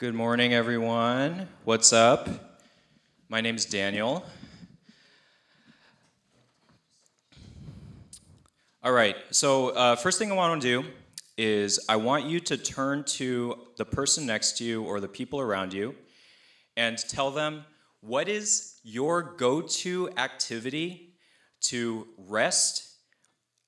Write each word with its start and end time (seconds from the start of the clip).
Good 0.00 0.14
morning, 0.14 0.54
everyone. 0.54 1.46
What's 1.64 1.92
up? 1.92 2.26
My 3.28 3.42
name 3.42 3.56
is 3.56 3.66
Daniel. 3.66 4.24
All 8.82 8.92
right, 8.92 9.14
so 9.30 9.68
uh, 9.68 9.96
first 9.96 10.18
thing 10.18 10.32
I 10.32 10.34
want 10.34 10.62
to 10.62 10.66
do 10.82 10.88
is 11.36 11.84
I 11.86 11.96
want 11.96 12.24
you 12.24 12.40
to 12.40 12.56
turn 12.56 13.04
to 13.08 13.58
the 13.76 13.84
person 13.84 14.24
next 14.24 14.56
to 14.56 14.64
you 14.64 14.84
or 14.84 15.00
the 15.00 15.08
people 15.08 15.38
around 15.38 15.74
you 15.74 15.94
and 16.78 16.96
tell 16.96 17.30
them 17.30 17.66
what 18.00 18.26
is 18.26 18.80
your 18.82 19.34
go 19.36 19.60
to 19.60 20.08
activity 20.16 21.12
to 21.64 22.08
rest 22.16 22.88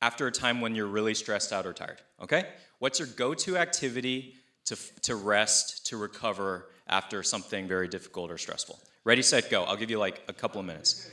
after 0.00 0.26
a 0.28 0.32
time 0.32 0.62
when 0.62 0.74
you're 0.74 0.86
really 0.86 1.12
stressed 1.12 1.52
out 1.52 1.66
or 1.66 1.74
tired, 1.74 2.00
okay? 2.22 2.46
What's 2.78 3.00
your 3.00 3.08
go 3.08 3.34
to 3.34 3.58
activity 3.58 4.36
to, 4.66 4.76
to 5.02 5.16
rest, 5.16 5.86
to 5.86 5.96
recover 5.96 6.66
after 6.88 7.22
something 7.22 7.68
very 7.68 7.88
difficult 7.88 8.30
or 8.30 8.38
stressful? 8.38 8.78
Ready, 9.04 9.22
set, 9.22 9.50
go. 9.50 9.64
I'll 9.64 9.76
give 9.76 9.90
you 9.90 9.98
like 9.98 10.22
a 10.28 10.32
couple 10.32 10.60
of 10.60 10.66
minutes. 10.66 11.10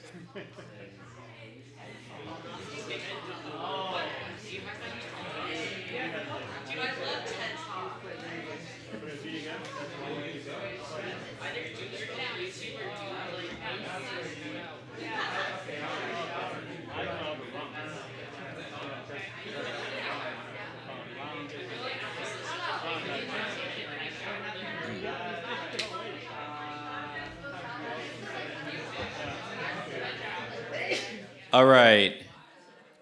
All 31.52 31.66
right. 31.66 32.16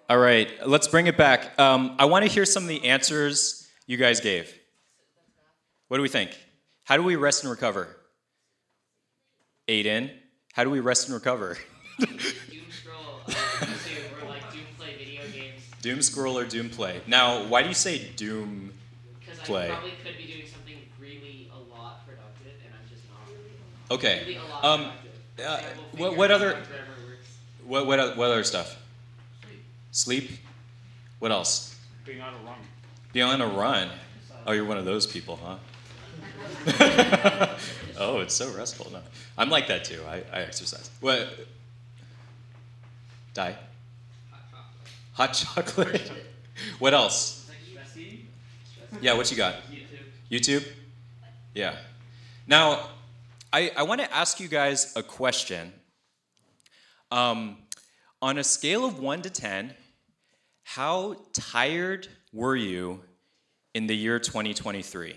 All 0.10 0.18
right. 0.18 0.50
Let's 0.66 0.88
bring 0.88 1.08
it 1.08 1.18
back. 1.18 1.58
Um, 1.60 1.96
I 2.00 2.06
want 2.06 2.26
to 2.26 2.32
hear 2.32 2.46
some 2.46 2.64
of 2.64 2.70
the 2.70 2.86
answers 2.86 3.68
you 3.88 3.98
guys 3.98 4.20
gave. 4.22 4.54
What 5.90 5.98
do 5.98 6.04
we 6.04 6.10
think? 6.10 6.32
How 6.84 6.98
do 6.98 7.04
we 7.04 7.16
rest 7.16 7.44
and 7.44 7.52
recover? 7.52 7.90
Aiden, 9.68 10.12
how 10.54 10.64
do 10.64 10.70
we 10.70 10.80
rest 10.80 11.08
and 11.08 11.14
recover? 11.14 11.58
doom 12.00 12.08
scroll, 12.70 13.20
YouTube, 13.28 14.24
or 14.24 14.30
like 14.30 14.50
doom 14.54 14.62
play 14.78 14.96
video 14.98 15.22
games. 15.34 15.62
Doom 15.82 16.02
scroll 16.02 16.38
or 16.38 16.46
doom 16.46 16.70
play. 16.70 17.02
Now, 17.06 17.44
why 17.48 17.64
do 17.64 17.68
you 17.68 17.74
say 17.74 18.08
doom 18.16 18.72
Because 19.20 19.40
Play. 19.40 19.68
I 19.72 19.74
probably 19.76 19.92
could 20.06 20.18
be 20.18 20.26
doing 20.32 20.46
something 20.48 20.78
really 21.02 21.52
a 21.54 21.60
lot 21.78 22.06
productive, 22.08 22.54
and 22.64 22.74
I'm 22.74 22.90
just 22.90 23.04
not. 23.10 23.28
Really 23.28 23.98
Okay. 24.26 24.38
a 24.38 24.64
lot 24.64 24.64
Um, 24.64 24.80
productive. 24.86 25.12
uh, 25.40 25.42
And 25.42 25.66
I 25.66 25.98
will 25.98 26.08
what- 26.10 26.18
what 26.18 26.32
other-. 26.32 26.64
What, 27.68 27.86
what, 27.86 28.16
what 28.16 28.32
other 28.32 28.44
stuff? 28.46 28.82
Sleep. 29.92 30.30
Sleep? 30.30 30.40
What 31.20 31.32
else? 31.32 31.78
being 32.08 32.22
on 32.22 32.34
a 32.34 32.38
run. 32.38 32.58
Be 33.12 33.22
on 33.22 33.42
a 33.42 33.48
run. 33.48 33.90
Oh, 34.46 34.54
you're 34.54 34.64
one 34.64 34.78
of 34.78 34.86
those 34.86 35.06
people, 35.06 35.38
huh? 35.44 35.58
oh, 38.00 38.22
it's 38.22 38.34
so 38.34 38.50
restful. 38.56 38.90
No, 38.92 39.02
I'm 39.38 39.50
like 39.50 39.68
that 39.68 39.84
too. 39.84 40.02
I, 40.08 40.24
I 40.32 40.42
exercise. 40.44 40.90
What? 41.02 41.28
Die? 43.34 43.56
Hot 45.14 45.34
chocolate. 45.34 46.10
what 46.80 46.94
else? 46.94 47.52
Yeah, 49.02 49.14
what 49.14 49.30
you 49.30 49.36
got? 49.36 49.56
YouTube. 50.32 50.62
YouTube? 50.62 50.68
Yeah. 51.54 51.76
Now, 52.48 52.88
I, 53.52 53.72
I 53.76 53.84
want 53.84 54.00
to 54.00 54.16
ask 54.16 54.40
you 54.40 54.48
guys 54.48 54.94
a 54.96 55.04
question. 55.04 55.74
Um, 57.12 57.58
on 58.22 58.38
a 58.38 58.44
scale 58.44 58.86
of 58.86 59.00
1 59.00 59.22
to 59.24 59.30
10, 59.30 59.74
how 60.64 61.16
tired 61.34 62.08
were 62.34 62.56
you 62.56 63.02
in 63.74 63.88
the 63.88 63.96
year 63.96 64.20
2023? 64.20 65.16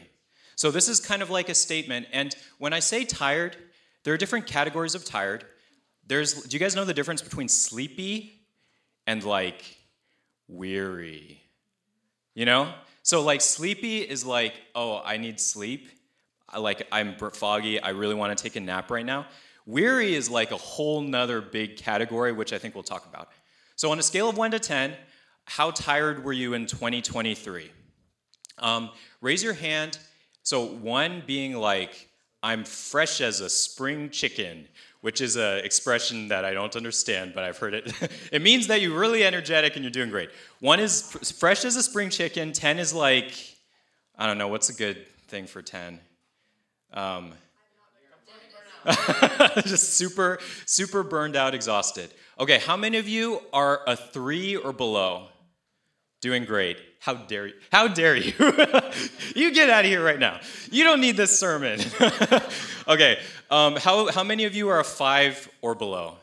So, 0.54 0.70
this 0.70 0.88
is 0.88 1.00
kind 1.00 1.22
of 1.22 1.30
like 1.30 1.48
a 1.48 1.54
statement. 1.54 2.06
And 2.12 2.34
when 2.58 2.72
I 2.72 2.80
say 2.80 3.04
tired, 3.04 3.56
there 4.04 4.14
are 4.14 4.18
different 4.18 4.46
categories 4.46 4.94
of 4.94 5.04
tired. 5.04 5.44
There's, 6.06 6.42
do 6.42 6.54
you 6.54 6.60
guys 6.60 6.76
know 6.76 6.84
the 6.84 6.94
difference 6.94 7.22
between 7.22 7.48
sleepy 7.48 8.42
and 9.06 9.24
like 9.24 9.78
weary? 10.48 11.40
You 12.34 12.44
know? 12.44 12.72
So, 13.02 13.22
like, 13.22 13.40
sleepy 13.40 13.98
is 13.98 14.24
like, 14.24 14.54
oh, 14.74 15.00
I 15.04 15.16
need 15.16 15.40
sleep. 15.40 15.88
Like, 16.56 16.86
I'm 16.92 17.16
foggy. 17.16 17.80
I 17.80 17.90
really 17.90 18.14
want 18.14 18.36
to 18.36 18.42
take 18.42 18.56
a 18.56 18.60
nap 18.60 18.90
right 18.90 19.06
now. 19.06 19.26
Weary 19.66 20.14
is 20.14 20.30
like 20.30 20.50
a 20.50 20.56
whole 20.56 21.00
nother 21.00 21.40
big 21.40 21.76
category, 21.76 22.32
which 22.32 22.52
I 22.52 22.58
think 22.58 22.74
we'll 22.74 22.84
talk 22.84 23.06
about. 23.06 23.28
So, 23.76 23.90
on 23.90 23.98
a 23.98 24.02
scale 24.02 24.28
of 24.28 24.36
1 24.36 24.50
to 24.52 24.58
10, 24.58 24.94
how 25.44 25.70
tired 25.70 26.24
were 26.24 26.32
you 26.32 26.54
in 26.54 26.66
2023? 26.66 27.70
Um, 28.58 28.90
raise 29.20 29.42
your 29.42 29.54
hand. 29.54 29.98
So, 30.42 30.64
one 30.66 31.22
being 31.26 31.54
like, 31.54 32.08
I'm 32.42 32.64
fresh 32.64 33.20
as 33.20 33.40
a 33.40 33.50
spring 33.50 34.10
chicken, 34.10 34.66
which 35.02 35.20
is 35.20 35.36
an 35.36 35.58
expression 35.58 36.28
that 36.28 36.44
I 36.44 36.52
don't 36.52 36.74
understand, 36.74 37.32
but 37.34 37.44
I've 37.44 37.58
heard 37.58 37.74
it. 37.74 37.92
it 38.32 38.42
means 38.42 38.66
that 38.68 38.80
you're 38.80 38.98
really 38.98 39.24
energetic 39.24 39.76
and 39.76 39.84
you're 39.84 39.90
doing 39.90 40.10
great. 40.10 40.30
One 40.60 40.80
is 40.80 41.12
fresh 41.38 41.64
as 41.64 41.76
a 41.76 41.82
spring 41.82 42.10
chicken. 42.10 42.52
10 42.52 42.78
is 42.78 42.94
like, 42.94 43.32
I 44.18 44.26
don't 44.26 44.38
know, 44.38 44.48
what's 44.48 44.68
a 44.68 44.74
good 44.74 45.06
thing 45.28 45.46
for 45.46 45.62
10? 45.62 46.00
Um, 46.92 47.32
just 49.64 49.94
super, 49.94 50.38
super 50.66 51.02
burned 51.02 51.36
out, 51.36 51.54
exhausted. 51.54 52.10
Okay, 52.38 52.58
how 52.58 52.76
many 52.76 52.98
of 52.98 53.08
you 53.08 53.40
are 53.52 53.82
a 53.86 53.96
three 53.96 54.56
or 54.56 54.72
below? 54.72 55.28
Doing 56.20 56.44
great. 56.44 56.78
How 57.00 57.14
dare 57.14 57.46
you? 57.46 57.54
How 57.72 57.88
dare 57.88 58.14
you? 58.14 58.32
you 59.34 59.54
get 59.54 59.70
out 59.70 59.84
of 59.84 59.90
here 59.90 60.04
right 60.04 60.18
now. 60.18 60.40
You 60.70 60.84
don't 60.84 61.00
need 61.00 61.16
this 61.16 61.38
sermon. 61.38 61.80
okay, 62.88 63.18
um, 63.50 63.76
how, 63.76 64.10
how 64.10 64.22
many 64.22 64.44
of 64.44 64.54
you 64.54 64.68
are 64.68 64.80
a 64.80 64.84
five 64.84 65.48
or 65.62 65.74
below? 65.74 66.16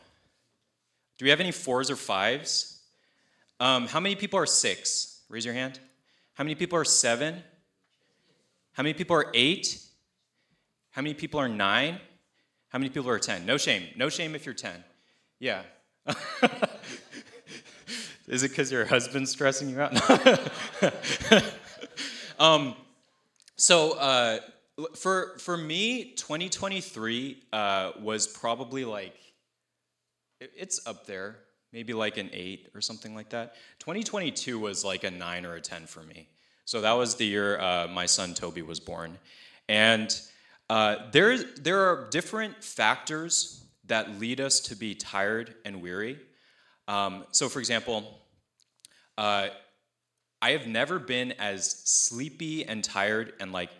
Do 1.18 1.24
we 1.24 1.30
have 1.30 1.40
any 1.40 1.50
fours 1.50 1.90
or 1.90 1.96
fives? 1.96 2.80
Um, 3.58 3.88
how 3.88 3.98
many 3.98 4.14
people 4.14 4.38
are 4.38 4.46
six? 4.46 5.22
Raise 5.28 5.44
your 5.44 5.54
hand. 5.54 5.80
How 6.34 6.44
many 6.44 6.54
people 6.54 6.78
are 6.78 6.84
seven? 6.84 7.42
How 8.72 8.84
many 8.84 8.94
people 8.94 9.16
are 9.16 9.26
eight? 9.34 9.80
How 10.90 11.02
many 11.02 11.14
people 11.14 11.40
are 11.40 11.48
nine? 11.48 11.98
How 12.68 12.78
many 12.78 12.90
people 12.90 13.08
are 13.10 13.18
10? 13.18 13.46
No 13.46 13.56
shame. 13.56 13.84
No 13.96 14.08
shame 14.08 14.34
if 14.34 14.44
you're 14.44 14.54
10. 14.54 14.84
Yeah. 15.40 15.62
Is 18.28 18.42
it 18.42 18.50
because 18.50 18.70
your 18.70 18.84
husband's 18.84 19.30
stressing 19.30 19.70
you 19.70 19.80
out? 19.80 19.94
um, 22.38 22.74
so 23.56 23.92
uh, 23.98 24.38
for 24.94 25.38
for 25.38 25.56
me, 25.56 26.12
2023 26.14 27.42
uh, 27.52 27.92
was 28.02 28.26
probably 28.26 28.84
like 28.84 29.16
it- 30.40 30.52
it's 30.54 30.86
up 30.86 31.06
there, 31.06 31.36
maybe 31.72 31.94
like 31.94 32.18
an 32.18 32.28
eight 32.34 32.68
or 32.74 32.82
something 32.82 33.14
like 33.14 33.30
that. 33.30 33.54
2022 33.78 34.58
was 34.58 34.84
like 34.84 35.04
a 35.04 35.10
nine 35.10 35.46
or 35.46 35.54
a 35.54 35.60
10 35.60 35.86
for 35.86 36.02
me. 36.02 36.28
So 36.66 36.82
that 36.82 36.92
was 36.92 37.14
the 37.14 37.24
year 37.24 37.58
uh, 37.58 37.88
my 37.90 38.04
son 38.04 38.34
Toby 38.34 38.60
was 38.60 38.78
born, 38.78 39.18
and 39.70 40.14
uh, 40.70 40.96
there 41.12 41.38
there 41.38 41.80
are 41.80 42.08
different 42.10 42.62
factors 42.62 43.64
that 43.86 44.18
lead 44.18 44.40
us 44.40 44.60
to 44.60 44.76
be 44.76 44.94
tired 44.94 45.54
and 45.64 45.80
weary. 45.80 46.18
Um, 46.86 47.24
so, 47.32 47.48
for 47.48 47.58
example, 47.58 48.18
uh, 49.16 49.48
I 50.40 50.50
have 50.50 50.66
never 50.66 50.98
been 50.98 51.32
as 51.32 51.82
sleepy 51.84 52.64
and 52.64 52.84
tired 52.84 53.32
and 53.40 53.52
like 53.52 53.70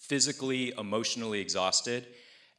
physically, 0.00 0.72
emotionally 0.76 1.40
exhausted 1.40 2.06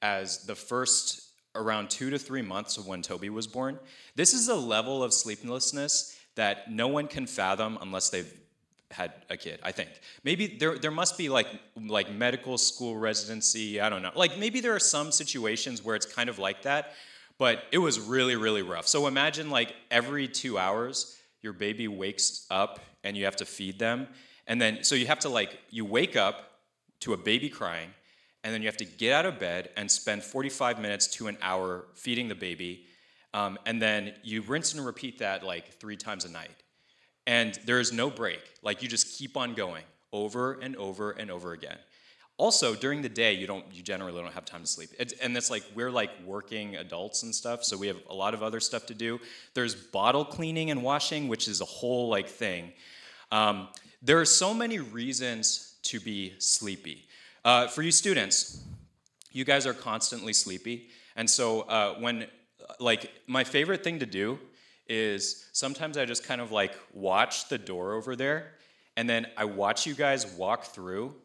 as 0.01 0.45
the 0.45 0.55
first 0.55 1.21
around 1.55 1.89
two 1.89 2.09
to 2.09 2.17
three 2.17 2.41
months 2.41 2.77
of 2.77 2.87
when 2.87 3.01
Toby 3.01 3.29
was 3.29 3.47
born. 3.47 3.79
This 4.15 4.33
is 4.33 4.47
a 4.47 4.55
level 4.55 5.03
of 5.03 5.13
sleeplessness 5.13 6.17
that 6.35 6.71
no 6.71 6.87
one 6.87 7.07
can 7.07 7.27
fathom 7.27 7.77
unless 7.81 8.09
they've 8.09 8.33
had 8.93 9.11
a 9.29 9.37
kid 9.37 9.59
i 9.63 9.71
think. 9.71 9.89
Maybe 10.23 10.47
there, 10.47 10.77
there 10.77 10.91
must 10.91 11.17
be 11.17 11.29
like 11.29 11.47
like 11.75 12.11
medical 12.11 12.57
school 12.57 12.95
residency 12.97 13.81
i 13.81 13.89
don't 13.89 14.01
know. 14.01 14.11
Like 14.15 14.37
maybe 14.37 14.61
there 14.61 14.75
are 14.75 14.79
some 14.79 15.11
situations 15.11 15.83
where 15.83 15.95
it's 15.95 16.05
kind 16.05 16.29
of 16.29 16.39
like 16.39 16.61
that 16.63 16.93
but 17.37 17.63
it 17.71 17.79
was 17.79 17.99
really 17.99 18.35
really 18.35 18.61
rough. 18.61 18.87
So 18.87 19.07
imagine 19.07 19.49
like 19.49 19.75
every 19.91 20.27
two 20.27 20.57
hours 20.57 21.17
your 21.41 21.53
baby 21.53 21.87
wakes 21.87 22.47
up 22.49 22.79
and 23.03 23.17
you 23.17 23.25
have 23.25 23.35
to 23.37 23.45
feed 23.45 23.79
them 23.79 24.07
and 24.47 24.61
then 24.61 24.83
so 24.83 24.95
you 24.95 25.07
have 25.07 25.19
to 25.19 25.29
like 25.29 25.57
you 25.69 25.85
wake 25.85 26.15
up 26.15 26.51
to 27.01 27.13
a 27.13 27.17
baby 27.17 27.49
crying 27.49 27.89
and 28.43 28.53
then 28.53 28.61
you 28.61 28.67
have 28.67 28.77
to 28.77 28.85
get 28.85 29.13
out 29.13 29.25
of 29.25 29.39
bed 29.39 29.69
and 29.77 29.89
spend 29.89 30.23
45 30.23 30.79
minutes 30.79 31.07
to 31.07 31.27
an 31.27 31.37
hour 31.41 31.85
feeding 31.93 32.27
the 32.27 32.35
baby 32.35 32.85
um, 33.33 33.57
and 33.65 33.81
then 33.81 34.13
you 34.23 34.41
rinse 34.41 34.73
and 34.73 34.85
repeat 34.85 35.19
that 35.19 35.43
like 35.43 35.73
three 35.79 35.97
times 35.97 36.25
a 36.25 36.29
night 36.29 36.62
and 37.25 37.57
there 37.65 37.79
is 37.79 37.91
no 37.91 38.09
break. 38.09 38.41
Like 38.61 38.81
you 38.81 38.89
just 38.89 39.17
keep 39.17 39.37
on 39.37 39.53
going 39.53 39.83
over 40.11 40.53
and 40.53 40.75
over 40.75 41.11
and 41.11 41.31
over 41.31 41.53
again. 41.53 41.77
Also 42.37 42.75
during 42.75 43.01
the 43.01 43.09
day 43.09 43.33
you 43.33 43.45
don't 43.45 43.65
you 43.71 43.83
generally 43.83 44.21
don't 44.21 44.33
have 44.33 44.45
time 44.45 44.61
to 44.61 44.67
sleep. 44.67 44.89
And 45.21 45.37
it's 45.37 45.51
like 45.51 45.63
we're 45.75 45.91
like 45.91 46.11
working 46.25 46.75
adults 46.75 47.23
and 47.23 47.33
stuff 47.33 47.63
so 47.63 47.77
we 47.77 47.87
have 47.87 47.97
a 48.09 48.13
lot 48.13 48.33
of 48.33 48.41
other 48.43 48.59
stuff 48.59 48.85
to 48.87 48.93
do. 48.93 49.19
There's 49.53 49.75
bottle 49.75 50.25
cleaning 50.25 50.71
and 50.71 50.83
washing 50.83 51.27
which 51.27 51.47
is 51.47 51.61
a 51.61 51.65
whole 51.65 52.09
like 52.09 52.27
thing. 52.27 52.73
Um, 53.31 53.67
there 54.01 54.19
are 54.19 54.25
so 54.25 54.53
many 54.53 54.79
reasons 54.79 55.75
to 55.83 55.99
be 55.99 56.33
sleepy. 56.39 57.05
Uh, 57.45 57.67
for 57.67 57.81
you 57.81 57.91
students 57.91 58.63
you 59.31 59.43
guys 59.43 59.65
are 59.65 59.73
constantly 59.73 60.31
sleepy. 60.31 60.89
And 61.15 61.29
so 61.29 61.61
uh, 61.61 61.95
when 61.95 62.27
like 62.79 63.11
my 63.27 63.43
favorite 63.43 63.83
thing 63.83 63.99
to 63.99 64.05
do 64.05 64.39
is 64.87 65.49
sometimes 65.53 65.97
i 65.97 66.05
just 66.05 66.23
kind 66.25 66.41
of 66.41 66.51
like 66.51 66.73
watch 66.93 67.47
the 67.49 67.57
door 67.57 67.93
over 67.93 68.15
there 68.15 68.51
and 68.97 69.09
then 69.09 69.25
i 69.37 69.45
watch 69.45 69.85
you 69.85 69.93
guys 69.93 70.25
walk 70.37 70.65
through 70.65 71.15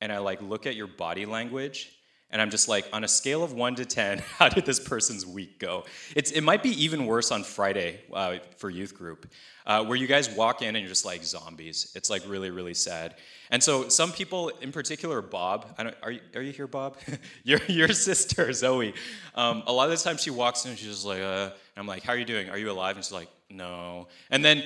and 0.00 0.12
I 0.12 0.18
like 0.18 0.42
look 0.42 0.66
at 0.66 0.76
your 0.76 0.86
body 0.86 1.26
language 1.26 1.95
and 2.36 2.42
I'm 2.42 2.50
just 2.50 2.68
like, 2.68 2.86
on 2.92 3.02
a 3.02 3.08
scale 3.08 3.42
of 3.42 3.54
one 3.54 3.76
to 3.76 3.86
10, 3.86 4.18
how 4.36 4.50
did 4.50 4.66
this 4.66 4.78
person's 4.78 5.24
week 5.24 5.58
go? 5.58 5.86
It's, 6.14 6.32
it 6.32 6.42
might 6.42 6.62
be 6.62 6.68
even 6.84 7.06
worse 7.06 7.32
on 7.32 7.42
Friday 7.42 8.00
uh, 8.12 8.36
for 8.58 8.68
youth 8.68 8.94
group, 8.94 9.32
uh, 9.66 9.82
where 9.86 9.96
you 9.96 10.06
guys 10.06 10.28
walk 10.28 10.60
in 10.60 10.68
and 10.68 10.80
you're 10.80 10.90
just 10.90 11.06
like 11.06 11.24
zombies. 11.24 11.92
It's 11.96 12.10
like 12.10 12.20
really, 12.28 12.50
really 12.50 12.74
sad. 12.74 13.14
And 13.50 13.62
so 13.62 13.88
some 13.88 14.12
people, 14.12 14.50
in 14.60 14.70
particular, 14.70 15.22
Bob, 15.22 15.74
I 15.78 15.84
don't, 15.84 15.96
are, 16.02 16.10
you, 16.10 16.20
are 16.34 16.42
you 16.42 16.52
here, 16.52 16.66
Bob? 16.66 16.98
your, 17.42 17.58
your 17.68 17.88
sister, 17.88 18.52
Zoe, 18.52 18.92
um, 19.34 19.62
a 19.66 19.72
lot 19.72 19.90
of 19.90 19.98
the 19.98 20.04
time 20.04 20.18
she 20.18 20.28
walks 20.28 20.66
in 20.66 20.72
and 20.72 20.78
she's 20.78 20.88
just 20.88 21.06
like, 21.06 21.22
uh, 21.22 21.44
and 21.44 21.52
I'm 21.78 21.86
like, 21.86 22.02
how 22.02 22.12
are 22.12 22.18
you 22.18 22.26
doing? 22.26 22.50
Are 22.50 22.58
you 22.58 22.70
alive? 22.70 22.96
And 22.96 23.04
she's 23.06 23.12
like, 23.12 23.30
no. 23.48 24.08
And 24.30 24.44
then 24.44 24.64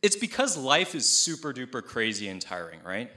it's 0.00 0.16
because 0.16 0.56
life 0.56 0.94
is 0.94 1.06
super 1.06 1.52
duper 1.52 1.84
crazy 1.84 2.28
and 2.28 2.40
tiring, 2.40 2.80
right? 2.82 3.10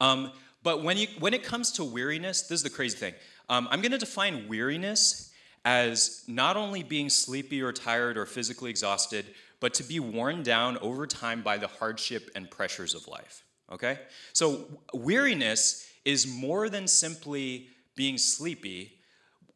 Um, 0.00 0.30
but 0.62 0.82
when, 0.82 0.96
you, 0.96 1.06
when 1.18 1.34
it 1.34 1.42
comes 1.42 1.72
to 1.72 1.84
weariness, 1.84 2.42
this 2.42 2.58
is 2.58 2.62
the 2.62 2.70
crazy 2.70 2.96
thing. 2.96 3.14
Um, 3.48 3.66
I'm 3.70 3.80
going 3.80 3.92
to 3.92 3.98
define 3.98 4.46
weariness 4.48 5.32
as 5.64 6.24
not 6.26 6.56
only 6.56 6.82
being 6.82 7.08
sleepy 7.10 7.62
or 7.62 7.72
tired 7.72 8.16
or 8.16 8.26
physically 8.26 8.70
exhausted, 8.70 9.26
but 9.58 9.74
to 9.74 9.82
be 9.82 10.00
worn 10.00 10.42
down 10.42 10.78
over 10.78 11.06
time 11.06 11.42
by 11.42 11.58
the 11.58 11.66
hardship 11.66 12.30
and 12.34 12.50
pressures 12.50 12.94
of 12.94 13.06
life. 13.08 13.44
Okay? 13.70 13.98
So, 14.32 14.66
weariness 14.94 15.86
is 16.04 16.26
more 16.26 16.68
than 16.68 16.88
simply 16.88 17.68
being 17.94 18.18
sleepy. 18.18 18.98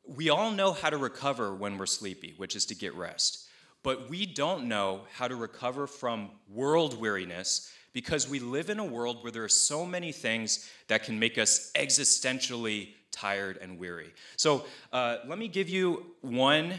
We 0.06 0.28
all 0.28 0.50
know 0.50 0.72
how 0.72 0.90
to 0.90 0.98
recover 0.98 1.54
when 1.54 1.78
we're 1.78 1.86
sleepy, 1.86 2.34
which 2.36 2.54
is 2.54 2.66
to 2.66 2.74
get 2.74 2.94
rest. 2.94 3.48
But 3.82 4.08
we 4.08 4.26
don't 4.26 4.66
know 4.66 5.02
how 5.12 5.28
to 5.28 5.36
recover 5.36 5.86
from 5.86 6.30
world 6.48 6.98
weariness 7.00 7.72
because 7.94 8.28
we 8.28 8.40
live 8.40 8.68
in 8.68 8.78
a 8.78 8.84
world 8.84 9.22
where 9.22 9.32
there 9.32 9.44
are 9.44 9.48
so 9.48 9.86
many 9.86 10.12
things 10.12 10.70
that 10.88 11.04
can 11.04 11.18
make 11.18 11.38
us 11.38 11.72
existentially 11.74 12.88
tired 13.10 13.58
and 13.62 13.78
weary. 13.78 14.12
So 14.36 14.66
uh, 14.92 15.18
let 15.26 15.38
me 15.38 15.48
give 15.48 15.70
you 15.70 16.04
one. 16.20 16.74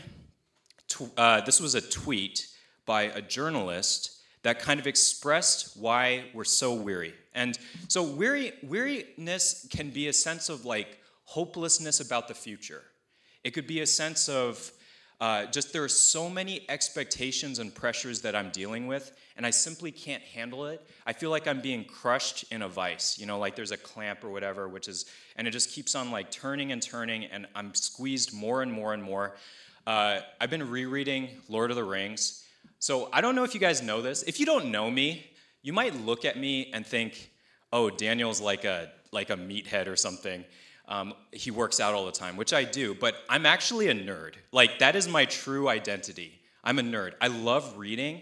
Tw- 0.89 1.17
uh, 1.17 1.41
this 1.41 1.59
was 1.59 1.73
a 1.73 1.81
tweet 1.81 2.47
by 2.85 3.03
a 3.03 3.21
journalist 3.21 4.19
that 4.43 4.59
kind 4.59 4.79
of 4.79 4.85
expressed 4.85 5.75
why 5.77 6.25
we're 6.33 6.43
so 6.43 6.75
weary. 6.75 7.15
And 7.33 7.57
so 7.87 8.03
weary, 8.03 8.53
weariness 8.61 9.67
can 9.71 9.89
be 9.89 10.07
a 10.09 10.13
sense 10.13 10.49
of 10.49 10.65
like 10.65 10.99
hopelessness 11.23 11.99
about 11.99 12.27
the 12.27 12.35
future. 12.35 12.83
It 13.43 13.51
could 13.51 13.67
be 13.67 13.79
a 13.79 13.87
sense 13.87 14.29
of 14.29 14.71
uh, 15.21 15.45
just 15.45 15.71
there 15.71 15.83
are 15.83 15.89
so 15.89 16.29
many 16.29 16.65
expectations 16.69 17.59
and 17.59 17.73
pressures 17.73 18.21
that 18.21 18.35
I'm 18.35 18.49
dealing 18.49 18.87
with, 18.87 19.15
and 19.37 19.45
I 19.45 19.49
simply 19.49 19.91
can't 19.91 20.23
handle 20.23 20.65
it. 20.65 20.85
I 21.05 21.13
feel 21.13 21.29
like 21.29 21.47
I'm 21.47 21.61
being 21.61 21.85
crushed 21.85 22.45
in 22.51 22.61
a 22.61 22.67
vice, 22.69 23.17
you 23.17 23.25
know, 23.25 23.39
like 23.39 23.55
there's 23.55 23.71
a 23.71 23.77
clamp 23.77 24.23
or 24.23 24.29
whatever, 24.29 24.67
which 24.67 24.87
is, 24.87 25.05
and 25.35 25.47
it 25.47 25.51
just 25.51 25.71
keeps 25.71 25.95
on 25.95 26.11
like 26.11 26.31
turning 26.31 26.71
and 26.71 26.81
turning, 26.81 27.25
and 27.25 27.47
I'm 27.55 27.73
squeezed 27.73 28.33
more 28.33 28.61
and 28.61 28.71
more 28.71 28.93
and 28.93 29.01
more. 29.01 29.35
Uh, 29.87 30.19
I've 30.41 30.49
been 30.49 30.69
rereading 30.69 31.29
Lord 31.47 31.69
of 31.69 31.77
the 31.77 31.83
Rings. 31.83 32.43
So 32.79 33.09
I 33.13 33.21
don't 33.21 33.35
know 33.35 33.43
if 33.43 33.53
you 33.53 33.59
guys 33.59 33.81
know 33.81 34.01
this. 34.01 34.23
If 34.23 34.39
you 34.39 34.45
don't 34.45 34.71
know 34.71 34.91
me, 34.91 35.25
you 35.61 35.73
might 35.73 35.95
look 36.05 36.25
at 36.25 36.37
me 36.37 36.71
and 36.73 36.85
think, 36.85 37.31
oh, 37.71 37.89
Daniel's 37.89 38.41
like 38.41 38.65
a, 38.65 38.91
like 39.11 39.29
a 39.29 39.37
meathead 39.37 39.87
or 39.87 39.95
something. 39.95 40.43
Um, 40.87 41.13
he 41.31 41.51
works 41.51 41.79
out 41.79 41.93
all 41.93 42.05
the 42.05 42.11
time, 42.11 42.37
which 42.37 42.53
I 42.53 42.63
do, 42.63 42.93
but 42.93 43.15
I'm 43.27 43.45
actually 43.45 43.87
a 43.87 43.95
nerd. 43.95 44.35
Like, 44.51 44.79
that 44.79 44.95
is 44.95 45.07
my 45.07 45.25
true 45.25 45.67
identity. 45.67 46.39
I'm 46.63 46.79
a 46.79 46.83
nerd. 46.83 47.13
I 47.19 47.27
love 47.27 47.77
reading, 47.77 48.21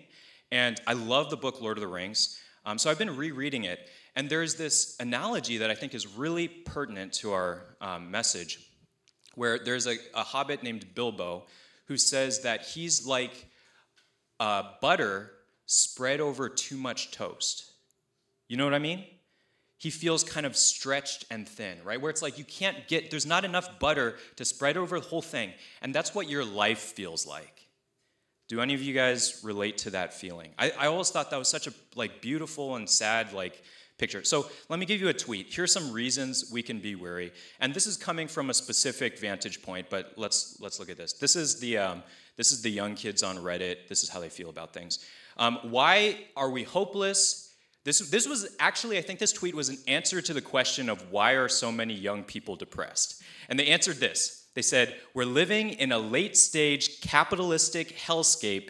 and 0.51 0.80
I 0.88 0.94
love 0.94 1.30
the 1.30 1.38
book 1.38 1.62
Lord 1.62 1.77
of 1.77 1.81
the 1.81 1.88
Rings. 1.88 2.39
Um, 2.65 2.77
so 2.77 2.89
I've 2.89 2.98
been 2.98 3.15
rereading 3.15 3.65
it. 3.65 3.89
And 4.15 4.30
there's 4.30 4.56
this 4.56 4.95
analogy 5.00 5.57
that 5.57 5.71
I 5.71 5.75
think 5.75 5.94
is 5.94 6.07
really 6.07 6.48
pertinent 6.48 7.13
to 7.13 7.33
our 7.33 7.63
um, 7.81 8.12
message, 8.12 8.60
where 9.36 9.57
there's 9.57 9.88
a, 9.88 9.98
a, 10.13 10.21
hobbit 10.21 10.62
named 10.62 10.94
Bilbo 10.94 11.45
who 11.88 11.98
says 11.98 12.42
that 12.44 12.62
he's 12.62 13.07
like 13.07 13.48
uh, 14.39 14.63
butter 14.81 15.31
spread 15.66 16.21
over 16.21 16.48
too 16.48 16.77
much 16.77 17.12
toast. 17.12 17.71
You 18.48 18.57
know 18.57 18.66
what 18.66 18.75
I 18.75 18.80
mean? 18.80 19.04
He 19.83 19.89
feels 19.89 20.24
kind 20.24 20.45
of 20.45 20.56
stretched 20.56 21.25
and 21.30 21.45
thin, 21.45 21.77
right? 21.83 22.00
Where 22.00 22.09
it's 22.09 22.21
like 22.21 22.38
you 22.38 22.45
can't 22.45 22.88
get, 22.88 23.12
there's 23.12 23.25
not 23.25 23.44
enough 23.44 23.80
butter 23.80 24.15
to 24.38 24.45
spread 24.45 24.77
over 24.77 24.97
the 24.97 25.06
whole 25.06 25.21
thing. 25.21 25.51
And 25.81 25.94
that's 25.94 26.15
what 26.15 26.30
your 26.30 26.45
life 26.45 26.80
feels 26.80 27.27
like. 27.27 27.68
Do 28.47 28.62
any 28.62 28.75
of 28.75 28.81
you 28.81 28.94
guys 28.94 29.41
relate 29.44 29.80
to 29.80 29.89
that 29.89 30.13
feeling? 30.13 30.51
I, 30.57 30.71
I 30.80 30.88
always 30.88 31.09
thought 31.09 31.31
that 31.31 31.38
was 31.38 31.50
such 31.50 31.68
a 31.68 31.74
like 31.97 32.21
beautiful 32.21 32.77
and 32.77 32.89
sad 32.89 33.33
like 33.33 33.62
picture. 33.97 34.24
So 34.24 34.50
let 34.69 34.80
me 34.80 34.85
give 34.85 35.01
you 35.01 35.09
a 35.09 35.13
tweet. 35.13 35.47
Here's 35.50 35.74
some 35.74 35.91
reasons 35.91 36.50
we 36.50 36.62
can 36.62 36.80
be 36.80 36.95
weary, 36.95 37.33
and 37.59 37.74
this 37.74 37.85
is 37.85 37.97
coming 37.97 38.30
from 38.30 38.50
a 38.50 38.53
specific 38.53 39.19
vantage 39.19 39.62
point. 39.62 39.88
But 39.89 40.13
let's 40.15 40.57
let's 40.62 40.80
look 40.80 40.89
at 40.89 40.95
this. 40.95 41.12
This 41.12 41.35
is 41.35 41.59
the 41.59 41.80
um, 41.80 42.03
this 42.38 42.53
is 42.53 42.62
the 42.62 42.71
young 42.71 42.95
kids 42.95 43.21
on 43.21 43.35
Reddit. 43.35 43.89
This 43.89 44.01
is 44.01 44.07
how 44.07 44.21
they 44.21 44.30
feel 44.30 44.50
about 44.50 44.74
things. 44.74 45.06
Um, 45.35 45.59
why 45.63 46.19
are 46.38 46.50
we 46.50 46.63
hopeless? 46.63 47.43
This 47.83 48.00
this 48.09 48.27
was 48.27 48.56
actually 48.59 48.97
I 48.97 49.01
think 49.01 49.19
this 49.19 49.33
tweet 49.33 49.56
was 49.56 49.69
an 49.69 49.77
answer 49.88 50.21
to 50.21 50.33
the 50.33 50.41
question 50.41 50.89
of 50.89 51.12
why 51.12 51.33
are 51.33 51.50
so 51.50 51.71
many 51.71 51.94
young 51.94 52.24
people 52.24 52.56
depressed, 52.56 53.21
and 53.50 53.59
they 53.59 53.68
answered 53.68 53.97
this. 53.97 54.44
They 54.53 54.62
said, 54.62 54.95
We're 55.13 55.25
living 55.25 55.71
in 55.71 55.91
a 55.91 55.97
late 55.97 56.38
stage 56.38 57.01
capitalistic 57.01 57.97
hellscape 57.97 58.69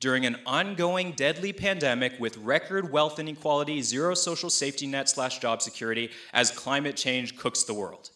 during 0.00 0.24
an 0.24 0.36
ongoing 0.46 1.12
deadly 1.12 1.52
pandemic 1.52 2.14
with 2.18 2.36
record 2.38 2.92
wealth 2.92 3.18
inequality, 3.18 3.82
zero 3.82 4.14
social 4.14 4.48
safety 4.48 4.86
net 4.86 5.08
slash 5.08 5.38
job 5.38 5.60
security 5.60 6.10
as 6.32 6.50
climate 6.50 6.96
change 6.96 7.36
cooks 7.36 7.64
the 7.64 7.74
world. 7.74 8.10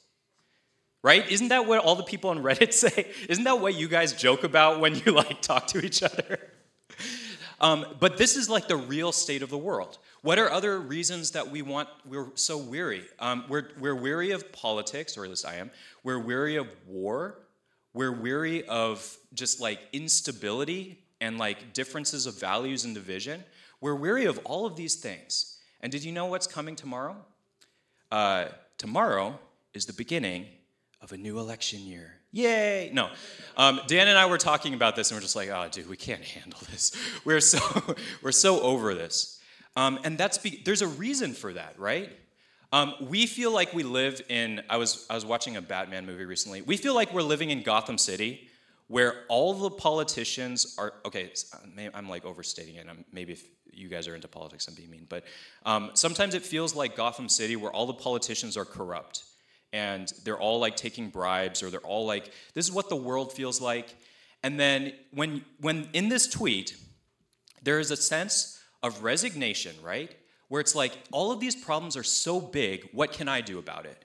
Right? 1.02 1.28
Isn't 1.28 1.48
that 1.48 1.66
what 1.66 1.80
all 1.80 1.96
the 1.96 2.04
people 2.04 2.30
on 2.30 2.38
Reddit 2.38 2.72
say? 2.72 3.10
Isn't 3.28 3.44
that 3.44 3.60
what 3.60 3.74
you 3.74 3.88
guys 3.88 4.12
joke 4.12 4.44
about 4.44 4.80
when 4.80 4.94
you 4.94 5.12
like 5.12 5.42
talk 5.42 5.66
to 5.68 5.84
each 5.84 6.02
other? 6.02 6.38
Um, 7.62 7.86
but 8.00 8.18
this 8.18 8.36
is 8.36 8.50
like 8.50 8.66
the 8.66 8.76
real 8.76 9.12
state 9.12 9.40
of 9.40 9.48
the 9.48 9.56
world. 9.56 9.98
What 10.22 10.38
are 10.40 10.50
other 10.50 10.80
reasons 10.80 11.30
that 11.30 11.48
we 11.48 11.62
want, 11.62 11.88
we're 12.04 12.32
so 12.34 12.58
weary? 12.58 13.04
Um, 13.20 13.44
we're, 13.48 13.68
we're 13.78 13.94
weary 13.94 14.32
of 14.32 14.50
politics, 14.50 15.16
or 15.16 15.22
at 15.22 15.30
least 15.30 15.46
I 15.46 15.54
am. 15.54 15.70
We're 16.02 16.18
weary 16.18 16.56
of 16.56 16.66
war. 16.88 17.38
We're 17.94 18.12
weary 18.12 18.66
of 18.66 19.16
just 19.32 19.60
like 19.60 19.78
instability 19.92 20.98
and 21.20 21.38
like 21.38 21.72
differences 21.72 22.26
of 22.26 22.38
values 22.38 22.84
and 22.84 22.96
division. 22.96 23.44
We're 23.80 23.94
weary 23.94 24.24
of 24.24 24.40
all 24.44 24.66
of 24.66 24.74
these 24.74 24.96
things. 24.96 25.58
And 25.80 25.92
did 25.92 26.02
you 26.02 26.10
know 26.10 26.26
what's 26.26 26.48
coming 26.48 26.74
tomorrow? 26.74 27.16
Uh, 28.10 28.46
tomorrow 28.76 29.38
is 29.72 29.86
the 29.86 29.92
beginning 29.92 30.46
of 31.00 31.12
a 31.12 31.16
new 31.16 31.38
election 31.38 31.80
year. 31.80 32.21
Yay! 32.32 32.90
No. 32.92 33.10
Um, 33.56 33.80
Dan 33.86 34.08
and 34.08 34.18
I 34.18 34.26
were 34.26 34.38
talking 34.38 34.74
about 34.74 34.96
this, 34.96 35.10
and 35.10 35.16
we're 35.16 35.22
just 35.22 35.36
like, 35.36 35.50
oh, 35.50 35.68
dude, 35.70 35.88
we 35.88 35.96
can't 35.96 36.22
handle 36.36 36.60
this. 36.70 36.92
We're 37.24 37.40
so, 37.40 37.58
we're 38.22 38.32
so 38.32 38.60
over 38.60 38.94
this. 38.94 39.40
Um, 39.76 39.98
and 40.04 40.18
that's 40.18 40.38
be- 40.38 40.62
there's 40.64 40.82
a 40.82 40.86
reason 40.86 41.32
for 41.32 41.52
that, 41.52 41.78
right? 41.78 42.10
Um, 42.72 42.94
we 43.00 43.26
feel 43.26 43.52
like 43.52 43.74
we 43.74 43.82
live 43.82 44.22
in. 44.30 44.62
I 44.70 44.78
was 44.78 45.06
I 45.10 45.14
was 45.14 45.26
watching 45.26 45.56
a 45.56 45.62
Batman 45.62 46.06
movie 46.06 46.24
recently. 46.24 46.62
We 46.62 46.78
feel 46.78 46.94
like 46.94 47.12
we're 47.12 47.22
living 47.22 47.50
in 47.50 47.62
Gotham 47.62 47.98
City, 47.98 48.48
where 48.88 49.24
all 49.28 49.52
the 49.52 49.70
politicians 49.70 50.74
are. 50.78 50.94
Okay, 51.04 51.32
I'm 51.92 52.08
like 52.08 52.24
overstating 52.24 52.76
it. 52.76 52.86
I'm, 52.88 53.04
maybe 53.12 53.34
if 53.34 53.44
you 53.72 53.88
guys 53.88 54.08
are 54.08 54.14
into 54.14 54.28
politics, 54.28 54.68
I'm 54.68 54.74
being 54.74 54.90
mean, 54.90 55.06
but 55.08 55.24
um, 55.66 55.90
sometimes 55.94 56.34
it 56.34 56.42
feels 56.42 56.74
like 56.74 56.96
Gotham 56.96 57.28
City, 57.28 57.56
where 57.56 57.70
all 57.70 57.86
the 57.86 57.94
politicians 57.94 58.56
are 58.56 58.64
corrupt, 58.64 59.24
and 59.72 60.12
they're 60.24 60.38
all 60.38 60.58
like 60.60 60.76
taking 60.76 61.08
bribes, 61.08 61.62
or 61.62 61.70
they're 61.70 61.80
all 61.80 62.06
like, 62.06 62.30
this 62.54 62.66
is 62.66 62.72
what 62.72 62.88
the 62.88 62.96
world 62.96 63.32
feels 63.32 63.60
like. 63.60 63.94
And 64.42 64.58
then 64.58 64.92
when 65.12 65.44
when 65.60 65.88
in 65.92 66.08
this 66.08 66.26
tweet, 66.28 66.76
there 67.62 67.78
is 67.78 67.90
a 67.90 67.96
sense 67.96 68.60
of 68.82 69.02
resignation, 69.02 69.74
right? 69.82 70.14
Where 70.48 70.60
it's 70.60 70.74
like, 70.74 70.92
all 71.12 71.32
of 71.32 71.40
these 71.40 71.56
problems 71.56 71.96
are 71.96 72.02
so 72.02 72.40
big, 72.40 72.88
what 72.92 73.12
can 73.12 73.28
I 73.28 73.40
do 73.40 73.58
about 73.58 73.86
it? 73.86 74.04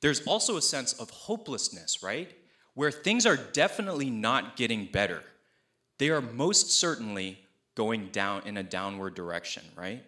There's 0.00 0.20
also 0.26 0.56
a 0.56 0.62
sense 0.62 0.92
of 0.94 1.08
hopelessness, 1.10 2.02
right? 2.02 2.30
Where 2.74 2.90
things 2.90 3.24
are 3.24 3.36
definitely 3.36 4.10
not 4.10 4.56
getting 4.56 4.86
better. 4.86 5.22
They 5.98 6.10
are 6.10 6.20
most 6.20 6.72
certainly 6.72 7.38
going 7.74 8.08
down 8.08 8.42
in 8.44 8.56
a 8.56 8.62
downward 8.62 9.14
direction, 9.14 9.62
right? 9.76 10.02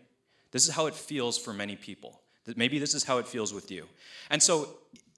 This 0.51 0.67
is 0.67 0.75
how 0.75 0.87
it 0.87 0.95
feels 0.95 1.39
for 1.39 1.53
many 1.53 1.77
people. 1.77 2.21
That 2.45 2.57
maybe 2.57 2.79
this 2.79 2.95
is 2.95 3.05
how 3.05 3.19
it 3.19 3.27
feels 3.27 3.55
with 3.55 3.71
you. 3.71 3.87
And 4.31 4.43
so, 4.43 4.69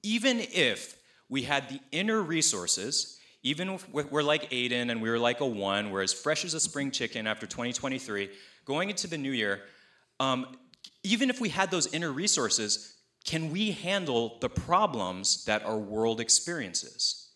even 0.03 0.41
if 0.41 0.97
we 1.29 1.43
had 1.43 1.69
the 1.69 1.81
inner 1.91 2.23
resources, 2.23 3.19
even 3.43 3.71
if 3.71 3.89
we're 3.89 4.23
like 4.23 4.51
Aiden 4.51 4.91
and 4.91 5.03
we 5.03 5.11
were 5.11 5.19
like 5.19 5.41
a 5.41 5.47
one, 5.47 5.91
we're 5.91 6.03
as 6.03 6.13
fresh 6.13 6.45
as 6.45 6.55
a 6.55 6.61
spring 6.61 6.91
chicken 6.91 7.27
after 7.27 7.47
2023, 7.47 8.31
going 8.65 8.91
into 8.91 9.07
the 9.07 9.19
new 9.19 9.31
year, 9.31 9.63
um, 10.21 10.57
even 11.03 11.31
if 11.31 11.41
we 11.41 11.49
had 11.49 11.71
those 11.71 11.93
inner 11.93 12.13
resources, 12.13 12.97
can 13.25 13.51
we 13.51 13.73
handle 13.73 14.39
the 14.41 14.49
problems 14.49 15.45
that 15.45 15.65
our 15.65 15.79
world 15.79 16.21
experiences? 16.21 17.31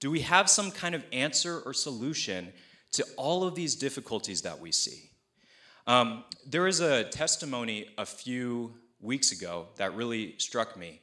Do 0.00 0.10
we 0.10 0.20
have 0.20 0.48
some 0.48 0.70
kind 0.70 0.94
of 0.94 1.04
answer 1.12 1.60
or 1.60 1.72
solution 1.72 2.52
to 2.92 3.04
all 3.16 3.44
of 3.44 3.54
these 3.54 3.74
difficulties 3.74 4.42
that 4.42 4.60
we 4.60 4.72
see? 4.72 5.10
Um, 5.86 6.24
there 6.46 6.62
was 6.62 6.80
a 6.80 7.04
testimony 7.04 7.86
a 7.98 8.06
few 8.06 8.74
weeks 9.00 9.32
ago 9.32 9.66
that 9.76 9.94
really 9.94 10.34
struck 10.38 10.76
me. 10.76 11.00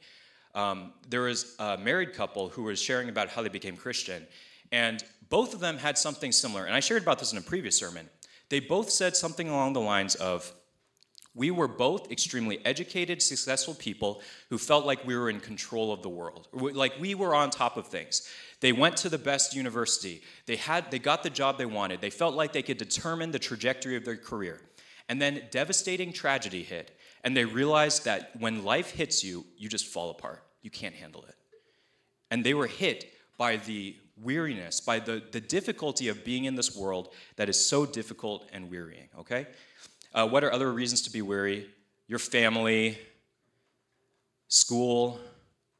Um, 0.54 0.92
there 1.08 1.22
was 1.22 1.56
a 1.58 1.76
married 1.76 2.14
couple 2.14 2.48
who 2.48 2.64
was 2.64 2.80
sharing 2.80 3.08
about 3.08 3.28
how 3.28 3.42
they 3.42 3.48
became 3.48 3.76
Christian, 3.76 4.26
and 4.72 5.02
both 5.28 5.54
of 5.54 5.60
them 5.60 5.78
had 5.78 5.98
something 5.98 6.32
similar. 6.32 6.64
And 6.64 6.74
I 6.74 6.80
shared 6.80 7.02
about 7.02 7.18
this 7.18 7.32
in 7.32 7.38
a 7.38 7.42
previous 7.42 7.78
sermon. 7.78 8.08
They 8.50 8.60
both 8.60 8.90
said 8.90 9.16
something 9.16 9.48
along 9.48 9.72
the 9.72 9.80
lines 9.80 10.14
of, 10.16 10.52
we 11.34 11.50
were 11.50 11.66
both 11.66 12.12
extremely 12.12 12.64
educated, 12.64 13.20
successful 13.20 13.74
people 13.74 14.22
who 14.50 14.58
felt 14.58 14.86
like 14.86 15.04
we 15.04 15.16
were 15.16 15.28
in 15.28 15.40
control 15.40 15.92
of 15.92 16.02
the 16.02 16.08
world, 16.08 16.46
like 16.52 16.92
we 17.00 17.16
were 17.16 17.34
on 17.34 17.50
top 17.50 17.76
of 17.76 17.88
things. 17.88 18.28
They 18.60 18.72
went 18.72 18.96
to 18.98 19.08
the 19.08 19.18
best 19.18 19.54
university. 19.54 20.22
They 20.46 20.56
had 20.56 20.90
they 20.92 21.00
got 21.00 21.24
the 21.24 21.30
job 21.30 21.58
they 21.58 21.66
wanted. 21.66 22.00
They 22.00 22.10
felt 22.10 22.36
like 22.36 22.52
they 22.52 22.62
could 22.62 22.78
determine 22.78 23.32
the 23.32 23.40
trajectory 23.40 23.96
of 23.96 24.04
their 24.04 24.16
career. 24.16 24.60
And 25.08 25.20
then 25.20 25.42
devastating 25.50 26.12
tragedy 26.12 26.62
hit, 26.62 26.96
and 27.24 27.34
they 27.34 27.46
realized 27.46 28.04
that 28.04 28.30
when 28.38 28.64
life 28.64 28.90
hits 28.90 29.24
you, 29.24 29.44
you 29.56 29.68
just 29.68 29.86
fall 29.86 30.10
apart. 30.10 30.44
You 30.62 30.70
can't 30.70 30.94
handle 30.94 31.24
it. 31.26 31.34
And 32.30 32.44
they 32.44 32.54
were 32.54 32.66
hit 32.66 33.06
by 33.38 33.56
the 33.56 33.96
weariness, 34.22 34.80
by 34.80 34.98
the, 35.00 35.22
the 35.32 35.40
difficulty 35.40 36.08
of 36.08 36.22
being 36.22 36.44
in 36.44 36.54
this 36.54 36.76
world 36.76 37.08
that 37.36 37.48
is 37.48 37.64
so 37.64 37.86
difficult 37.86 38.48
and 38.52 38.70
wearying, 38.70 39.08
okay? 39.18 39.46
Uh, 40.12 40.28
what 40.28 40.44
are 40.44 40.52
other 40.52 40.70
reasons 40.72 41.02
to 41.02 41.10
be 41.10 41.22
weary? 41.22 41.68
Your 42.06 42.18
family, 42.18 42.98
school, 44.48 45.18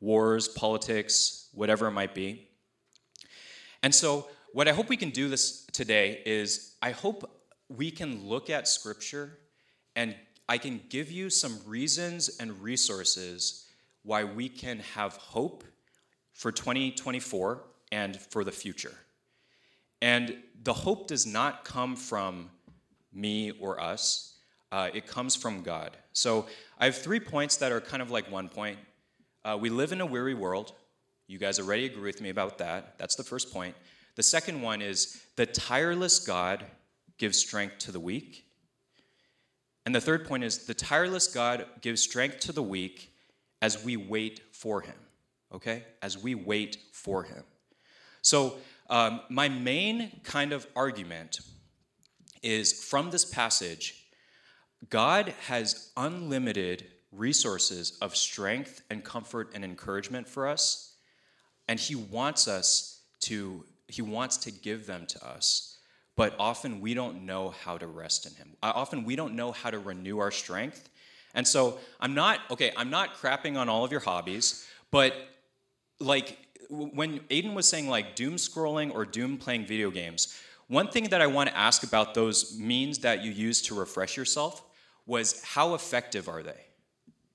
wars, 0.00 0.48
politics, 0.48 1.48
whatever 1.52 1.86
it 1.86 1.92
might 1.92 2.14
be. 2.14 2.48
And 3.82 3.94
so, 3.94 4.28
what 4.52 4.66
I 4.66 4.72
hope 4.72 4.88
we 4.88 4.96
can 4.96 5.10
do 5.10 5.28
this 5.28 5.66
today 5.72 6.22
is 6.24 6.76
I 6.80 6.92
hope 6.92 7.30
we 7.68 7.90
can 7.90 8.26
look 8.26 8.50
at 8.50 8.66
Scripture 8.68 9.38
and 9.96 10.14
I 10.48 10.58
can 10.58 10.80
give 10.88 11.10
you 11.10 11.30
some 11.30 11.58
reasons 11.66 12.36
and 12.38 12.62
resources 12.62 13.66
why 14.02 14.24
we 14.24 14.48
can 14.48 14.80
have 14.94 15.14
hope 15.16 15.64
for 16.32 16.52
2024 16.52 17.62
and 17.92 18.20
for 18.20 18.44
the 18.44 18.52
future. 18.52 18.94
And 20.02 20.36
the 20.62 20.74
hope 20.74 21.06
does 21.06 21.26
not 21.26 21.64
come 21.64 21.96
from 21.96 22.50
me 23.12 23.52
or 23.52 23.80
us, 23.80 24.34
uh, 24.72 24.90
it 24.92 25.06
comes 25.06 25.36
from 25.36 25.62
God. 25.62 25.96
So 26.12 26.46
I 26.78 26.86
have 26.86 26.96
three 26.96 27.20
points 27.20 27.56
that 27.58 27.72
are 27.72 27.80
kind 27.80 28.02
of 28.02 28.10
like 28.10 28.30
one 28.30 28.48
point. 28.48 28.78
Uh, 29.44 29.56
we 29.58 29.70
live 29.70 29.92
in 29.92 30.00
a 30.00 30.06
weary 30.06 30.34
world. 30.34 30.72
You 31.26 31.38
guys 31.38 31.58
already 31.58 31.86
agree 31.86 32.02
with 32.02 32.20
me 32.20 32.30
about 32.30 32.58
that. 32.58 32.98
That's 32.98 33.14
the 33.14 33.22
first 33.22 33.52
point. 33.52 33.74
The 34.16 34.22
second 34.22 34.60
one 34.60 34.82
is 34.82 35.22
the 35.36 35.46
tireless 35.46 36.18
God 36.18 36.64
gives 37.18 37.38
strength 37.38 37.78
to 37.78 37.92
the 37.92 38.00
weak. 38.00 38.43
And 39.86 39.94
the 39.94 40.00
third 40.00 40.26
point 40.26 40.44
is 40.44 40.66
the 40.66 40.74
tireless 40.74 41.26
God 41.26 41.66
gives 41.80 42.02
strength 42.02 42.40
to 42.40 42.52
the 42.52 42.62
weak 42.62 43.12
as 43.60 43.84
we 43.84 43.96
wait 43.96 44.40
for 44.52 44.80
him. 44.80 44.96
Okay? 45.52 45.84
As 46.02 46.18
we 46.18 46.34
wait 46.34 46.78
for 46.92 47.22
him. 47.22 47.44
So, 48.22 48.56
um, 48.90 49.20
my 49.30 49.48
main 49.48 50.20
kind 50.24 50.52
of 50.52 50.66
argument 50.76 51.40
is 52.42 52.84
from 52.84 53.10
this 53.10 53.24
passage 53.24 54.04
God 54.90 55.34
has 55.46 55.90
unlimited 55.96 56.86
resources 57.10 57.96
of 58.02 58.16
strength 58.16 58.82
and 58.90 59.02
comfort 59.02 59.50
and 59.54 59.64
encouragement 59.64 60.28
for 60.28 60.46
us, 60.46 60.96
and 61.68 61.80
He 61.80 61.94
wants 61.94 62.48
us 62.48 63.00
to, 63.20 63.64
He 63.88 64.02
wants 64.02 64.36
to 64.38 64.50
give 64.50 64.86
them 64.86 65.06
to 65.06 65.26
us 65.26 65.73
but 66.16 66.34
often 66.38 66.80
we 66.80 66.94
don't 66.94 67.24
know 67.26 67.50
how 67.50 67.76
to 67.76 67.86
rest 67.86 68.26
in 68.26 68.34
him. 68.34 68.56
Uh, 68.62 68.72
often 68.74 69.04
we 69.04 69.16
don't 69.16 69.34
know 69.34 69.52
how 69.52 69.70
to 69.70 69.78
renew 69.78 70.18
our 70.18 70.30
strength. 70.30 70.88
And 71.34 71.46
so 71.46 71.78
I'm 72.00 72.14
not, 72.14 72.40
okay, 72.50 72.72
I'm 72.76 72.90
not 72.90 73.14
crapping 73.14 73.56
on 73.56 73.68
all 73.68 73.84
of 73.84 73.90
your 73.90 74.00
hobbies, 74.00 74.66
but 74.90 75.14
like 75.98 76.38
when 76.70 77.20
Aiden 77.30 77.54
was 77.54 77.68
saying 77.68 77.88
like 77.88 78.14
doom 78.14 78.36
scrolling 78.36 78.94
or 78.94 79.04
doom 79.04 79.36
playing 79.36 79.66
video 79.66 79.90
games, 79.90 80.38
one 80.68 80.88
thing 80.88 81.04
that 81.04 81.20
I 81.20 81.26
want 81.26 81.50
to 81.50 81.56
ask 81.56 81.82
about 81.82 82.14
those 82.14 82.58
means 82.58 83.00
that 83.00 83.22
you 83.22 83.30
use 83.30 83.60
to 83.62 83.74
refresh 83.74 84.16
yourself 84.16 84.62
was 85.06 85.42
how 85.42 85.74
effective 85.74 86.28
are 86.28 86.42
they? 86.42 86.60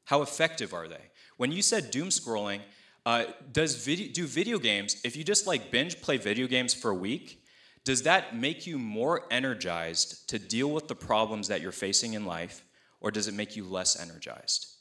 How 0.06 0.22
effective 0.22 0.74
are 0.74 0.88
they? 0.88 1.02
When 1.38 1.52
you 1.52 1.62
said 1.62 1.92
doom 1.92 2.10
scrolling, 2.10 2.62
uh, 3.06 3.26
does 3.52 3.76
video, 3.86 4.12
do 4.12 4.26
video 4.26 4.58
games, 4.58 5.00
if 5.04 5.16
you 5.16 5.24
just 5.24 5.46
like 5.46 5.72
binge 5.72 6.02
play 6.02 6.18
video 6.18 6.48
games 6.48 6.74
for 6.74 6.92
a 6.92 6.96
week, 6.96 7.44
does 7.84 8.04
that 8.04 8.36
make 8.36 8.68
you 8.68 8.78
more 8.78 9.26
energized 9.32 10.30
to 10.30 10.40
deal 10.40 10.70
with 10.70 10.88
the 10.88 10.96
problems 10.96 11.48
that 11.48 11.62
you're 11.62 11.72
facing 11.72 12.14
in 12.14 12.26
life, 12.26 12.64
or 13.02 13.12
does 13.12 13.28
it 13.28 13.34
make 13.34 13.56
you 13.56 13.64
less 13.64 14.00
energized? 14.00 14.76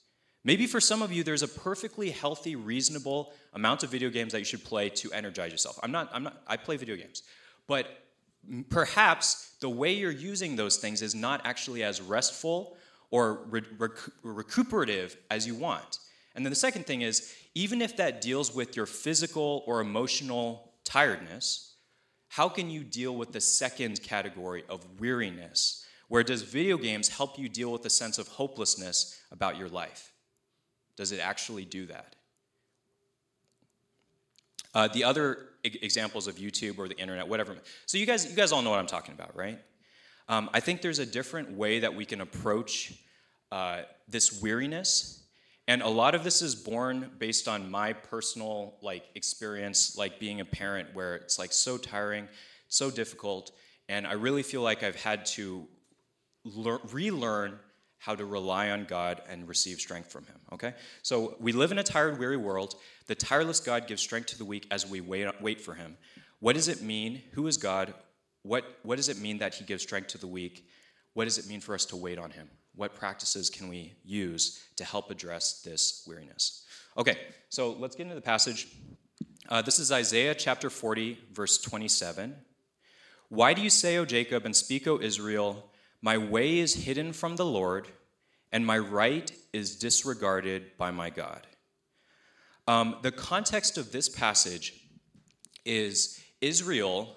Maybe 0.45 0.67
for 0.67 0.81
some 0.81 1.03
of 1.03 1.13
you, 1.13 1.23
there's 1.25 1.43
a 1.43 1.49
perfectly 1.49 2.11
healthy, 2.11 2.57
reasonable 2.57 3.33
amount 3.55 3.83
of 3.83 3.91
video 3.91 4.09
games 4.09 4.33
that 4.33 4.39
you 4.39 4.45
should 4.45 4.65
play 4.65 4.89
to 4.91 5.13
energize 5.13 5.53
yourself. 5.53 5.79
I'm 5.83 5.93
not, 5.93 6.09
I'm 6.13 6.23
not, 6.23 6.43
I 6.47 6.57
play 6.57 6.77
video 6.77 6.97
games. 6.97 7.23
But 7.67 7.87
perhaps 8.71 9.57
the 9.61 9.69
way 9.69 9.93
you're 9.93 10.11
using 10.11 10.57
those 10.57 10.77
things 10.77 11.03
is 11.03 11.15
not 11.15 11.41
actually 11.45 11.83
as 11.83 12.01
restful 12.01 12.77
or 13.11 13.45
re- 13.51 13.63
rec- 13.79 14.11
recuperative 14.23 15.17
as 15.31 15.47
you 15.47 15.55
want. 15.55 15.99
And 16.35 16.45
then 16.47 16.51
the 16.51 16.57
second 16.57 16.87
thing 16.87 17.03
is, 17.03 17.35
even 17.55 17.83
if 17.83 17.97
that 17.97 18.21
deals 18.21 18.55
with 18.55 18.77
your 18.77 18.87
physical 18.87 19.65
or 19.67 19.81
emotional 19.81 20.73
tiredness, 20.85 21.68
how 22.29 22.49
can 22.49 22.71
you 22.71 22.85
deal 22.85 23.17
with 23.17 23.33
the 23.33 23.41
second 23.41 24.03
category 24.03 24.65
of 24.69 24.85
weariness? 25.01 25.85
Where 26.09 26.23
does 26.23 26.43
video 26.43 26.77
games 26.77 27.09
help 27.09 27.39
you 27.39 27.49
deal 27.49 27.73
with 27.73 27.85
a 27.85 27.91
sense 27.91 28.19
of 28.19 28.29
hopelessness 28.29 29.21
about 29.31 29.57
your 29.57 29.69
life? 29.69 30.13
Does 30.97 31.13
it 31.13 31.21
actually 31.21 31.65
do 31.65 31.87
that? 31.87 32.17
Uh, 34.75 34.89
the 34.89 35.05
other 35.05 35.47
examples 35.65 36.27
of 36.27 36.37
YouTube 36.37 36.79
or 36.79 36.89
the 36.89 36.99
internet, 36.99 37.27
whatever. 37.27 37.57
So 37.87 37.99
you 37.99 38.07
guys, 38.07 38.29
you 38.29 38.37
guys 38.37 38.53
all 38.53 38.63
know 38.63 38.71
what 38.71 38.79
I'm 38.79 38.87
talking 38.87 39.15
about, 39.15 39.37
right? 39.37 39.59
Um, 40.29 40.51
I 40.53 40.61
think 40.61 40.83
there's 40.83 40.99
a 40.99 41.07
different 41.07 41.53
way 41.53 41.81
that 41.81 41.95
we 41.95 42.05
can 42.05 42.21
approach 42.21 42.93
uh, 43.51 43.83
this 44.09 44.43
weariness 44.43 45.23
and 45.69 45.83
a 45.83 45.89
lot 45.89 46.17
of 46.17 46.25
this 46.25 46.43
is 46.43 46.57
born 46.57 47.11
based 47.19 47.47
on 47.47 47.71
my 47.71 47.93
personal 47.93 48.75
like 48.83 49.05
experience 49.15 49.97
like 49.97 50.19
being 50.19 50.41
a 50.41 50.45
parent 50.45 50.89
where 50.95 51.15
it's 51.15 51.39
like 51.39 51.53
so 51.53 51.77
tiring 51.77 52.27
so 52.67 52.91
difficult 52.91 53.53
and 53.89 54.07
i 54.07 54.13
really 54.13 54.43
feel 54.43 54.63
like 54.63 54.83
i've 54.83 55.01
had 55.01 55.25
to 55.25 55.69
lear- 56.45 56.81
relearn 56.91 57.61
how 57.99 58.15
to 58.17 58.25
rely 58.25 58.71
on 58.71 58.85
god 58.85 59.23
and 59.29 59.47
receive 59.47 59.79
strength 59.79 60.11
from 60.11 60.25
him 60.25 60.39
okay? 60.53 60.75
So 61.03 61.37
we 61.41 61.53
live 61.53 61.73
in 61.73 61.79
a 61.79 61.83
tired 61.83 62.19
weary 62.19 62.37
world. 62.37 62.75
The 63.07 63.15
tireless 63.15 63.61
god 63.61 63.87
gives 63.87 64.03
strength 64.03 64.27
to 64.29 64.39
the 64.39 64.45
weak 64.45 64.67
as 64.71 64.87
we 64.87 65.01
wait, 65.01 65.29
wait 65.41 65.61
for 65.61 65.75
him. 65.75 65.97
What 66.41 66.55
does 66.55 66.69
it 66.69 66.83
mean? 66.83 67.23
Who 67.33 67.47
is 67.47 67.57
god? 67.57 67.95
What, 68.43 68.65
what 68.83 68.97
does 68.97 69.09
it 69.09 69.19
mean 69.19 69.39
that 69.39 69.55
he 69.55 69.65
gives 69.65 69.83
strength 69.83 70.09
to 70.09 70.19
the 70.19 70.27
weak? 70.27 70.67
What 71.15 71.25
does 71.25 71.39
it 71.39 71.49
mean 71.49 71.61
for 71.61 71.75
us 71.75 71.85
to 71.87 71.97
wait 71.97 72.19
on 72.19 72.31
him 72.31 72.49
what 72.79 72.95
practices 72.95 73.51
can 73.51 73.69
we 73.69 73.93
use 74.05 74.65
to 74.77 74.85
help 74.85 75.11
address 75.11 75.63
this 75.63 76.05
weariness? 76.07 76.65
Okay, 76.97 77.19
so 77.49 77.73
let's 77.73 77.97
get 77.97 78.05
into 78.05 78.15
the 78.15 78.21
passage. 78.21 78.69
Uh, 79.49 79.61
this 79.61 79.81
is 79.81 79.91
Isaiah 79.91 80.33
chapter 80.33 80.71
40, 80.71 81.19
verse 81.33 81.59
27. 81.59 82.37
Why 83.31 83.53
do 83.53 83.63
you 83.63 83.69
say, 83.69 83.97
O 83.97 84.05
Jacob, 84.05 84.47
and 84.47 84.55
speak, 84.55 84.87
O 84.87 85.01
Israel, 85.01 85.69
my 86.03 86.19
way 86.19 86.61
is 86.61 86.85
hidden 86.85 87.13
from 87.13 87.35
the 87.35 87.45
Lord, 87.45 87.89
and 88.53 88.65
my 88.65 88.79
right 88.79 89.33
is 89.53 89.77
disregarded 89.77 90.77
by 90.79 90.93
my 90.93 91.11
God? 91.11 91.49
Um, 92.69 92.97
the 93.03 93.11
context 93.11 93.77
of 93.77 93.91
this 93.91 94.09
passage 94.09 94.75
is 95.65 96.21
Israel 96.41 97.17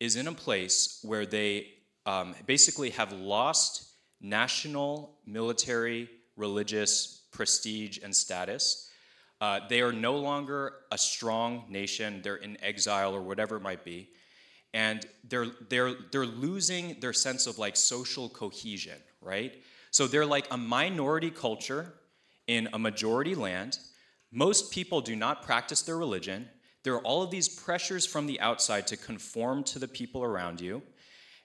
is 0.00 0.16
in 0.16 0.28
a 0.28 0.32
place 0.32 1.00
where 1.02 1.24
they 1.24 1.68
um, 2.04 2.34
basically 2.46 2.90
have 2.90 3.10
lost 3.12 3.87
national, 4.20 5.16
military, 5.26 6.08
religious 6.36 7.22
prestige 7.30 7.98
and 8.02 8.14
status. 8.14 8.90
Uh, 9.40 9.60
they 9.68 9.80
are 9.80 9.92
no 9.92 10.16
longer 10.16 10.74
a 10.90 10.98
strong 10.98 11.64
nation. 11.68 12.20
They're 12.22 12.36
in 12.36 12.62
exile 12.62 13.14
or 13.14 13.22
whatever 13.22 13.56
it 13.56 13.62
might 13.62 13.84
be. 13.84 14.08
And 14.74 15.06
they're, 15.28 15.46
they're, 15.68 15.94
they're 16.10 16.26
losing 16.26 16.98
their 17.00 17.12
sense 17.12 17.46
of 17.46 17.58
like 17.58 17.76
social 17.76 18.28
cohesion, 18.28 18.98
right? 19.20 19.62
So 19.90 20.06
they're 20.06 20.26
like 20.26 20.46
a 20.50 20.56
minority 20.56 21.30
culture 21.30 21.94
in 22.46 22.68
a 22.72 22.78
majority 22.78 23.34
land. 23.34 23.78
Most 24.30 24.70
people 24.70 25.00
do 25.00 25.16
not 25.16 25.42
practice 25.42 25.82
their 25.82 25.96
religion. 25.96 26.48
There 26.82 26.94
are 26.94 27.02
all 27.02 27.22
of 27.22 27.30
these 27.30 27.48
pressures 27.48 28.06
from 28.06 28.26
the 28.26 28.40
outside 28.40 28.86
to 28.88 28.96
conform 28.96 29.64
to 29.64 29.78
the 29.78 29.88
people 29.88 30.22
around 30.22 30.60
you, 30.60 30.82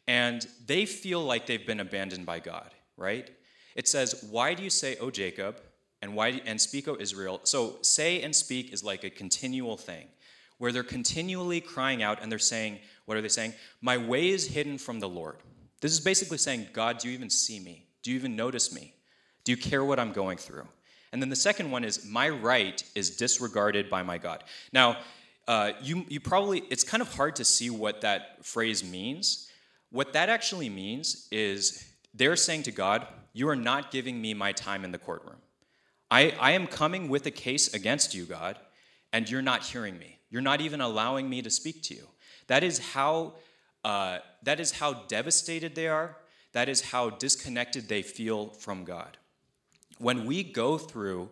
and 0.07 0.45
they 0.65 0.85
feel 0.85 1.23
like 1.23 1.45
they've 1.45 1.65
been 1.65 1.79
abandoned 1.79 2.25
by 2.25 2.39
God, 2.39 2.69
right? 2.97 3.29
It 3.75 3.87
says, 3.87 4.25
Why 4.29 4.53
do 4.53 4.63
you 4.63 4.69
say, 4.69 4.97
O 4.97 5.09
Jacob, 5.09 5.61
and, 6.01 6.15
why, 6.15 6.41
and 6.45 6.59
speak, 6.59 6.87
O 6.87 6.97
Israel? 6.99 7.39
So, 7.43 7.77
say 7.81 8.21
and 8.21 8.35
speak 8.35 8.73
is 8.73 8.83
like 8.83 9.03
a 9.03 9.09
continual 9.09 9.77
thing 9.77 10.07
where 10.57 10.71
they're 10.71 10.83
continually 10.83 11.61
crying 11.61 12.03
out 12.03 12.21
and 12.21 12.31
they're 12.31 12.39
saying, 12.39 12.79
What 13.05 13.17
are 13.17 13.21
they 13.21 13.29
saying? 13.29 13.53
My 13.81 13.97
way 13.97 14.29
is 14.29 14.47
hidden 14.47 14.77
from 14.77 14.99
the 14.99 15.09
Lord. 15.09 15.37
This 15.81 15.91
is 15.91 15.99
basically 15.99 16.37
saying, 16.37 16.67
God, 16.73 16.99
do 16.99 17.09
you 17.09 17.13
even 17.13 17.29
see 17.29 17.59
me? 17.59 17.85
Do 18.03 18.11
you 18.11 18.17
even 18.17 18.35
notice 18.35 18.73
me? 18.73 18.93
Do 19.43 19.51
you 19.51 19.57
care 19.57 19.83
what 19.83 19.99
I'm 19.99 20.13
going 20.13 20.37
through? 20.37 20.67
And 21.11 21.21
then 21.21 21.29
the 21.29 21.35
second 21.35 21.71
one 21.71 21.83
is, 21.83 22.05
My 22.05 22.29
right 22.29 22.83
is 22.95 23.15
disregarded 23.17 23.89
by 23.89 24.03
my 24.03 24.17
God. 24.17 24.43
Now, 24.71 24.97
uh, 25.47 25.71
you, 25.81 26.05
you 26.07 26.19
probably, 26.19 26.63
it's 26.69 26.83
kind 26.83 27.01
of 27.01 27.13
hard 27.13 27.35
to 27.37 27.45
see 27.45 27.69
what 27.69 28.01
that 28.01 28.45
phrase 28.45 28.83
means. 28.83 29.49
What 29.93 30.13
that 30.13 30.27
actually 30.27 30.69
means 30.69 31.27
is 31.31 31.87
they're 32.15 32.35
saying 32.35 32.63
to 32.63 32.71
God, 32.71 33.05
You 33.31 33.47
are 33.49 33.55
not 33.55 33.91
giving 33.91 34.19
me 34.19 34.33
my 34.33 34.51
time 34.51 34.83
in 34.83 34.91
the 34.91 34.97
courtroom. 34.97 35.37
I, 36.09 36.33
I 36.39 36.51
am 36.53 36.65
coming 36.65 37.09
with 37.09 37.27
a 37.27 37.31
case 37.31 37.75
against 37.75 38.15
you, 38.15 38.25
God, 38.25 38.57
and 39.13 39.29
you're 39.29 39.43
not 39.43 39.61
hearing 39.61 39.99
me. 39.99 40.17
You're 40.31 40.41
not 40.41 40.61
even 40.61 40.81
allowing 40.81 41.29
me 41.29 41.43
to 41.43 41.51
speak 41.51 41.83
to 41.83 41.93
you. 41.93 42.07
That 42.47 42.63
is 42.63 42.79
how, 42.79 43.35
uh, 43.83 44.17
that 44.41 44.59
is 44.59 44.71
how 44.71 44.93
devastated 44.93 45.75
they 45.75 45.87
are. 45.87 46.17
That 46.53 46.69
is 46.69 46.81
how 46.81 47.11
disconnected 47.11 47.87
they 47.87 48.01
feel 48.01 48.47
from 48.47 48.85
God. 48.85 49.19
When 49.99 50.25
we 50.25 50.41
go 50.41 50.79
through 50.79 51.29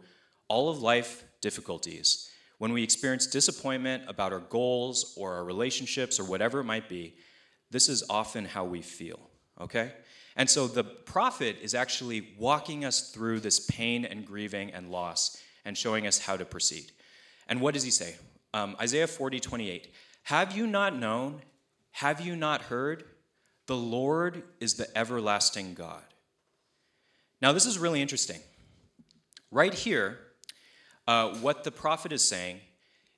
all 0.48 0.70
of 0.70 0.84
life 0.84 1.24
difficulties, 1.41 2.30
when 2.60 2.74
we 2.74 2.84
experience 2.84 3.25
disappointment 3.25 4.03
about 4.08 4.34
our 4.34 4.39
goals 4.39 5.15
or 5.18 5.34
our 5.34 5.44
relationships 5.44 6.20
or 6.20 6.25
whatever 6.25 6.60
it 6.60 6.65
might 6.65 6.88
be, 6.88 7.15
this 7.71 7.89
is 7.89 8.03
often 8.09 8.45
how 8.45 8.65
we 8.65 8.81
feel, 8.81 9.19
okay? 9.59 9.93
And 10.35 10.49
so 10.49 10.67
the 10.67 10.83
prophet 10.83 11.57
is 11.61 11.73
actually 11.73 12.27
walking 12.37 12.85
us 12.85 13.11
through 13.11 13.39
this 13.39 13.59
pain 13.59 14.05
and 14.05 14.25
grieving 14.25 14.71
and 14.71 14.89
loss 14.89 15.41
and 15.65 15.77
showing 15.77 16.05
us 16.05 16.19
how 16.19 16.37
to 16.37 16.45
proceed. 16.45 16.91
And 17.47 17.59
what 17.61 17.73
does 17.73 17.83
he 17.83 17.91
say? 17.91 18.15
Um, 18.53 18.75
Isaiah 18.79 19.07
40, 19.07 19.39
28. 19.39 19.93
Have 20.23 20.55
you 20.55 20.67
not 20.67 20.97
known? 20.97 21.41
Have 21.91 22.21
you 22.21 22.35
not 22.35 22.63
heard? 22.63 23.03
The 23.67 23.75
Lord 23.75 24.43
is 24.59 24.75
the 24.75 24.87
everlasting 24.97 25.73
God. 25.73 26.03
Now, 27.41 27.51
this 27.51 27.65
is 27.65 27.79
really 27.79 28.01
interesting. 28.01 28.39
Right 29.49 29.73
here, 29.73 30.19
uh, 31.07 31.35
what 31.35 31.63
the 31.63 31.71
prophet 31.71 32.11
is 32.11 32.23
saying 32.23 32.59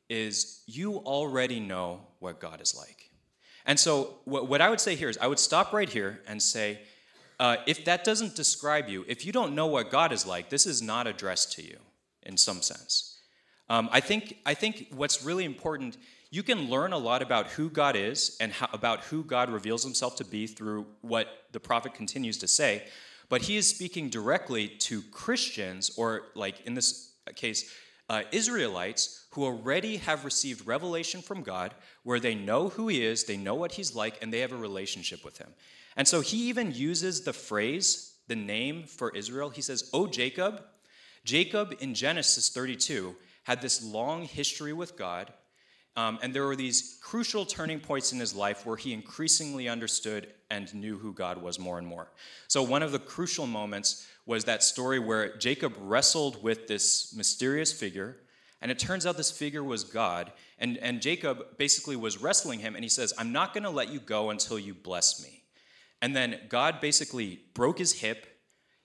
is 0.09 0.61
you 0.65 0.97
already 0.97 1.59
know 1.59 2.01
what 2.19 2.39
God 2.39 2.61
is 2.61 2.75
like. 2.75 3.02
And 3.65 3.79
so, 3.79 4.15
what, 4.25 4.47
what 4.47 4.61
I 4.61 4.69
would 4.69 4.81
say 4.81 4.95
here 4.95 5.09
is 5.09 5.17
I 5.17 5.27
would 5.27 5.39
stop 5.39 5.73
right 5.73 5.89
here 5.89 6.21
and 6.27 6.41
say, 6.41 6.79
uh, 7.39 7.57
if 7.65 7.85
that 7.85 8.03
doesn't 8.03 8.35
describe 8.35 8.89
you, 8.89 9.05
if 9.07 9.25
you 9.25 9.31
don't 9.31 9.55
know 9.55 9.67
what 9.67 9.89
God 9.89 10.11
is 10.11 10.25
like, 10.25 10.49
this 10.49 10.65
is 10.65 10.81
not 10.81 11.07
addressed 11.07 11.53
to 11.53 11.63
you 11.63 11.77
in 12.23 12.37
some 12.37 12.61
sense. 12.61 13.19
Um, 13.69 13.89
I, 13.91 13.99
think, 14.01 14.37
I 14.45 14.53
think 14.53 14.87
what's 14.93 15.23
really 15.23 15.45
important, 15.45 15.97
you 16.29 16.43
can 16.43 16.69
learn 16.69 16.93
a 16.93 16.97
lot 16.97 17.21
about 17.21 17.47
who 17.47 17.69
God 17.69 17.95
is 17.95 18.37
and 18.39 18.51
how, 18.51 18.69
about 18.73 19.05
who 19.05 19.23
God 19.23 19.49
reveals 19.49 19.83
himself 19.83 20.15
to 20.17 20.25
be 20.25 20.47
through 20.47 20.85
what 21.01 21.27
the 21.51 21.59
prophet 21.59 21.93
continues 21.93 22.37
to 22.39 22.47
say, 22.47 22.83
but 23.29 23.43
he 23.43 23.57
is 23.57 23.67
speaking 23.67 24.09
directly 24.09 24.67
to 24.67 25.01
Christians, 25.03 25.91
or 25.97 26.23
like 26.35 26.61
in 26.65 26.73
this 26.73 27.13
case, 27.35 27.71
uh, 28.13 28.21
Israelites 28.31 29.25
who 29.31 29.43
already 29.43 29.97
have 29.97 30.23
received 30.23 30.67
revelation 30.67 31.19
from 31.23 31.41
God, 31.41 31.73
where 32.03 32.19
they 32.19 32.35
know 32.35 32.69
who 32.69 32.87
He 32.87 33.03
is, 33.03 33.23
they 33.23 33.37
know 33.37 33.55
what 33.55 33.71
He's 33.71 33.95
like, 33.95 34.21
and 34.21 34.31
they 34.31 34.41
have 34.41 34.51
a 34.51 34.57
relationship 34.57 35.25
with 35.25 35.39
Him. 35.39 35.49
And 35.97 36.07
so 36.07 36.21
He 36.21 36.49
even 36.49 36.71
uses 36.71 37.21
the 37.21 37.33
phrase, 37.33 38.13
the 38.27 38.35
name 38.35 38.83
for 38.83 39.09
Israel. 39.15 39.49
He 39.49 39.63
says, 39.63 39.89
"O 39.93 40.05
Jacob." 40.05 40.63
Jacob 41.25 41.75
in 41.79 41.95
Genesis 41.95 42.49
32 42.49 43.15
had 43.43 43.61
this 43.61 43.81
long 43.83 44.25
history 44.25 44.73
with 44.73 44.95
God, 44.95 45.33
um, 45.95 46.19
and 46.21 46.33
there 46.33 46.45
were 46.45 46.55
these 46.55 46.99
crucial 47.01 47.45
turning 47.45 47.79
points 47.79 48.11
in 48.11 48.19
his 48.19 48.35
life 48.35 48.65
where 48.65 48.77
he 48.77 48.93
increasingly 48.93 49.69
understood 49.69 50.27
and 50.51 50.73
knew 50.75 50.97
who 50.99 51.13
God 51.13 51.41
was 51.41 51.57
more 51.57 51.77
and 51.79 51.87
more. 51.87 52.11
So, 52.47 52.61
one 52.61 52.83
of 52.83 52.91
the 52.91 52.99
crucial 52.99 53.47
moments 53.47 54.05
was 54.25 54.45
that 54.45 54.63
story 54.63 54.99
where 54.99 55.35
Jacob 55.37 55.75
wrestled 55.79 56.41
with 56.41 56.67
this 56.67 57.13
mysterious 57.15 57.73
figure, 57.73 58.17
and 58.61 58.71
it 58.71 58.79
turns 58.79 59.05
out 59.05 59.17
this 59.17 59.31
figure 59.31 59.63
was 59.63 59.83
God. 59.83 60.31
And, 60.57 60.77
and 60.77 61.01
Jacob 61.01 61.57
basically 61.57 61.97
was 61.97 62.21
wrestling 62.21 62.59
him, 62.59 62.75
and 62.75 62.83
he 62.83 62.89
says, 62.89 63.13
I'm 63.17 63.33
not 63.33 63.53
going 63.53 63.63
to 63.63 63.69
let 63.69 63.89
you 63.89 63.99
go 63.99 64.29
until 64.29 64.57
you 64.57 64.73
bless 64.73 65.21
me. 65.21 65.43
And 66.01 66.15
then 66.15 66.39
God 66.49 66.79
basically 66.79 67.41
broke 67.53 67.77
his 67.77 67.93
hip. 67.93 68.27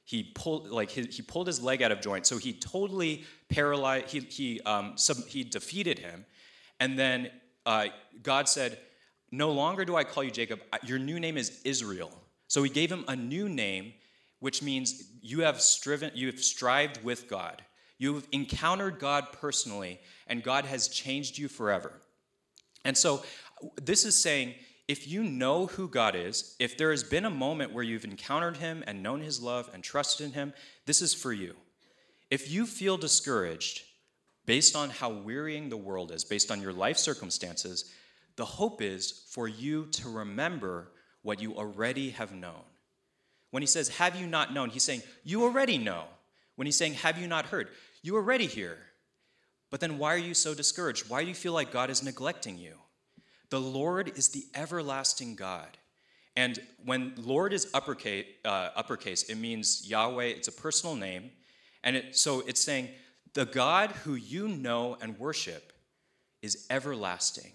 He 0.04 0.22
pulled 0.34 0.68
like 0.70 0.90
he, 0.90 1.02
he 1.02 1.20
pulled 1.20 1.46
his 1.46 1.60
leg 1.60 1.82
out 1.82 1.92
of 1.92 2.00
joint, 2.00 2.26
so 2.26 2.38
he 2.38 2.52
totally 2.52 3.24
paralyzed. 3.50 4.08
He 4.08 4.20
he 4.20 4.60
um, 4.60 4.96
sub, 4.96 5.18
he 5.26 5.44
defeated 5.44 5.98
him, 5.98 6.24
and 6.80 6.98
then 6.98 7.30
uh, 7.66 7.88
God 8.22 8.48
said, 8.48 8.78
"No 9.30 9.50
longer 9.50 9.84
do 9.84 9.96
I 9.96 10.04
call 10.04 10.24
you 10.24 10.30
Jacob. 10.30 10.60
Your 10.84 10.98
new 10.98 11.20
name 11.20 11.36
is 11.36 11.60
Israel." 11.64 12.10
So 12.46 12.62
he 12.62 12.70
gave 12.70 12.90
him 12.90 13.04
a 13.06 13.16
new 13.16 13.50
name 13.50 13.92
which 14.40 14.62
means 14.62 15.02
you 15.20 15.40
have 15.40 15.60
striven, 15.60 16.10
you 16.14 16.26
have 16.26 16.40
strived 16.40 17.02
with 17.02 17.28
God. 17.28 17.62
You've 17.98 18.26
encountered 18.30 18.98
God 18.98 19.26
personally, 19.32 20.00
and 20.26 20.42
God 20.42 20.64
has 20.64 20.88
changed 20.88 21.36
you 21.36 21.48
forever. 21.48 21.92
And 22.84 22.96
so, 22.96 23.24
this 23.82 24.04
is 24.04 24.16
saying 24.16 24.54
if 24.86 25.06
you 25.06 25.22
know 25.22 25.66
who 25.66 25.88
God 25.88 26.14
is, 26.14 26.54
if 26.58 26.78
there 26.78 26.90
has 26.92 27.04
been 27.04 27.26
a 27.26 27.30
moment 27.30 27.72
where 27.74 27.84
you've 27.84 28.04
encountered 28.04 28.56
Him 28.56 28.82
and 28.86 29.02
known 29.02 29.20
His 29.20 29.42
love 29.42 29.68
and 29.74 29.84
trusted 29.84 30.26
in 30.26 30.32
Him, 30.32 30.54
this 30.86 31.02
is 31.02 31.12
for 31.12 31.32
you. 31.32 31.54
If 32.30 32.50
you 32.50 32.66
feel 32.66 32.96
discouraged 32.96 33.82
based 34.46 34.74
on 34.74 34.88
how 34.88 35.10
wearying 35.10 35.68
the 35.68 35.76
world 35.76 36.10
is, 36.10 36.24
based 36.24 36.50
on 36.50 36.62
your 36.62 36.72
life 36.72 36.96
circumstances, 36.96 37.92
the 38.36 38.44
hope 38.44 38.80
is 38.80 39.26
for 39.30 39.46
you 39.46 39.86
to 39.86 40.08
remember 40.08 40.92
what 41.22 41.42
you 41.42 41.54
already 41.56 42.10
have 42.10 42.32
known. 42.32 42.62
When 43.50 43.62
he 43.62 43.66
says, 43.66 43.88
Have 43.88 44.16
you 44.16 44.26
not 44.26 44.52
known? 44.52 44.70
He's 44.70 44.84
saying, 44.84 45.02
You 45.24 45.44
already 45.44 45.78
know. 45.78 46.04
When 46.56 46.66
he's 46.66 46.76
saying, 46.76 46.94
Have 46.94 47.18
you 47.18 47.26
not 47.26 47.46
heard? 47.46 47.68
You 48.02 48.16
already 48.16 48.46
hear. 48.46 48.78
But 49.70 49.80
then 49.80 49.98
why 49.98 50.14
are 50.14 50.18
you 50.18 50.34
so 50.34 50.54
discouraged? 50.54 51.08
Why 51.10 51.22
do 51.22 51.28
you 51.28 51.34
feel 51.34 51.52
like 51.52 51.72
God 51.72 51.90
is 51.90 52.02
neglecting 52.02 52.58
you? 52.58 52.74
The 53.50 53.60
Lord 53.60 54.12
is 54.16 54.28
the 54.28 54.44
everlasting 54.54 55.34
God. 55.34 55.76
And 56.36 56.58
when 56.84 57.14
Lord 57.16 57.52
is 57.52 57.68
uppercase, 57.74 58.26
uh, 58.44 58.70
uppercase, 58.76 59.24
it 59.24 59.36
means 59.36 59.88
Yahweh, 59.88 60.24
it's 60.24 60.48
a 60.48 60.52
personal 60.52 60.94
name. 60.94 61.30
And 61.82 61.96
it, 61.96 62.16
so 62.16 62.42
it's 62.46 62.60
saying, 62.60 62.88
the 63.34 63.44
God 63.44 63.90
who 63.90 64.14
you 64.14 64.48
know 64.48 64.96
and 65.00 65.18
worship 65.18 65.72
is 66.40 66.66
everlasting. 66.70 67.52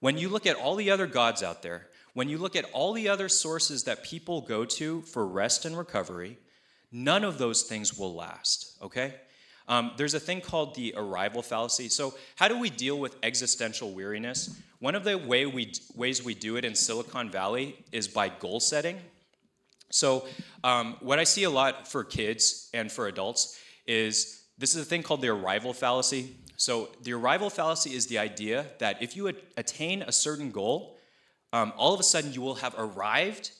When 0.00 0.18
you 0.18 0.28
look 0.28 0.46
at 0.46 0.56
all 0.56 0.76
the 0.76 0.90
other 0.90 1.06
gods 1.06 1.42
out 1.42 1.62
there, 1.62 1.88
when 2.14 2.28
you 2.28 2.38
look 2.38 2.56
at 2.56 2.64
all 2.72 2.92
the 2.92 3.08
other 3.08 3.28
sources 3.28 3.84
that 3.84 4.02
people 4.02 4.40
go 4.40 4.64
to 4.64 5.02
for 5.02 5.26
rest 5.26 5.64
and 5.64 5.76
recovery, 5.76 6.38
none 6.90 7.24
of 7.24 7.38
those 7.38 7.62
things 7.62 7.98
will 7.98 8.14
last, 8.14 8.76
okay? 8.82 9.14
Um, 9.68 9.92
there's 9.98 10.14
a 10.14 10.20
thing 10.20 10.40
called 10.40 10.74
the 10.74 10.94
arrival 10.96 11.42
fallacy. 11.42 11.90
So, 11.90 12.14
how 12.36 12.48
do 12.48 12.58
we 12.58 12.70
deal 12.70 12.98
with 12.98 13.16
existential 13.22 13.92
weariness? 13.92 14.58
One 14.78 14.94
of 14.94 15.04
the 15.04 15.18
way 15.18 15.44
we, 15.44 15.72
ways 15.94 16.24
we 16.24 16.34
do 16.34 16.56
it 16.56 16.64
in 16.64 16.74
Silicon 16.74 17.30
Valley 17.30 17.84
is 17.92 18.08
by 18.08 18.30
goal 18.30 18.60
setting. 18.60 18.98
So, 19.90 20.26
um, 20.64 20.96
what 21.00 21.18
I 21.18 21.24
see 21.24 21.44
a 21.44 21.50
lot 21.50 21.86
for 21.86 22.02
kids 22.02 22.70
and 22.72 22.90
for 22.90 23.08
adults 23.08 23.60
is 23.86 24.42
this 24.56 24.74
is 24.74 24.82
a 24.82 24.84
thing 24.84 25.02
called 25.02 25.20
the 25.20 25.28
arrival 25.28 25.74
fallacy. 25.74 26.34
So, 26.56 26.88
the 27.02 27.12
arrival 27.12 27.50
fallacy 27.50 27.94
is 27.94 28.06
the 28.06 28.18
idea 28.18 28.66
that 28.78 29.02
if 29.02 29.16
you 29.16 29.28
attain 29.58 30.02
a 30.02 30.12
certain 30.12 30.50
goal, 30.50 30.97
um, 31.52 31.72
all 31.76 31.94
of 31.94 32.00
a 32.00 32.04
sudden 32.04 32.32
you 32.32 32.40
will 32.40 32.56
have 32.56 32.74
arrived 32.76 33.52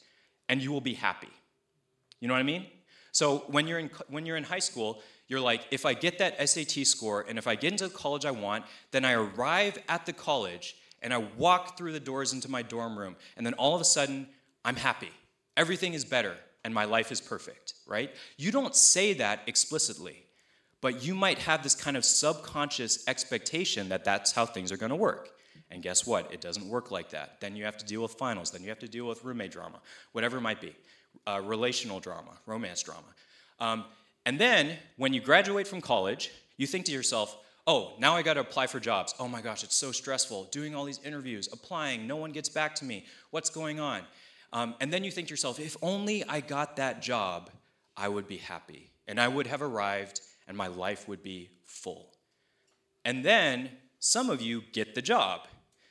and 0.48 0.62
you 0.62 0.72
will 0.72 0.80
be 0.80 0.94
happy. 0.94 1.28
You 2.20 2.28
know 2.28 2.34
what 2.34 2.40
I 2.40 2.44
mean? 2.44 2.66
So 3.12 3.44
when 3.48 3.66
you're 3.66 3.78
in 3.78 3.90
when 4.08 4.26
you're 4.26 4.36
in 4.36 4.44
high 4.44 4.58
school, 4.58 5.02
you're 5.28 5.40
like, 5.40 5.62
if 5.70 5.84
I 5.84 5.94
get 5.94 6.18
that 6.18 6.48
SAT 6.48 6.86
score 6.86 7.24
and 7.28 7.38
if 7.38 7.46
I 7.46 7.54
get 7.54 7.72
into 7.72 7.88
the 7.88 7.94
college 7.94 8.24
I 8.24 8.30
want, 8.30 8.64
then 8.90 9.04
I 9.04 9.12
arrive 9.12 9.78
at 9.88 10.06
the 10.06 10.12
college 10.12 10.76
and 11.02 11.12
I 11.12 11.18
walk 11.36 11.76
through 11.76 11.92
the 11.92 12.00
doors 12.00 12.32
into 12.32 12.50
my 12.50 12.62
dorm 12.62 12.98
room, 12.98 13.14
and 13.36 13.46
then 13.46 13.54
all 13.54 13.74
of 13.74 13.80
a 13.80 13.84
sudden 13.84 14.28
I'm 14.64 14.76
happy. 14.76 15.10
Everything 15.56 15.94
is 15.94 16.04
better 16.04 16.34
and 16.64 16.74
my 16.74 16.84
life 16.84 17.12
is 17.12 17.20
perfect, 17.20 17.74
right? 17.86 18.10
You 18.36 18.50
don't 18.50 18.74
say 18.74 19.14
that 19.14 19.42
explicitly, 19.46 20.26
but 20.80 21.02
you 21.02 21.14
might 21.14 21.38
have 21.38 21.62
this 21.62 21.74
kind 21.74 21.96
of 21.96 22.04
subconscious 22.04 23.06
expectation 23.08 23.88
that 23.88 24.04
that's 24.04 24.32
how 24.32 24.44
things 24.44 24.72
are 24.72 24.76
going 24.76 24.90
to 24.90 24.96
work. 24.96 25.30
And 25.70 25.82
guess 25.82 26.06
what? 26.06 26.32
It 26.32 26.40
doesn't 26.40 26.68
work 26.68 26.90
like 26.90 27.10
that. 27.10 27.40
Then 27.40 27.56
you 27.56 27.64
have 27.64 27.76
to 27.78 27.84
deal 27.84 28.02
with 28.02 28.12
finals. 28.12 28.50
Then 28.50 28.62
you 28.62 28.68
have 28.68 28.78
to 28.78 28.88
deal 28.88 29.06
with 29.06 29.24
roommate 29.24 29.52
drama, 29.52 29.80
whatever 30.12 30.38
it 30.38 30.42
might 30.42 30.60
be, 30.60 30.74
uh, 31.26 31.40
relational 31.44 32.00
drama, 32.00 32.32
romance 32.46 32.82
drama. 32.82 33.08
Um, 33.60 33.84
And 34.26 34.38
then 34.38 34.76
when 34.96 35.14
you 35.14 35.22
graduate 35.22 35.66
from 35.66 35.80
college, 35.80 36.30
you 36.58 36.66
think 36.66 36.84
to 36.86 36.92
yourself, 36.92 37.36
oh, 37.66 37.94
now 37.98 38.14
I 38.14 38.22
got 38.22 38.34
to 38.34 38.40
apply 38.40 38.66
for 38.66 38.80
jobs. 38.80 39.14
Oh 39.18 39.28
my 39.28 39.40
gosh, 39.40 39.64
it's 39.64 39.74
so 39.74 39.90
stressful. 39.92 40.48
Doing 40.50 40.74
all 40.74 40.84
these 40.84 41.00
interviews, 41.02 41.48
applying, 41.50 42.06
no 42.06 42.16
one 42.16 42.32
gets 42.32 42.50
back 42.50 42.74
to 42.76 42.84
me. 42.84 43.06
What's 43.30 43.50
going 43.50 43.80
on? 43.80 44.02
Um, 44.52 44.74
and 44.80 44.92
then 44.92 45.04
you 45.04 45.10
think 45.10 45.28
to 45.28 45.32
yourself, 45.32 45.58
if 45.58 45.76
only 45.82 46.24
I 46.24 46.40
got 46.40 46.76
that 46.76 47.00
job, 47.00 47.50
I 47.96 48.08
would 48.08 48.26
be 48.26 48.38
happy. 48.38 48.90
And 49.06 49.18
I 49.18 49.28
would 49.28 49.46
have 49.46 49.62
arrived 49.62 50.20
and 50.46 50.56
my 50.56 50.68
life 50.68 51.08
would 51.08 51.22
be 51.22 51.50
full. 51.64 52.14
And 53.04 53.24
then 53.24 53.70
some 53.98 54.28
of 54.28 54.42
you 54.42 54.62
get 54.72 54.94
the 54.94 55.02
job. 55.02 55.46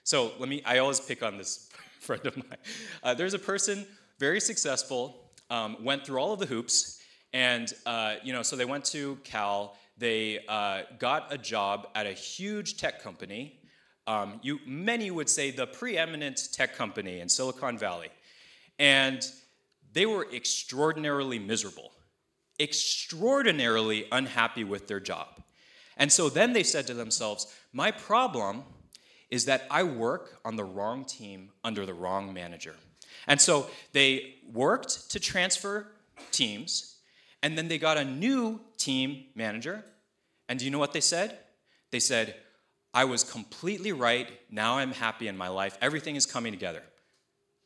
So 0.07 0.31
let 0.39 0.47
me, 0.47 0.61
I 0.63 0.77
always 0.77 1.01
pick 1.01 1.21
on 1.21 1.37
this 1.37 1.67
friend 1.99 2.25
of 2.25 2.37
mine. 2.37 2.57
Uh, 3.03 3.13
there's 3.13 3.33
a 3.33 3.39
person, 3.39 3.85
very 4.19 4.39
successful, 4.39 5.33
um, 5.49 5.83
went 5.83 6.05
through 6.05 6.17
all 6.17 6.31
of 6.31 6.39
the 6.39 6.45
hoops, 6.45 7.01
and, 7.33 7.73
uh, 7.85 8.15
you 8.23 8.31
know, 8.31 8.41
so 8.41 8.55
they 8.55 8.63
went 8.63 8.85
to 8.85 9.17
Cal, 9.25 9.75
they 9.97 10.45
uh, 10.47 10.83
got 10.97 11.33
a 11.33 11.37
job 11.37 11.89
at 11.93 12.07
a 12.07 12.13
huge 12.13 12.77
tech 12.77 13.03
company. 13.03 13.59
Um, 14.07 14.39
you, 14.41 14.59
many 14.65 15.11
would 15.11 15.27
say 15.27 15.51
the 15.51 15.67
preeminent 15.67 16.53
tech 16.53 16.77
company 16.77 17.19
in 17.19 17.27
Silicon 17.27 17.77
Valley. 17.77 18.07
And 18.79 19.21
they 19.91 20.05
were 20.05 20.25
extraordinarily 20.33 21.37
miserable, 21.37 21.91
extraordinarily 22.61 24.07
unhappy 24.13 24.63
with 24.63 24.87
their 24.87 25.01
job. 25.01 25.43
And 25.97 26.09
so 26.09 26.29
then 26.29 26.53
they 26.53 26.63
said 26.63 26.87
to 26.87 26.93
themselves, 26.93 27.53
My 27.73 27.91
problem 27.91 28.63
is 29.29 29.45
that 29.45 29.67
I 29.69 29.83
work 29.83 30.39
on 30.45 30.55
the 30.55 30.63
wrong 30.63 31.05
team 31.05 31.49
under 31.63 31.85
the 31.85 31.93
wrong 31.93 32.33
manager. 32.33 32.75
And 33.27 33.41
so 33.41 33.69
they 33.91 34.35
worked 34.51 35.11
to 35.11 35.19
transfer 35.19 35.87
teams, 36.31 36.95
and 37.43 37.57
then 37.57 37.67
they 37.67 37.77
got 37.77 37.97
a 37.97 38.05
new 38.05 38.61
team 38.77 39.25
manager. 39.35 39.83
And 40.47 40.59
do 40.59 40.65
you 40.65 40.71
know 40.71 40.79
what 40.79 40.93
they 40.93 41.01
said? 41.01 41.37
They 41.91 41.99
said, 41.99 42.35
I 42.93 43.03
was 43.03 43.23
completely 43.23 43.91
right. 43.91 44.29
Now 44.49 44.77
I'm 44.77 44.91
happy 44.91 45.27
in 45.27 45.37
my 45.37 45.49
life. 45.49 45.77
Everything 45.81 46.15
is 46.15 46.25
coming 46.25 46.53
together. 46.53 46.81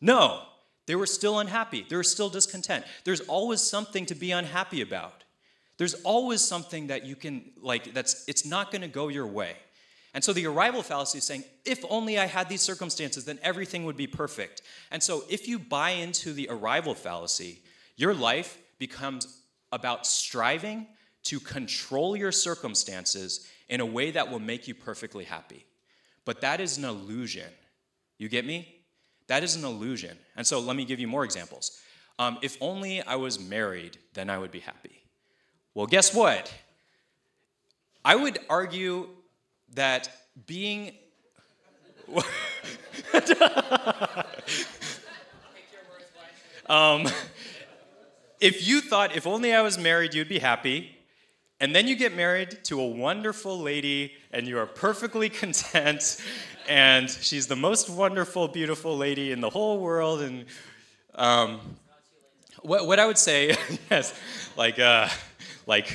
No, 0.02 0.42
they 0.88 0.96
were 0.96 1.06
still 1.06 1.40
unhappy. 1.40 1.86
They 1.88 1.96
were 1.96 2.04
still 2.04 2.30
discontent. 2.30 2.86
There's 3.04 3.22
always 3.22 3.62
something 3.62 4.06
to 4.08 4.16
be 4.16 4.32
unhappy 4.32 4.82
about. 4.82 5.24
There's 5.78 5.94
always 6.04 6.42
something 6.42 6.88
that 6.88 7.06
you 7.06 7.16
can, 7.16 7.52
like, 7.62 7.94
that's, 7.94 8.26
it's 8.28 8.46
not 8.46 8.72
to 8.82 8.88
go 8.88 9.08
your 9.08 9.28
way. 9.28 9.56
And 10.14 10.24
so 10.24 10.34
the 10.34 10.46
arrival 10.46 10.84
fallacy 10.84 11.20
is 11.20 11.24
saying, 11.24 11.46
if 11.64 11.84
only 11.90 12.20
I 12.20 12.26
had 12.26 12.50
these 12.50 12.62
circumstances, 12.62 13.24
then 13.24 13.40
everything 13.42 13.86
would 13.86 13.96
be 13.96 14.08
perfect. 14.08 14.62
And 14.92 15.02
so 15.02 15.24
if 15.30 15.48
you 15.48 15.58
buy 15.58 15.92
into 15.92 16.34
the 16.34 16.48
arrival 16.50 16.96
fallacy, 16.96 17.62
your 17.96 18.14
life 18.14 18.58
becomes 18.78 19.42
about 19.72 20.06
striving 20.06 20.88
to 21.24 21.40
control 21.40 22.16
your 22.16 22.32
circumstances 22.32 23.48
in 23.70 23.80
a 23.80 23.86
way 23.86 24.12
that 24.12 24.30
will 24.30 24.40
make 24.40 24.68
you 24.68 24.74
perfectly 24.74 25.24
happy. 25.24 25.66
But 26.26 26.42
that 26.42 26.60
is 26.60 26.78
an 26.78 26.84
illusion. 26.84 27.50
You 28.18 28.28
get 28.28 28.46
me? 28.46 28.68
That 29.28 29.44
is 29.44 29.56
an 29.56 29.64
illusion. 29.64 30.18
And 30.36 30.46
so 30.46 30.60
let 30.60 30.76
me 30.76 30.84
give 30.84 31.00
you 31.00 31.08
more 31.08 31.24
examples. 31.24 31.80
Um, 32.20 32.38
if 32.42 32.58
only 32.60 33.02
I 33.02 33.16
was 33.16 33.40
married, 33.40 33.98
then 34.14 34.30
I 34.30 34.38
would 34.38 34.52
be 34.52 34.60
happy. 34.60 35.04
Well, 35.74 35.88
guess 35.88 36.14
what? 36.14 36.54
I 38.04 38.16
would 38.16 38.40
argue 38.50 39.08
that 39.76 40.10
being. 40.46 40.94
um, 46.68 47.08
if 48.40 48.68
you 48.68 48.82
thought 48.82 49.16
if 49.16 49.26
only 49.28 49.54
I 49.54 49.62
was 49.62 49.78
married, 49.78 50.14
you'd 50.14 50.28
be 50.28 50.40
happy, 50.40 50.98
and 51.60 51.76
then 51.76 51.88
you 51.88 51.96
get 51.96 52.16
married 52.16 52.64
to 52.66 52.82
a 52.82 52.88
wonderful 52.88 53.60
lady 53.60 54.14
and 54.32 54.48
you 54.48 54.58
are 54.58 54.66
perfectly 54.66 55.30
content, 55.44 56.22
and 56.68 57.10
she's 57.10 57.48
the 57.48 57.56
most 57.56 57.90
wonderful, 57.90 58.48
beautiful 58.48 58.98
lady 58.98 59.32
in 59.32 59.42
the 59.42 59.50
whole 59.50 59.80
world, 59.80 60.22
and 60.22 60.46
um, 61.16 61.60
what, 62.62 62.88
what 62.88 63.00
I 63.00 63.06
would 63.06 63.18
say, 63.18 63.56
yes, 63.92 64.14
like, 64.56 64.80
uh, 64.80 65.08
like, 65.66 65.94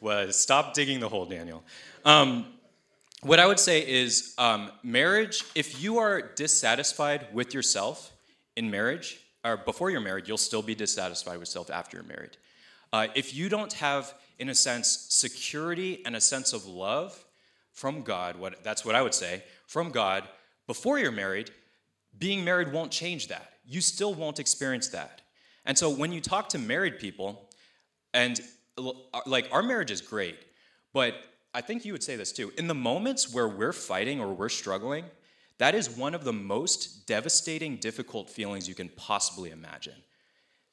was 0.00 0.36
stop 0.36 0.74
digging 0.74 1.00
the 1.00 1.08
hole, 1.08 1.26
Daniel. 1.26 1.64
Um, 2.04 2.46
what 3.22 3.40
I 3.40 3.46
would 3.46 3.58
say 3.58 3.86
is 3.86 4.34
um, 4.38 4.70
marriage, 4.82 5.44
if 5.54 5.82
you 5.82 5.98
are 5.98 6.22
dissatisfied 6.22 7.28
with 7.32 7.52
yourself 7.52 8.12
in 8.56 8.70
marriage, 8.70 9.20
or 9.44 9.56
before 9.56 9.90
you're 9.90 10.00
married, 10.00 10.28
you'll 10.28 10.36
still 10.36 10.62
be 10.62 10.74
dissatisfied 10.74 11.34
with 11.34 11.42
yourself 11.48 11.70
after 11.70 11.96
you're 11.96 12.06
married. 12.06 12.36
Uh, 12.92 13.08
if 13.14 13.34
you 13.34 13.48
don't 13.48 13.72
have, 13.74 14.14
in 14.38 14.48
a 14.48 14.54
sense, 14.54 15.06
security 15.10 16.02
and 16.06 16.16
a 16.16 16.20
sense 16.20 16.52
of 16.52 16.66
love 16.66 17.24
from 17.72 18.02
God, 18.02 18.36
what, 18.36 18.62
that's 18.62 18.84
what 18.84 18.94
I 18.94 19.02
would 19.02 19.14
say, 19.14 19.42
from 19.66 19.90
God, 19.90 20.28
before 20.66 20.98
you're 20.98 21.12
married, 21.12 21.50
being 22.18 22.44
married 22.44 22.72
won't 22.72 22.90
change 22.90 23.28
that. 23.28 23.52
You 23.66 23.80
still 23.80 24.14
won't 24.14 24.38
experience 24.38 24.88
that. 24.88 25.22
And 25.64 25.76
so 25.76 25.90
when 25.90 26.12
you 26.12 26.20
talk 26.20 26.48
to 26.50 26.58
married 26.58 26.98
people, 26.98 27.48
and 28.14 28.40
like 29.26 29.48
our 29.52 29.62
marriage 29.62 29.90
is 29.90 30.00
great, 30.00 30.38
but 30.92 31.14
I 31.58 31.60
think 31.60 31.84
you 31.84 31.90
would 31.90 32.04
say 32.04 32.14
this 32.14 32.30
too. 32.30 32.52
In 32.56 32.68
the 32.68 32.74
moments 32.74 33.34
where 33.34 33.48
we're 33.48 33.72
fighting 33.72 34.20
or 34.20 34.32
we're 34.32 34.48
struggling, 34.48 35.04
that 35.58 35.74
is 35.74 35.90
one 35.90 36.14
of 36.14 36.22
the 36.22 36.32
most 36.32 37.08
devastating, 37.08 37.78
difficult 37.78 38.30
feelings 38.30 38.68
you 38.68 38.76
can 38.76 38.88
possibly 38.90 39.50
imagine. 39.50 39.96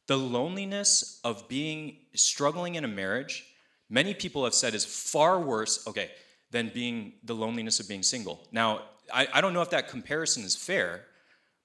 The 0.06 0.16
loneliness 0.16 1.20
of 1.24 1.48
being 1.48 1.98
struggling 2.14 2.76
in 2.76 2.86
a 2.86 2.88
marriage, 2.88 3.48
many 3.90 4.14
people 4.14 4.44
have 4.44 4.54
said 4.54 4.76
is 4.76 4.86
far 4.86 5.40
worse, 5.40 5.88
okay, 5.88 6.12
than 6.52 6.70
being 6.72 7.14
the 7.24 7.34
loneliness 7.34 7.80
of 7.80 7.88
being 7.88 8.04
single. 8.04 8.48
Now, 8.52 8.84
I, 9.12 9.28
I 9.34 9.42
don't 9.42 9.54
know 9.54 9.64
if 9.64 9.72
that 9.72 9.90
comparison 9.90 10.44
is 10.44 10.56
fair, 10.56 11.06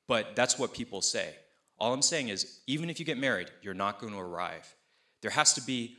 but 0.08 0.34
that's 0.34 0.58
what 0.58 0.72
people 0.72 1.02
say. 1.02 1.34
All 1.78 1.92
I'm 1.92 2.00
saying 2.00 2.30
is, 2.30 2.60
even 2.66 2.88
if 2.88 2.98
you 2.98 3.04
get 3.04 3.18
married, 3.18 3.50
you're 3.60 3.74
not 3.74 4.00
going 4.00 4.14
to 4.14 4.18
arrive. 4.18 4.74
There 5.20 5.30
has 5.30 5.52
to 5.52 5.60
be 5.60 5.98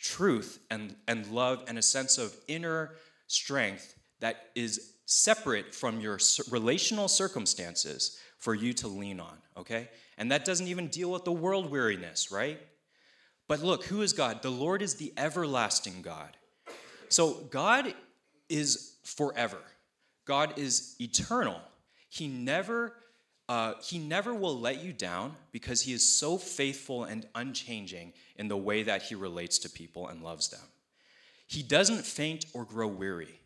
truth 0.00 0.58
and, 0.70 0.94
and 1.06 1.26
love 1.28 1.64
and 1.68 1.78
a 1.78 1.82
sense 1.82 2.18
of 2.18 2.34
inner 2.46 2.92
strength 3.26 3.94
that 4.20 4.48
is 4.54 4.92
separate 5.06 5.74
from 5.74 6.00
your 6.00 6.18
relational 6.50 7.08
circumstances 7.08 8.18
for 8.38 8.54
you 8.54 8.72
to 8.72 8.88
lean 8.88 9.20
on, 9.20 9.36
okay? 9.56 9.88
And 10.16 10.30
that 10.32 10.44
doesn't 10.44 10.68
even 10.68 10.88
deal 10.88 11.10
with 11.10 11.24
the 11.24 11.32
world 11.32 11.70
weariness, 11.70 12.30
right? 12.30 12.60
But 13.48 13.62
look, 13.62 13.84
who 13.84 14.02
is 14.02 14.12
God? 14.12 14.42
The 14.42 14.50
Lord 14.50 14.82
is 14.82 14.94
the 14.94 15.12
everlasting 15.16 16.02
God. 16.02 16.36
So 17.08 17.34
God 17.50 17.94
is 18.48 18.96
forever. 19.02 19.58
God 20.26 20.58
is 20.58 20.94
eternal. 21.00 21.60
He 22.10 22.28
never 22.28 22.94
uh, 23.48 23.74
he 23.82 23.98
never 23.98 24.34
will 24.34 24.58
let 24.58 24.82
you 24.82 24.92
down 24.92 25.34
because 25.52 25.82
he 25.82 25.92
is 25.92 26.14
so 26.14 26.36
faithful 26.36 27.04
and 27.04 27.26
unchanging 27.34 28.12
in 28.36 28.48
the 28.48 28.56
way 28.56 28.82
that 28.82 29.02
he 29.02 29.14
relates 29.14 29.58
to 29.58 29.70
people 29.70 30.08
and 30.08 30.22
loves 30.22 30.48
them. 30.48 30.60
He 31.46 31.62
doesn't 31.62 32.04
faint 32.04 32.44
or 32.52 32.64
grow 32.64 32.88
weary. 32.88 33.40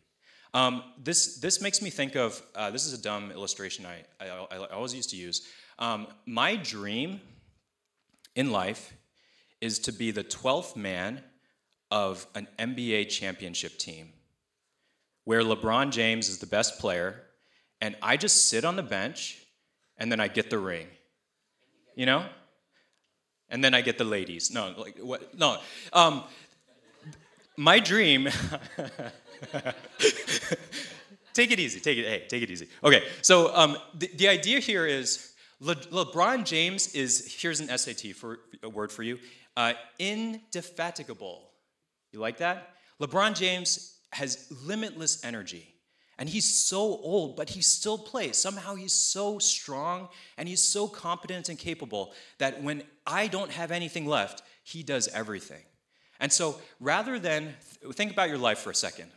Um, 0.53 0.83
this, 1.01 1.37
this 1.37 1.61
makes 1.61 1.81
me 1.81 1.89
think 1.89 2.15
of 2.15 2.41
uh, 2.53 2.69
this 2.69 2.85
is 2.85 2.93
a 2.93 3.01
dumb 3.01 3.31
illustration 3.31 3.85
I, 3.85 4.03
I, 4.23 4.45
I 4.51 4.57
always 4.67 4.93
used 4.93 5.09
to 5.11 5.15
use. 5.15 5.47
Um, 5.79 6.07
my 6.25 6.57
dream 6.57 7.21
in 8.35 8.51
life 8.51 8.93
is 9.61 9.79
to 9.79 9.93
be 9.93 10.11
the 10.11 10.23
12th 10.23 10.75
man 10.75 11.23
of 11.89 12.27
an 12.35 12.47
NBA 12.59 13.09
championship 13.09 13.77
team 13.77 14.09
where 15.23 15.41
LeBron 15.41 15.91
James 15.91 16.27
is 16.27 16.39
the 16.39 16.45
best 16.45 16.79
player, 16.79 17.21
and 17.79 17.95
I 18.01 18.17
just 18.17 18.47
sit 18.47 18.65
on 18.65 18.75
the 18.75 18.83
bench 18.83 19.42
and 19.97 20.11
then 20.11 20.19
I 20.19 20.27
get 20.27 20.49
the 20.49 20.59
ring. 20.59 20.87
You 21.95 22.05
know? 22.05 22.25
And 23.49 23.63
then 23.63 23.73
I 23.73 23.81
get 23.81 23.97
the 23.97 24.03
ladies. 24.03 24.51
No, 24.51 24.73
like 24.77 24.97
what? 24.99 25.37
No. 25.37 25.59
Um, 25.91 26.23
my 27.55 27.79
dream. 27.79 28.27
take 31.33 31.51
it 31.51 31.59
easy. 31.59 31.79
Take 31.79 31.99
it. 31.99 32.07
Hey, 32.07 32.25
take 32.27 32.41
it 32.41 32.49
easy. 32.49 32.67
Okay. 32.83 33.03
So 33.21 33.55
um, 33.55 33.77
the, 33.93 34.09
the 34.15 34.27
idea 34.27 34.59
here 34.59 34.87
is 34.87 35.33
Le, 35.59 35.75
LeBron 35.75 36.45
James 36.45 36.93
is 36.95 37.35
here's 37.39 37.59
an 37.59 37.77
SAT 37.77 38.15
for 38.15 38.39
a 38.63 38.69
word 38.69 38.91
for 38.91 39.03
you. 39.03 39.19
Uh, 39.55 39.73
indefatigable. 39.99 41.51
You 42.11 42.19
like 42.19 42.37
that? 42.37 42.69
LeBron 42.99 43.35
James 43.35 43.99
has 44.11 44.51
limitless 44.65 45.23
energy. 45.23 45.72
And 46.17 46.29
he's 46.29 46.53
so 46.53 46.79
old, 46.79 47.35
but 47.35 47.49
he 47.49 47.61
still 47.61 47.97
plays. 47.97 48.37
Somehow 48.37 48.75
he's 48.75 48.93
so 48.93 49.39
strong 49.39 50.09
and 50.37 50.47
he's 50.47 50.61
so 50.61 50.87
competent 50.87 51.49
and 51.49 51.57
capable 51.57 52.13
that 52.37 52.61
when 52.61 52.83
I 53.07 53.27
don't 53.27 53.51
have 53.51 53.71
anything 53.71 54.05
left, 54.05 54.43
he 54.63 54.83
does 54.83 55.07
everything. 55.07 55.63
And 56.19 56.31
so 56.31 56.59
rather 56.79 57.17
than 57.17 57.55
think 57.93 58.11
about 58.11 58.29
your 58.29 58.37
life 58.37 58.59
for 58.59 58.69
a 58.69 58.75
second, 58.75 59.09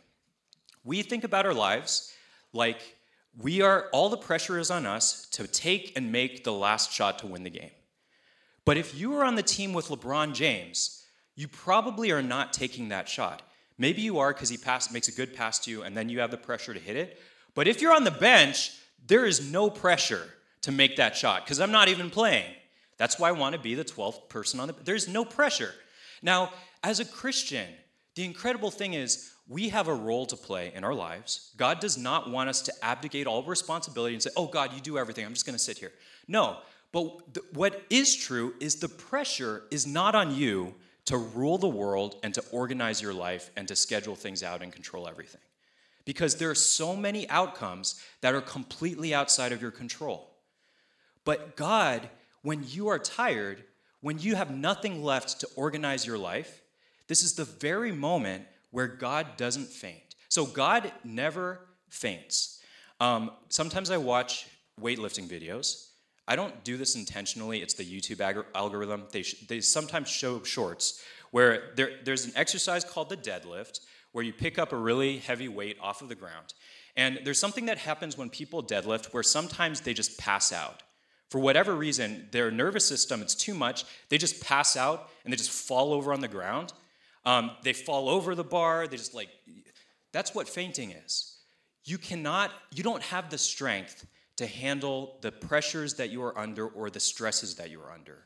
we 0.83 1.03
think 1.03 1.23
about 1.23 1.45
our 1.45 1.53
lives 1.53 2.13
like 2.51 2.97
we 3.39 3.61
are, 3.61 3.87
all 3.93 4.09
the 4.09 4.17
pressure 4.17 4.57
is 4.57 4.71
on 4.71 4.85
us 4.85 5.27
to 5.31 5.47
take 5.47 5.95
and 5.95 6.11
make 6.11 6.43
the 6.43 6.53
last 6.53 6.91
shot 6.91 7.19
to 7.19 7.27
win 7.27 7.43
the 7.43 7.49
game. 7.51 7.71
But 8.65 8.77
if 8.77 8.99
you 8.99 9.13
are 9.15 9.23
on 9.23 9.35
the 9.35 9.43
team 9.43 9.71
with 9.73 9.89
LeBron 9.89 10.33
James, 10.33 11.05
you 11.35 11.47
probably 11.47 12.11
are 12.11 12.23
not 12.23 12.51
taking 12.51 12.89
that 12.89 13.07
shot. 13.07 13.43
Maybe 13.77 14.01
you 14.01 14.19
are 14.19 14.33
because 14.33 14.49
he 14.49 14.57
pass, 14.57 14.91
makes 14.91 15.07
a 15.07 15.11
good 15.11 15.35
pass 15.35 15.59
to 15.59 15.71
you 15.71 15.83
and 15.83 15.95
then 15.95 16.09
you 16.09 16.19
have 16.19 16.31
the 16.31 16.37
pressure 16.37 16.73
to 16.73 16.79
hit 16.79 16.95
it. 16.95 17.19
But 17.53 17.67
if 17.67 17.81
you're 17.81 17.95
on 17.95 18.03
the 18.03 18.11
bench, 18.11 18.71
there 19.05 19.25
is 19.25 19.51
no 19.51 19.69
pressure 19.69 20.23
to 20.61 20.71
make 20.71 20.97
that 20.97 21.15
shot 21.15 21.45
because 21.45 21.59
I'm 21.59 21.71
not 21.71 21.87
even 21.87 22.09
playing. 22.09 22.51
That's 22.97 23.19
why 23.19 23.29
I 23.29 23.31
want 23.31 23.53
to 23.53 23.61
be 23.61 23.75
the 23.75 23.85
12th 23.85 24.29
person 24.29 24.59
on 24.59 24.67
the 24.67 24.75
there's 24.83 25.07
no 25.07 25.23
pressure. 25.23 25.73
Now, 26.21 26.51
as 26.83 26.99
a 26.99 27.05
Christian, 27.05 27.67
the 28.15 28.25
incredible 28.25 28.71
thing 28.71 28.93
is 28.93 29.31
we 29.47 29.69
have 29.69 29.87
a 29.87 29.93
role 29.93 30.25
to 30.25 30.35
play 30.35 30.71
in 30.75 30.83
our 30.83 30.93
lives. 30.93 31.51
God 31.57 31.79
does 31.79 31.97
not 31.97 32.29
want 32.29 32.49
us 32.49 32.61
to 32.63 32.73
abdicate 32.83 33.27
all 33.27 33.43
responsibility 33.43 34.15
and 34.15 34.21
say, 34.21 34.31
"Oh 34.35 34.47
God, 34.47 34.73
you 34.73 34.81
do 34.81 34.97
everything. 34.97 35.25
I'm 35.25 35.33
just 35.33 35.45
going 35.45 35.57
to 35.57 35.63
sit 35.63 35.77
here." 35.77 35.93
No, 36.27 36.57
but 36.91 37.33
th- 37.33 37.45
what 37.53 37.83
is 37.89 38.15
true 38.15 38.55
is 38.59 38.75
the 38.75 38.89
pressure 38.89 39.63
is 39.71 39.85
not 39.85 40.15
on 40.15 40.35
you 40.35 40.75
to 41.07 41.17
rule 41.17 41.57
the 41.57 41.67
world 41.67 42.17
and 42.21 42.33
to 42.33 42.43
organize 42.51 43.01
your 43.01 43.13
life 43.13 43.49
and 43.55 43.67
to 43.67 43.75
schedule 43.75 44.15
things 44.15 44.43
out 44.43 44.61
and 44.61 44.71
control 44.71 45.07
everything. 45.07 45.41
Because 46.05 46.35
there 46.35 46.49
are 46.49 46.55
so 46.55 46.95
many 46.95 47.27
outcomes 47.29 48.01
that 48.21 48.35
are 48.35 48.41
completely 48.41 49.13
outside 49.13 49.51
of 49.51 49.61
your 49.61 49.71
control. 49.71 50.29
But 51.25 51.55
God, 51.55 52.09
when 52.41 52.63
you 52.67 52.89
are 52.89 52.99
tired, 52.99 53.63
when 54.01 54.19
you 54.19 54.35
have 54.35 54.51
nothing 54.51 55.03
left 55.03 55.39
to 55.41 55.49
organize 55.55 56.05
your 56.05 56.17
life, 56.17 56.61
this 57.07 57.23
is 57.23 57.33
the 57.33 57.45
very 57.45 57.91
moment 57.91 58.45
where 58.71 58.87
God 58.87 59.37
doesn't 59.37 59.67
faint. 59.67 60.15
So 60.29 60.45
God 60.45 60.91
never 61.03 61.61
faints. 61.89 62.61
Um, 62.99 63.31
sometimes 63.49 63.91
I 63.91 63.97
watch 63.97 64.47
weightlifting 64.81 65.27
videos. 65.27 65.87
I 66.27 66.35
don't 66.35 66.63
do 66.63 66.77
this 66.77 66.95
intentionally. 66.95 67.61
It's 67.61 67.73
the 67.73 67.85
YouTube 67.85 68.19
ag- 68.19 68.45
algorithm. 68.53 69.05
They, 69.11 69.23
sh- 69.23 69.45
they 69.47 69.61
sometimes 69.61 70.09
show 70.09 70.43
shorts 70.43 71.01
where 71.31 71.71
there, 71.75 71.91
there's 72.03 72.25
an 72.25 72.33
exercise 72.35 72.83
called 72.83 73.09
the 73.09 73.17
deadlift 73.17 73.81
where 74.11 74.23
you 74.23 74.33
pick 74.33 74.57
up 74.57 74.73
a 74.73 74.77
really 74.77 75.19
heavy 75.19 75.47
weight 75.47 75.77
off 75.81 76.01
of 76.01 76.09
the 76.09 76.15
ground. 76.15 76.53
And 76.95 77.19
there's 77.23 77.39
something 77.39 77.67
that 77.67 77.77
happens 77.77 78.17
when 78.17 78.29
people 78.29 78.63
deadlift 78.63 79.13
where 79.13 79.23
sometimes 79.23 79.81
they 79.81 79.93
just 79.93 80.17
pass 80.17 80.51
out. 80.51 80.83
For 81.29 81.39
whatever 81.39 81.75
reason, 81.75 82.27
their 82.31 82.49
nervous 82.49 82.87
system, 82.87 83.21
it's 83.21 83.35
too 83.35 83.53
much. 83.53 83.85
They 84.09 84.17
just 84.17 84.41
pass 84.41 84.77
out 84.77 85.09
and 85.23 85.31
they 85.31 85.37
just 85.37 85.51
fall 85.51 85.93
over 85.93 86.13
on 86.13 86.21
the 86.21 86.27
ground. 86.27 86.73
Um, 87.25 87.51
they 87.63 87.73
fall 87.73 88.09
over 88.09 88.33
the 88.33 88.43
bar. 88.43 88.87
They 88.87 88.97
just 88.97 89.13
like, 89.13 89.29
that's 90.13 90.33
what 90.33 90.47
fainting 90.47 90.91
is. 90.91 91.37
You 91.83 91.97
cannot, 91.97 92.51
you 92.73 92.83
don't 92.83 93.03
have 93.03 93.29
the 93.29 93.37
strength 93.37 94.05
to 94.37 94.47
handle 94.47 95.17
the 95.21 95.31
pressures 95.31 95.95
that 95.95 96.09
you 96.09 96.23
are 96.23 96.37
under 96.37 96.67
or 96.67 96.89
the 96.89 96.99
stresses 96.99 97.55
that 97.55 97.69
you 97.69 97.81
are 97.81 97.91
under. 97.91 98.25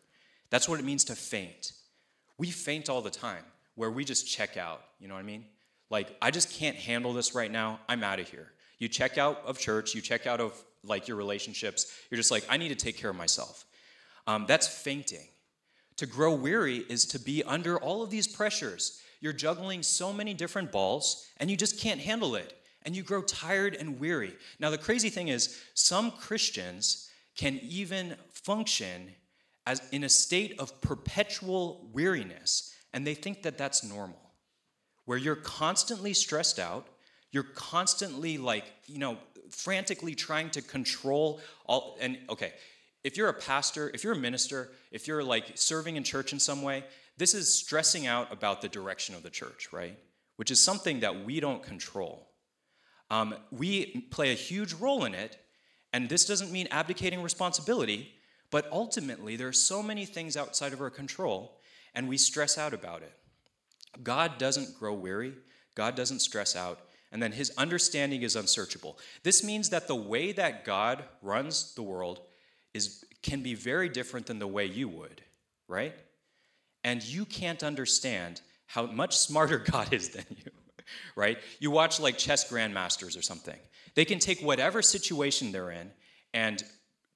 That's 0.49 0.67
what 0.69 0.79
it 0.79 0.83
means 0.83 1.05
to 1.05 1.15
faint. 1.15 1.71
We 2.37 2.51
faint 2.51 2.89
all 2.89 3.01
the 3.01 3.09
time, 3.09 3.43
where 3.75 3.89
we 3.89 4.03
just 4.03 4.27
check 4.27 4.57
out. 4.57 4.81
You 4.99 5.07
know 5.07 5.13
what 5.13 5.21
I 5.21 5.23
mean? 5.23 5.45
Like, 5.89 6.15
I 6.21 6.31
just 6.31 6.51
can't 6.51 6.75
handle 6.75 7.13
this 7.13 7.33
right 7.33 7.51
now. 7.51 7.79
I'm 7.87 8.03
out 8.03 8.19
of 8.19 8.29
here. 8.29 8.51
You 8.77 8.87
check 8.87 9.17
out 9.17 9.41
of 9.45 9.57
church, 9.57 9.95
you 9.95 10.01
check 10.01 10.27
out 10.27 10.39
of 10.41 10.61
like 10.83 11.07
your 11.07 11.17
relationships. 11.17 11.93
You're 12.09 12.17
just 12.17 12.31
like, 12.31 12.45
I 12.49 12.57
need 12.57 12.69
to 12.69 12.75
take 12.75 12.97
care 12.97 13.09
of 13.09 13.15
myself. 13.15 13.65
Um, 14.27 14.45
that's 14.47 14.67
fainting. 14.67 15.27
To 15.97 16.05
grow 16.05 16.33
weary 16.33 16.77
is 16.89 17.05
to 17.07 17.19
be 17.19 17.43
under 17.43 17.77
all 17.77 18.01
of 18.01 18.09
these 18.09 18.27
pressures. 18.27 19.01
You're 19.19 19.33
juggling 19.33 19.83
so 19.83 20.11
many 20.11 20.33
different 20.33 20.71
balls, 20.71 21.27
and 21.37 21.51
you 21.51 21.55
just 21.55 21.79
can't 21.79 22.01
handle 22.01 22.35
it 22.35 22.57
and 22.83 22.95
you 22.95 23.03
grow 23.03 23.21
tired 23.21 23.75
and 23.75 23.99
weary. 23.99 24.33
Now, 24.59 24.69
the 24.69 24.77
crazy 24.77 25.09
thing 25.09 25.27
is, 25.27 25.61
some 25.73 26.11
Christians 26.11 27.09
can 27.35 27.59
even 27.61 28.15
function 28.31 29.11
as 29.65 29.81
in 29.91 30.03
a 30.03 30.09
state 30.09 30.59
of 30.59 30.81
perpetual 30.81 31.89
weariness, 31.93 32.75
and 32.93 33.05
they 33.05 33.13
think 33.13 33.43
that 33.43 33.57
that's 33.57 33.83
normal, 33.83 34.19
where 35.05 35.17
you're 35.17 35.35
constantly 35.35 36.13
stressed 36.13 36.59
out, 36.59 36.87
you're 37.31 37.43
constantly 37.43 38.37
like, 38.37 38.65
you 38.87 38.97
know, 38.97 39.17
frantically 39.49 40.15
trying 40.15 40.49
to 40.49 40.61
control 40.61 41.39
all. 41.65 41.97
And 42.01 42.17
okay, 42.29 42.53
if 43.03 43.17
you're 43.17 43.29
a 43.29 43.33
pastor, 43.33 43.91
if 43.93 44.03
you're 44.03 44.13
a 44.13 44.17
minister, 44.17 44.69
if 44.91 45.07
you're 45.07 45.23
like 45.23 45.51
serving 45.55 45.95
in 45.95 46.03
church 46.03 46.33
in 46.33 46.39
some 46.39 46.61
way, 46.61 46.83
this 47.17 47.33
is 47.33 47.53
stressing 47.53 48.07
out 48.07 48.31
about 48.33 48.61
the 48.61 48.69
direction 48.69 49.15
of 49.15 49.23
the 49.23 49.29
church, 49.29 49.69
right? 49.71 49.97
Which 50.37 50.51
is 50.51 50.59
something 50.59 51.01
that 51.01 51.23
we 51.23 51.39
don't 51.39 51.61
control. 51.61 52.30
Um, 53.11 53.35
we 53.51 54.07
play 54.09 54.31
a 54.31 54.35
huge 54.35 54.73
role 54.73 55.03
in 55.03 55.13
it, 55.13 55.37
and 55.91 56.07
this 56.07 56.25
doesn't 56.25 56.49
mean 56.49 56.69
abdicating 56.71 57.21
responsibility, 57.21 58.13
but 58.49 58.71
ultimately, 58.71 59.35
there 59.35 59.49
are 59.49 59.53
so 59.53 59.83
many 59.83 60.05
things 60.05 60.37
outside 60.37 60.71
of 60.71 60.79
our 60.79 60.89
control, 60.89 61.59
and 61.93 62.07
we 62.07 62.17
stress 62.17 62.57
out 62.57 62.73
about 62.73 63.01
it. 63.01 63.13
God 64.01 64.37
doesn't 64.37 64.79
grow 64.79 64.93
weary, 64.93 65.33
God 65.75 65.95
doesn't 65.95 66.21
stress 66.21 66.55
out, 66.55 66.79
and 67.11 67.21
then 67.21 67.33
his 67.33 67.51
understanding 67.57 68.21
is 68.21 68.37
unsearchable. 68.37 68.97
This 69.23 69.43
means 69.43 69.69
that 69.71 69.89
the 69.89 69.95
way 69.95 70.31
that 70.31 70.63
God 70.63 71.03
runs 71.21 71.75
the 71.75 71.83
world 71.83 72.21
is, 72.73 73.03
can 73.21 73.43
be 73.43 73.55
very 73.55 73.89
different 73.89 74.25
than 74.27 74.39
the 74.39 74.47
way 74.47 74.65
you 74.65 74.87
would, 74.87 75.21
right? 75.67 75.95
And 76.85 77.03
you 77.03 77.25
can't 77.25 77.61
understand 77.61 78.39
how 78.67 78.85
much 78.85 79.17
smarter 79.17 79.57
God 79.71 79.91
is 79.91 80.09
than 80.09 80.25
you 80.29 80.50
right? 81.15 81.37
You 81.59 81.71
watch 81.71 81.99
like 81.99 82.17
chess 82.17 82.49
grandmasters 82.49 83.17
or 83.17 83.21
something. 83.21 83.59
They 83.95 84.05
can 84.05 84.19
take 84.19 84.41
whatever 84.41 84.81
situation 84.81 85.51
they're 85.51 85.71
in 85.71 85.91
and 86.33 86.63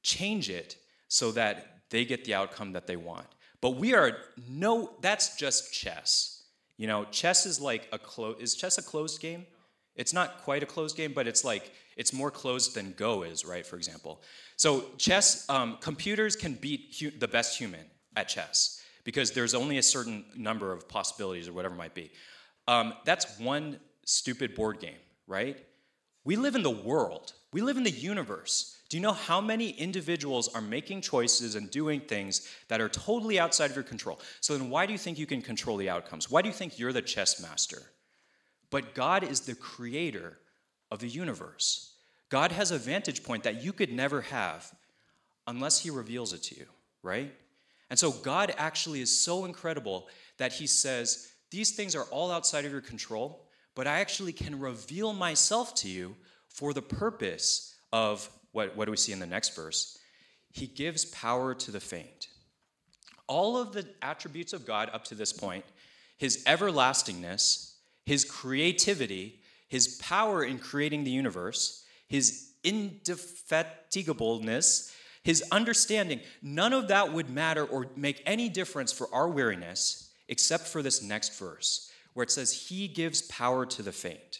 change 0.03 0.49
it 0.49 0.75
so 1.07 1.31
that 1.31 1.81
they 1.89 2.05
get 2.05 2.25
the 2.25 2.33
outcome 2.33 2.73
that 2.73 2.87
they 2.87 2.95
want. 2.95 3.27
But 3.61 3.71
we 3.77 3.93
are 3.93 4.17
no, 4.49 4.91
that's 5.01 5.37
just 5.37 5.73
chess. 5.73 6.43
You 6.77 6.87
know, 6.87 7.05
chess 7.05 7.45
is 7.45 7.61
like 7.61 7.87
a 7.91 7.97
close, 7.97 8.37
is 8.39 8.55
chess 8.55 8.77
a 8.77 8.83
closed 8.83 9.21
game? 9.21 9.45
It's 9.95 10.13
not 10.13 10.41
quite 10.43 10.61
a 10.61 10.65
closed 10.65 10.97
game, 10.97 11.13
but 11.13 11.25
it's 11.25 11.45
like, 11.45 11.71
it's 11.95 12.11
more 12.11 12.29
closed 12.29 12.75
than 12.75 12.93
Go 12.97 13.23
is, 13.23 13.45
right, 13.45 13.65
for 13.65 13.77
example. 13.77 14.21
So 14.57 14.85
chess, 14.97 15.49
um, 15.49 15.77
computers 15.79 16.35
can 16.35 16.55
beat 16.55 16.97
hu- 16.99 17.11
the 17.11 17.29
best 17.29 17.57
human 17.57 17.85
at 18.17 18.27
chess 18.27 18.81
because 19.05 19.31
there's 19.31 19.53
only 19.53 19.77
a 19.77 19.83
certain 19.83 20.25
number 20.35 20.73
of 20.73 20.89
possibilities 20.89 21.47
or 21.47 21.53
whatever 21.53 21.75
might 21.75 21.93
be. 21.93 22.11
Um, 22.67 22.93
that's 23.05 23.39
one 23.39 23.79
stupid 24.05 24.55
board 24.55 24.79
game, 24.79 24.97
right? 25.27 25.63
We 26.23 26.35
live 26.35 26.55
in 26.55 26.63
the 26.63 26.69
world, 26.69 27.33
we 27.53 27.61
live 27.61 27.77
in 27.77 27.83
the 27.83 27.91
universe. 27.91 28.71
Do 28.87 28.97
you 28.97 29.01
know 29.01 29.13
how 29.13 29.41
many 29.41 29.71
individuals 29.71 30.47
are 30.53 30.61
making 30.61 31.01
choices 31.01 31.55
and 31.55 31.71
doing 31.71 32.01
things 32.01 32.47
that 32.67 32.81
are 32.81 32.89
totally 32.89 33.39
outside 33.39 33.71
of 33.71 33.75
your 33.75 33.83
control? 33.83 34.19
So 34.41 34.57
then, 34.57 34.69
why 34.69 34.85
do 34.85 34.91
you 34.91 34.99
think 34.99 35.17
you 35.17 35.25
can 35.25 35.41
control 35.41 35.77
the 35.77 35.89
outcomes? 35.89 36.29
Why 36.29 36.41
do 36.41 36.49
you 36.49 36.53
think 36.53 36.77
you're 36.77 36.93
the 36.93 37.01
chess 37.01 37.41
master? 37.41 37.81
But 38.69 38.93
God 38.93 39.23
is 39.23 39.41
the 39.41 39.55
creator 39.55 40.37
of 40.91 40.99
the 40.99 41.07
universe. 41.07 41.95
God 42.29 42.51
has 42.51 42.71
a 42.71 42.77
vantage 42.77 43.23
point 43.23 43.43
that 43.43 43.63
you 43.63 43.73
could 43.73 43.91
never 43.91 44.21
have 44.21 44.71
unless 45.47 45.79
He 45.79 45.89
reveals 45.89 46.33
it 46.33 46.43
to 46.43 46.55
you, 46.55 46.65
right? 47.01 47.33
And 47.89 47.97
so, 47.97 48.11
God 48.11 48.53
actually 48.57 49.01
is 49.01 49.19
so 49.19 49.45
incredible 49.45 50.07
that 50.37 50.53
He 50.53 50.67
says, 50.67 51.31
these 51.55 51.71
things 51.71 51.95
are 51.95 52.03
all 52.11 52.29
outside 52.31 52.65
of 52.65 52.73
your 52.73 52.81
control, 52.81 53.47
but 53.75 53.87
I 53.87 54.01
actually 54.01 54.33
can 54.33 54.59
reveal 54.59 55.13
myself 55.13 55.73
to 55.75 55.87
you 55.87 56.17
for 56.49 56.73
the 56.73 56.81
purpose 56.81 57.73
of 57.93 58.29
what, 58.51 58.75
what 58.75 58.83
do 58.85 58.91
we 58.91 58.97
see 58.97 59.13
in 59.13 59.19
the 59.19 59.25
next 59.25 59.55
verse? 59.55 59.97
He 60.51 60.67
gives 60.67 61.05
power 61.05 61.55
to 61.55 61.71
the 61.71 61.79
faint. 61.79 62.27
All 63.27 63.57
of 63.57 63.71
the 63.71 63.87
attributes 64.01 64.51
of 64.51 64.65
God 64.65 64.89
up 64.91 65.05
to 65.05 65.15
this 65.15 65.31
point, 65.31 65.63
his 66.17 66.43
everlastingness, 66.45 67.75
his 68.05 68.25
creativity, 68.25 69.39
his 69.69 69.95
power 70.01 70.43
in 70.43 70.59
creating 70.59 71.05
the 71.05 71.11
universe, 71.11 71.85
his 72.09 72.49
indefatigableness, 72.65 74.93
his 75.23 75.41
understanding, 75.53 76.19
none 76.41 76.73
of 76.73 76.89
that 76.89 77.13
would 77.13 77.29
matter 77.29 77.63
or 77.63 77.87
make 77.95 78.21
any 78.25 78.49
difference 78.49 78.91
for 78.91 79.07
our 79.13 79.29
weariness 79.29 80.04
except 80.27 80.67
for 80.67 80.81
this 80.81 81.01
next 81.01 81.37
verse 81.37 81.91
where 82.13 82.23
it 82.23 82.31
says, 82.31 82.67
He 82.69 82.87
gives 82.87 83.21
power 83.23 83.65
to 83.65 83.83
the 83.83 83.91
faint. 83.91 84.39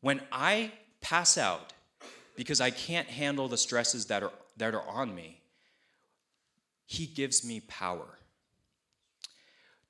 When 0.00 0.20
I 0.30 0.72
pass 1.00 1.38
out 1.38 1.72
because 2.36 2.60
I 2.60 2.70
can't 2.70 3.08
handle 3.08 3.48
the 3.48 3.56
stresses 3.56 4.06
that 4.06 4.22
are, 4.22 4.32
that 4.56 4.74
are 4.74 4.86
on 4.86 5.14
me, 5.14 5.40
He 6.86 7.06
gives 7.06 7.44
me 7.44 7.60
power. 7.60 8.18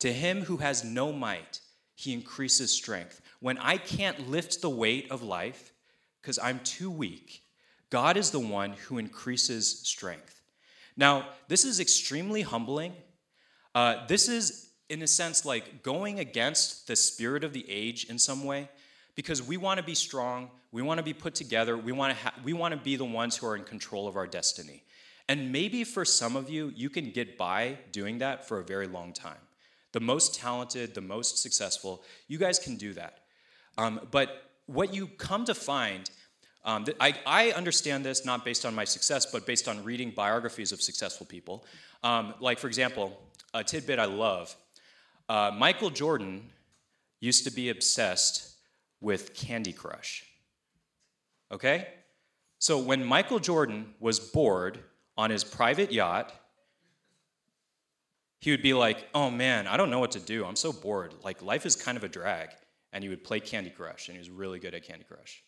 To 0.01 0.13
him 0.13 0.43
who 0.43 0.59
has 0.59 0.85
no 0.85 1.13
might, 1.13 1.61
He 1.95 2.13
increases 2.13 2.71
strength. 2.71 3.21
When 3.41 3.59
I 3.59 3.79
can't 3.79 4.29
lift 4.31 4.61
the 4.61 4.71
weight 4.71 5.11
of 5.11 5.23
life 5.23 5.73
because 6.21 6.39
I'm 6.39 6.61
too 6.61 6.91
weak, 6.91 7.43
God 7.91 8.17
is 8.17 8.31
the 8.31 8.39
one 8.39 8.73
who 8.73 8.99
increases 8.99 9.81
strength. 9.81 10.43
Now, 10.97 11.29
this 11.49 11.65
is 11.65 11.81
extremely 11.81 12.43
humbling 12.43 12.93
uh, 13.75 14.07
this 14.07 14.29
is, 14.29 14.71
in 14.89 15.03
a 15.03 15.07
sense, 15.07 15.45
like 15.45 15.83
going 15.83 16.19
against 16.19 16.87
the 16.87 16.97
spirit 16.97 17.45
of 17.45 17.53
the 17.53 17.65
age 17.69 18.05
in 18.05 18.19
some 18.19 18.45
way, 18.45 18.69
because 19.15 19.43
we 19.43 19.57
want 19.57 19.79
to 19.79 19.85
be 19.85 19.95
strong, 19.95 20.51
we 20.71 20.83
want 20.83 20.99
to 20.99 21.05
be 21.05 21.13
put 21.13 21.35
together, 21.35 21.77
we 21.77 21.93
want 21.93 22.17
to 22.17 22.23
ha- 22.23 22.35
we 22.45 22.53
want 22.53 22.73
to 22.73 22.81
be 22.81 22.97
the 22.97 23.05
ones 23.05 23.37
who 23.37 23.47
are 23.47 23.57
in 23.57 23.65
control 23.65 24.07
of 24.07 24.17
our 24.17 24.27
destiny. 24.27 24.85
And 25.29 25.53
maybe 25.53 25.85
for 25.85 26.05
some 26.05 26.37
of 26.37 26.49
you, 26.49 26.73
you 26.75 26.89
can 26.89 27.11
get 27.11 27.37
by 27.37 27.79
doing 27.93 28.19
that 28.19 28.49
for 28.49 28.61
a 28.61 28.65
very 28.65 28.87
long 28.87 29.13
time. 29.13 29.39
the 29.93 30.01
most 30.01 30.35
talented, 30.35 30.95
the 30.95 31.01
most 31.01 31.39
successful. 31.39 32.03
You 32.29 32.37
guys 32.37 32.59
can 32.59 32.77
do 32.77 32.93
that. 32.93 33.21
Um, 33.79 34.01
but 34.11 34.51
what 34.67 34.93
you 34.93 35.07
come 35.07 35.47
to 35.47 35.55
find, 35.55 36.11
um, 36.65 36.85
I, 37.01 37.15
I, 37.25 37.51
understand 37.53 38.05
this 38.05 38.25
not 38.25 38.45
based 38.45 38.67
on 38.67 38.75
my 38.75 38.85
success, 38.85 39.25
but 39.25 39.47
based 39.47 39.67
on 39.67 39.83
reading 39.85 40.11
biographies 40.11 40.73
of 40.73 40.83
successful 40.83 41.25
people. 41.25 41.65
Um, 42.03 42.35
like, 42.39 42.59
for 42.59 42.67
example, 42.67 43.19
a 43.55 43.65
tidbit 43.65 43.99
I 43.99 44.05
love 44.05 44.55
uh, 45.29 45.51
Michael 45.55 45.91
Jordan 45.91 46.51
used 47.21 47.45
to 47.45 47.51
be 47.51 47.69
obsessed 47.69 48.57
with 49.01 49.35
Candy 49.35 49.73
Crush. 49.73 50.25
Okay? 51.53 51.89
So 52.59 52.79
when 52.79 53.05
Michael 53.05 53.39
Jordan 53.39 53.95
was 54.01 54.19
bored 54.19 54.81
on 55.17 55.31
his 55.31 55.45
private 55.45 55.93
yacht, 55.93 56.33
he 58.41 58.51
would 58.51 58.63
be 58.63 58.73
like, 58.73 59.07
oh 59.15 59.31
man, 59.31 59.67
I 59.67 59.77
don't 59.77 59.91
know 59.91 59.99
what 59.99 60.13
to 60.13 60.21
do. 60.21 60.45
I'm 60.45 60.57
so 60.57 60.73
bored. 60.73 61.15
Like, 61.25 61.43
life 61.43 61.67
is 61.67 61.77
kind 61.77 61.99
of 61.99 62.05
a 62.05 62.09
drag. 62.09 62.51
And 62.93 63.05
he 63.05 63.11
would 63.11 63.23
play 63.23 63.39
Candy 63.39 63.69
Crush, 63.69 64.09
and 64.09 64.15
he 64.15 64.19
was 64.19 64.31
really 64.31 64.59
good 64.59 64.75
at 64.75 64.83
Candy 64.83 65.05
Crush. 65.05 65.43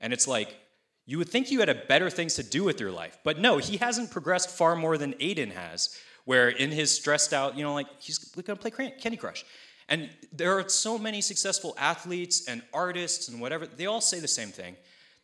And 0.00 0.14
it's 0.14 0.26
like, 0.26 0.56
you 1.04 1.18
would 1.18 1.28
think 1.28 1.50
you 1.50 1.60
had 1.60 1.68
a 1.68 1.74
better 1.74 2.08
things 2.08 2.36
to 2.36 2.42
do 2.42 2.64
with 2.64 2.80
your 2.80 2.90
life. 2.90 3.18
But 3.22 3.38
no, 3.38 3.58
he 3.58 3.76
hasn't 3.76 4.10
progressed 4.10 4.48
far 4.48 4.74
more 4.74 4.96
than 4.96 5.12
Aiden 5.14 5.52
has, 5.52 5.94
where 6.24 6.48
in 6.48 6.70
his 6.70 6.94
stressed 6.94 7.32
out, 7.32 7.56
you 7.56 7.62
know, 7.62 7.74
like, 7.74 7.86
he's 7.98 8.18
gonna 8.18 8.56
play 8.56 8.70
Candy 8.70 9.16
Crush. 9.16 9.44
And 9.88 10.08
there 10.32 10.58
are 10.58 10.68
so 10.68 10.98
many 10.98 11.20
successful 11.20 11.74
athletes 11.78 12.48
and 12.48 12.62
artists 12.72 13.28
and 13.28 13.40
whatever, 13.40 13.66
they 13.66 13.86
all 13.86 14.00
say 14.00 14.20
the 14.20 14.28
same 14.28 14.48
thing. 14.48 14.76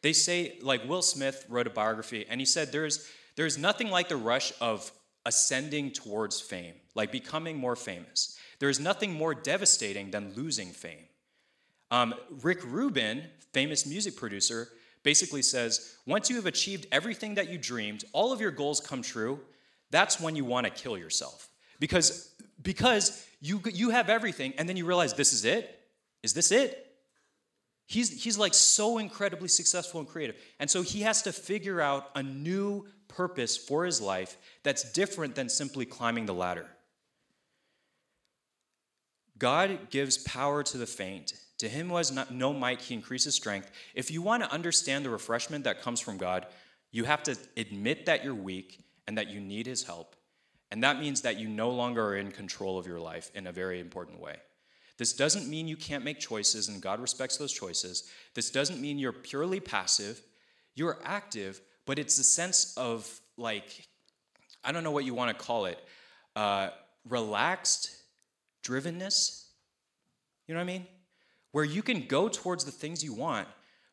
They 0.02 0.12
say, 0.12 0.58
like 0.62 0.86
Will 0.88 1.02
Smith 1.02 1.44
wrote 1.48 1.66
a 1.66 1.70
biography, 1.70 2.26
and 2.28 2.40
he 2.40 2.46
said 2.46 2.72
there's, 2.72 3.10
there's 3.36 3.58
nothing 3.58 3.90
like 3.90 4.08
the 4.08 4.16
rush 4.16 4.52
of 4.60 4.90
ascending 5.26 5.92
towards 5.92 6.40
fame, 6.40 6.74
like 6.94 7.12
becoming 7.12 7.56
more 7.56 7.76
famous. 7.76 8.38
There's 8.58 8.80
nothing 8.80 9.12
more 9.12 9.34
devastating 9.34 10.10
than 10.10 10.34
losing 10.34 10.68
fame. 10.68 11.04
Um, 11.90 12.14
Rick 12.42 12.60
Rubin, 12.64 13.24
famous 13.52 13.86
music 13.86 14.16
producer, 14.16 14.68
basically 15.02 15.42
says 15.42 15.96
once 16.06 16.30
you 16.30 16.36
have 16.36 16.46
achieved 16.46 16.86
everything 16.92 17.34
that 17.34 17.50
you 17.50 17.58
dreamed, 17.58 18.04
all 18.12 18.32
of 18.32 18.40
your 18.40 18.50
goals 18.50 18.80
come 18.80 19.02
true, 19.02 19.40
that's 19.90 20.20
when 20.20 20.36
you 20.36 20.44
want 20.44 20.66
to 20.66 20.70
kill 20.70 20.96
yourself. 20.96 21.48
Because, 21.78 22.32
because 22.62 23.26
you, 23.40 23.60
you 23.72 23.90
have 23.90 24.08
everything, 24.08 24.52
and 24.58 24.68
then 24.68 24.76
you 24.76 24.84
realize 24.84 25.14
this 25.14 25.32
is 25.32 25.44
it? 25.44 25.78
Is 26.22 26.34
this 26.34 26.52
it? 26.52 26.86
He's, 27.86 28.22
he's 28.22 28.38
like 28.38 28.54
so 28.54 28.98
incredibly 28.98 29.48
successful 29.48 29.98
and 29.98 30.08
creative. 30.08 30.36
And 30.60 30.70
so 30.70 30.82
he 30.82 31.00
has 31.00 31.22
to 31.22 31.32
figure 31.32 31.80
out 31.80 32.10
a 32.14 32.22
new 32.22 32.86
purpose 33.08 33.56
for 33.56 33.84
his 33.84 34.00
life 34.00 34.36
that's 34.62 34.92
different 34.92 35.34
than 35.34 35.48
simply 35.48 35.86
climbing 35.86 36.26
the 36.26 36.34
ladder. 36.34 36.66
God 39.38 39.90
gives 39.90 40.18
power 40.18 40.62
to 40.62 40.78
the 40.78 40.86
faint. 40.86 41.32
To 41.58 41.68
him 41.68 41.88
who 41.88 41.96
has 41.96 42.12
no 42.30 42.52
might, 42.52 42.80
he 42.80 42.94
increases 42.94 43.34
strength. 43.34 43.70
If 43.94 44.10
you 44.10 44.22
want 44.22 44.44
to 44.44 44.52
understand 44.52 45.04
the 45.04 45.10
refreshment 45.10 45.64
that 45.64 45.82
comes 45.82 45.98
from 45.98 46.16
God, 46.16 46.46
you 46.92 47.04
have 47.04 47.22
to 47.24 47.36
admit 47.56 48.06
that 48.06 48.22
you're 48.22 48.34
weak 48.34 48.84
and 49.10 49.18
that 49.18 49.28
you 49.28 49.40
need 49.40 49.66
his 49.66 49.82
help. 49.82 50.14
And 50.70 50.84
that 50.84 51.00
means 51.00 51.22
that 51.22 51.36
you 51.36 51.48
no 51.48 51.70
longer 51.70 52.10
are 52.10 52.16
in 52.16 52.30
control 52.30 52.78
of 52.78 52.86
your 52.86 53.00
life 53.00 53.28
in 53.34 53.48
a 53.48 53.52
very 53.52 53.80
important 53.80 54.20
way. 54.20 54.36
This 54.98 55.12
doesn't 55.12 55.48
mean 55.48 55.66
you 55.66 55.76
can't 55.76 56.04
make 56.04 56.20
choices 56.20 56.68
and 56.68 56.80
God 56.80 57.00
respects 57.00 57.36
those 57.36 57.52
choices. 57.52 58.08
This 58.34 58.52
doesn't 58.52 58.80
mean 58.80 59.00
you're 59.00 59.12
purely 59.12 59.58
passive. 59.58 60.22
You're 60.76 61.00
active, 61.02 61.60
but 61.86 61.98
it's 61.98 62.20
a 62.20 62.22
sense 62.22 62.72
of 62.76 63.20
like, 63.36 63.88
I 64.62 64.70
don't 64.70 64.84
know 64.84 64.92
what 64.92 65.04
you 65.04 65.12
want 65.12 65.36
to 65.36 65.44
call 65.44 65.64
it, 65.64 65.84
uh, 66.36 66.68
relaxed 67.08 67.90
drivenness. 68.62 69.46
You 70.46 70.54
know 70.54 70.60
what 70.60 70.70
I 70.70 70.72
mean? 70.72 70.86
Where 71.50 71.64
you 71.64 71.82
can 71.82 72.06
go 72.06 72.28
towards 72.28 72.64
the 72.64 72.70
things 72.70 73.02
you 73.02 73.12
want, 73.12 73.48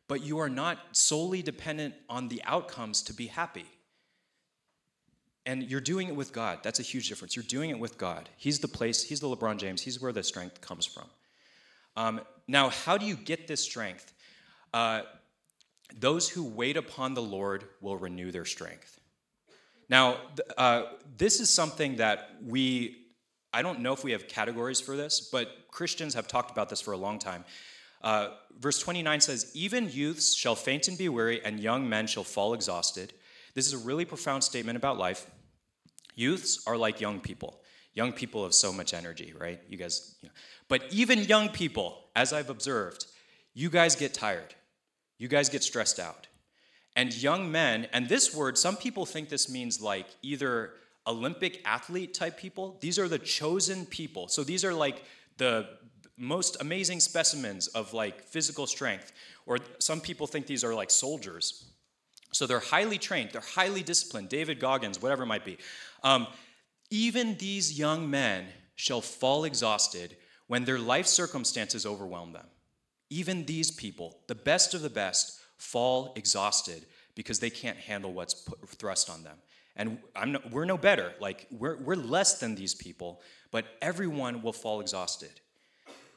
but 0.06 0.22
you 0.22 0.38
are 0.38 0.48
not 0.48 0.78
solely 0.92 1.42
dependent 1.42 1.96
on 2.08 2.28
the 2.28 2.40
outcomes 2.44 3.02
to 3.02 3.12
be 3.12 3.26
happy. 3.26 3.66
And 5.48 5.62
you're 5.70 5.80
doing 5.80 6.08
it 6.08 6.14
with 6.14 6.34
God. 6.34 6.58
That's 6.62 6.78
a 6.78 6.82
huge 6.82 7.08
difference. 7.08 7.34
You're 7.34 7.42
doing 7.42 7.70
it 7.70 7.78
with 7.78 7.96
God. 7.96 8.28
He's 8.36 8.58
the 8.58 8.68
place, 8.68 9.02
He's 9.02 9.20
the 9.20 9.28
LeBron 9.28 9.56
James, 9.56 9.80
He's 9.80 9.98
where 9.98 10.12
the 10.12 10.22
strength 10.22 10.60
comes 10.60 10.84
from. 10.84 11.06
Um, 11.96 12.20
now, 12.46 12.68
how 12.68 12.98
do 12.98 13.06
you 13.06 13.16
get 13.16 13.48
this 13.48 13.62
strength? 13.62 14.12
Uh, 14.74 15.00
those 15.98 16.28
who 16.28 16.44
wait 16.44 16.76
upon 16.76 17.14
the 17.14 17.22
Lord 17.22 17.64
will 17.80 17.96
renew 17.96 18.30
their 18.30 18.44
strength. 18.44 19.00
Now, 19.88 20.18
uh, 20.58 20.82
this 21.16 21.40
is 21.40 21.48
something 21.48 21.96
that 21.96 22.36
we, 22.44 23.06
I 23.54 23.62
don't 23.62 23.80
know 23.80 23.94
if 23.94 24.04
we 24.04 24.12
have 24.12 24.28
categories 24.28 24.82
for 24.82 24.98
this, 24.98 25.30
but 25.32 25.48
Christians 25.70 26.12
have 26.12 26.28
talked 26.28 26.50
about 26.50 26.68
this 26.68 26.82
for 26.82 26.92
a 26.92 26.98
long 26.98 27.18
time. 27.18 27.46
Uh, 28.02 28.28
verse 28.60 28.78
29 28.80 29.22
says, 29.22 29.50
Even 29.54 29.88
youths 29.88 30.34
shall 30.34 30.54
faint 30.54 30.88
and 30.88 30.98
be 30.98 31.08
weary, 31.08 31.42
and 31.42 31.58
young 31.58 31.88
men 31.88 32.06
shall 32.06 32.22
fall 32.22 32.52
exhausted. 32.52 33.14
This 33.54 33.66
is 33.66 33.72
a 33.72 33.78
really 33.78 34.04
profound 34.04 34.44
statement 34.44 34.76
about 34.76 34.98
life. 34.98 35.26
Youths 36.18 36.66
are 36.66 36.76
like 36.76 37.00
young 37.00 37.20
people. 37.20 37.60
Young 37.94 38.12
people 38.12 38.42
have 38.42 38.52
so 38.52 38.72
much 38.72 38.92
energy, 38.92 39.32
right? 39.38 39.60
You 39.68 39.78
guys, 39.78 40.16
you 40.20 40.28
know. 40.28 40.34
but 40.68 40.82
even 40.90 41.20
young 41.20 41.48
people, 41.48 42.06
as 42.16 42.32
I've 42.32 42.50
observed, 42.50 43.06
you 43.54 43.70
guys 43.70 43.94
get 43.94 44.14
tired. 44.14 44.52
You 45.18 45.28
guys 45.28 45.48
get 45.48 45.62
stressed 45.62 46.00
out. 46.00 46.26
And 46.96 47.14
young 47.14 47.52
men, 47.52 47.86
and 47.92 48.08
this 48.08 48.34
word, 48.34 48.58
some 48.58 48.76
people 48.76 49.06
think 49.06 49.28
this 49.28 49.48
means 49.48 49.80
like 49.80 50.06
either 50.20 50.72
Olympic 51.06 51.62
athlete 51.64 52.14
type 52.14 52.36
people. 52.36 52.76
These 52.80 52.98
are 52.98 53.06
the 53.06 53.20
chosen 53.20 53.86
people. 53.86 54.26
So 54.26 54.42
these 54.42 54.64
are 54.64 54.74
like 54.74 55.04
the 55.36 55.68
most 56.16 56.56
amazing 56.60 56.98
specimens 56.98 57.68
of 57.68 57.94
like 57.94 58.24
physical 58.24 58.66
strength. 58.66 59.12
Or 59.46 59.58
some 59.78 60.00
people 60.00 60.26
think 60.26 60.46
these 60.46 60.64
are 60.64 60.74
like 60.74 60.90
soldiers. 60.90 61.70
So 62.32 62.46
they're 62.46 62.60
highly 62.60 62.98
trained, 62.98 63.30
they're 63.32 63.40
highly 63.40 63.82
disciplined, 63.82 64.28
David 64.28 64.60
Goggins, 64.60 65.00
whatever 65.00 65.22
it 65.22 65.26
might 65.26 65.44
be. 65.44 65.58
Um, 66.02 66.26
even 66.90 67.36
these 67.36 67.78
young 67.78 68.08
men 68.10 68.46
shall 68.76 69.00
fall 69.00 69.44
exhausted 69.44 70.16
when 70.46 70.64
their 70.64 70.78
life 70.78 71.06
circumstances 71.06 71.84
overwhelm 71.84 72.32
them. 72.32 72.46
Even 73.10 73.44
these 73.46 73.70
people, 73.70 74.18
the 74.26 74.34
best 74.34 74.74
of 74.74 74.82
the 74.82 74.90
best, 74.90 75.40
fall 75.56 76.12
exhausted 76.16 76.84
because 77.14 77.40
they 77.40 77.50
can't 77.50 77.78
handle 77.78 78.12
what's 78.12 78.34
put, 78.34 78.68
thrust 78.68 79.10
on 79.10 79.24
them. 79.24 79.36
And 79.76 79.98
no, 80.26 80.40
we're 80.50 80.64
no 80.64 80.76
better. 80.76 81.12
Like, 81.20 81.46
we're, 81.50 81.76
we're 81.76 81.94
less 81.94 82.38
than 82.40 82.54
these 82.54 82.74
people, 82.74 83.20
but 83.50 83.64
everyone 83.80 84.42
will 84.42 84.52
fall 84.52 84.80
exhausted. 84.80 85.40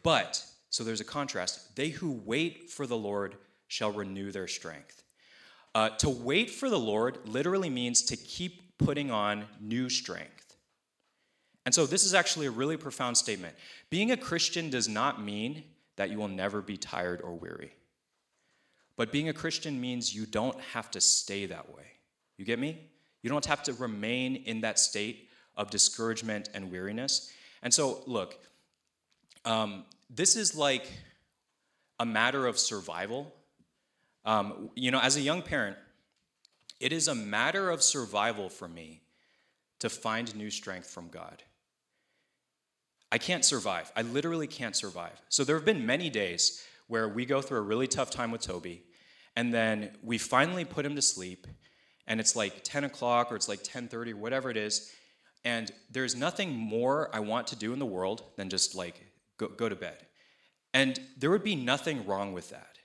But, 0.03 0.43
so 0.69 0.83
there's 0.83 1.01
a 1.01 1.05
contrast, 1.05 1.75
they 1.75 1.89
who 1.89 2.11
wait 2.11 2.69
for 2.69 2.87
the 2.87 2.97
Lord 2.97 3.35
shall 3.67 3.91
renew 3.91 4.31
their 4.31 4.47
strength. 4.47 5.00
Uh, 5.73 5.89
to 5.89 6.09
wait 6.09 6.49
for 6.49 6.69
the 6.69 6.79
Lord 6.79 7.19
literally 7.25 7.69
means 7.69 8.03
to 8.03 8.17
keep 8.17 8.77
putting 8.77 9.09
on 9.11 9.45
new 9.59 9.89
strength. 9.89 10.55
And 11.65 11.73
so 11.73 11.85
this 11.85 12.03
is 12.03 12.13
actually 12.13 12.47
a 12.47 12.51
really 12.51 12.77
profound 12.77 13.17
statement. 13.17 13.55
Being 13.89 14.11
a 14.11 14.17
Christian 14.17 14.69
does 14.69 14.89
not 14.89 15.23
mean 15.23 15.63
that 15.95 16.09
you 16.09 16.17
will 16.17 16.27
never 16.27 16.61
be 16.61 16.77
tired 16.77 17.21
or 17.21 17.33
weary. 17.35 17.73
But 18.97 19.11
being 19.11 19.29
a 19.29 19.33
Christian 19.33 19.79
means 19.79 20.13
you 20.13 20.25
don't 20.25 20.59
have 20.73 20.91
to 20.91 21.01
stay 21.01 21.45
that 21.45 21.73
way. 21.73 21.85
You 22.37 22.45
get 22.45 22.59
me? 22.59 22.79
You 23.21 23.29
don't 23.29 23.45
have 23.45 23.63
to 23.63 23.73
remain 23.73 24.35
in 24.35 24.61
that 24.61 24.79
state 24.79 25.29
of 25.55 25.69
discouragement 25.69 26.49
and 26.53 26.71
weariness. 26.71 27.31
And 27.61 27.73
so, 27.73 28.01
look, 28.07 28.39
um, 29.45 29.85
this 30.09 30.35
is 30.35 30.55
like 30.55 30.91
a 31.99 32.05
matter 32.05 32.47
of 32.47 32.57
survival. 32.57 33.33
Um, 34.25 34.69
you 34.75 34.91
know, 34.91 34.99
as 34.99 35.17
a 35.17 35.21
young 35.21 35.41
parent, 35.41 35.77
it 36.79 36.91
is 36.91 37.07
a 37.07 37.15
matter 37.15 37.69
of 37.69 37.83
survival 37.83 38.49
for 38.49 38.67
me 38.67 39.01
to 39.79 39.89
find 39.89 40.35
new 40.35 40.49
strength 40.49 40.89
from 40.89 41.09
God. 41.09 41.43
I 43.11 43.17
can't 43.17 43.43
survive. 43.43 43.91
I 43.95 44.03
literally 44.03 44.47
can't 44.47 44.75
survive. 44.75 45.21
So 45.29 45.43
there 45.43 45.55
have 45.55 45.65
been 45.65 45.85
many 45.85 46.09
days 46.09 46.63
where 46.87 47.09
we 47.09 47.25
go 47.25 47.41
through 47.41 47.59
a 47.59 47.63
really 47.63 47.87
tough 47.87 48.09
time 48.09 48.31
with 48.31 48.41
Toby, 48.41 48.83
and 49.35 49.53
then 49.53 49.91
we 50.03 50.17
finally 50.17 50.65
put 50.65 50.85
him 50.85 50.95
to 50.95 51.01
sleep, 51.01 51.47
and 52.07 52.19
it's 52.19 52.35
like 52.35 52.63
10 52.63 52.83
o'clock 52.83 53.31
or 53.31 53.35
it's 53.35 53.49
like 53.49 53.63
10:30, 53.63 54.13
or 54.13 54.17
whatever 54.17 54.49
it 54.49 54.57
is, 54.57 54.91
and 55.43 55.71
there's 55.89 56.15
nothing 56.15 56.55
more 56.55 57.09
I 57.13 57.19
want 57.19 57.47
to 57.47 57.55
do 57.55 57.73
in 57.73 57.79
the 57.79 57.85
world 57.85 58.23
than 58.37 58.49
just 58.49 58.75
like 58.75 59.01
go, 59.37 59.47
go 59.47 59.67
to 59.67 59.75
bed. 59.75 60.05
And 60.73 60.99
there 61.17 61.31
would 61.31 61.43
be 61.43 61.55
nothing 61.55 62.05
wrong 62.05 62.33
with 62.33 62.49
that. 62.51 62.77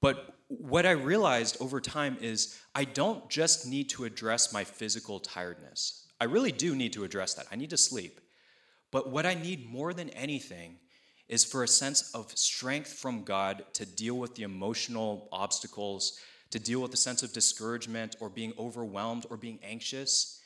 But 0.00 0.37
what 0.48 0.86
I 0.86 0.92
realized 0.92 1.58
over 1.60 1.80
time 1.80 2.16
is 2.20 2.58
I 2.74 2.84
don't 2.84 3.28
just 3.28 3.66
need 3.66 3.90
to 3.90 4.04
address 4.04 4.52
my 4.52 4.64
physical 4.64 5.20
tiredness. 5.20 6.06
I 6.20 6.24
really 6.24 6.52
do 6.52 6.74
need 6.74 6.92
to 6.94 7.04
address 7.04 7.34
that. 7.34 7.46
I 7.52 7.56
need 7.56 7.70
to 7.70 7.76
sleep. 7.76 8.20
But 8.90 9.10
what 9.10 9.26
I 9.26 9.34
need 9.34 9.70
more 9.70 9.92
than 9.92 10.08
anything 10.10 10.76
is 11.28 11.44
for 11.44 11.62
a 11.62 11.68
sense 11.68 12.10
of 12.14 12.32
strength 12.36 12.92
from 12.94 13.22
God 13.22 13.64
to 13.74 13.84
deal 13.84 14.14
with 14.14 14.34
the 14.34 14.44
emotional 14.44 15.28
obstacles, 15.30 16.18
to 16.50 16.58
deal 16.58 16.80
with 16.80 16.90
the 16.90 16.96
sense 16.96 17.22
of 17.22 17.34
discouragement 17.34 18.16
or 18.18 18.30
being 18.30 18.54
overwhelmed 18.58 19.26
or 19.28 19.36
being 19.36 19.58
anxious. 19.62 20.40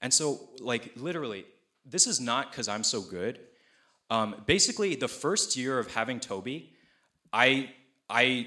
And 0.00 0.12
so, 0.12 0.48
like, 0.60 0.92
literally, 0.96 1.44
this 1.84 2.06
is 2.06 2.18
not 2.18 2.50
because 2.50 2.66
I'm 2.66 2.82
so 2.82 3.02
good. 3.02 3.40
Um, 4.08 4.36
basically, 4.46 4.94
the 4.94 5.08
first 5.08 5.56
year 5.56 5.78
of 5.78 5.92
having 5.92 6.18
Toby, 6.18 6.72
I 7.32 7.70
I 8.08 8.46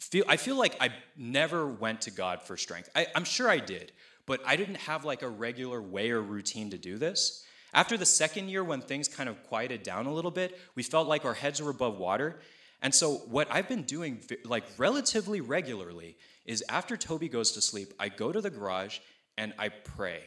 feel 0.00 0.24
I 0.28 0.36
feel 0.36 0.56
like 0.56 0.76
I 0.80 0.90
never 1.16 1.66
went 1.66 2.02
to 2.02 2.10
God 2.10 2.42
for 2.42 2.56
strength. 2.56 2.88
I, 2.94 3.06
I'm 3.14 3.24
sure 3.24 3.48
I 3.48 3.58
did, 3.58 3.92
but 4.26 4.40
I 4.46 4.56
didn't 4.56 4.76
have 4.76 5.04
like 5.04 5.22
a 5.22 5.28
regular 5.28 5.80
way 5.80 6.10
or 6.10 6.20
routine 6.20 6.70
to 6.70 6.78
do 6.78 6.98
this. 6.98 7.44
After 7.72 7.96
the 7.96 8.06
second 8.06 8.48
year, 8.48 8.64
when 8.64 8.80
things 8.80 9.06
kind 9.06 9.28
of 9.28 9.42
quieted 9.44 9.82
down 9.82 10.06
a 10.06 10.12
little 10.12 10.30
bit, 10.30 10.58
we 10.74 10.82
felt 10.82 11.06
like 11.06 11.24
our 11.24 11.34
heads 11.34 11.62
were 11.62 11.70
above 11.70 11.98
water. 11.98 12.40
And 12.82 12.94
so, 12.94 13.16
what 13.28 13.46
I've 13.50 13.68
been 13.68 13.82
doing 13.82 14.20
like 14.44 14.64
relatively 14.78 15.40
regularly 15.40 16.16
is 16.46 16.64
after 16.68 16.96
Toby 16.96 17.28
goes 17.28 17.52
to 17.52 17.60
sleep, 17.60 17.92
I 17.98 18.08
go 18.08 18.32
to 18.32 18.40
the 18.40 18.50
garage 18.50 18.98
and 19.36 19.52
I 19.58 19.68
pray. 19.68 20.22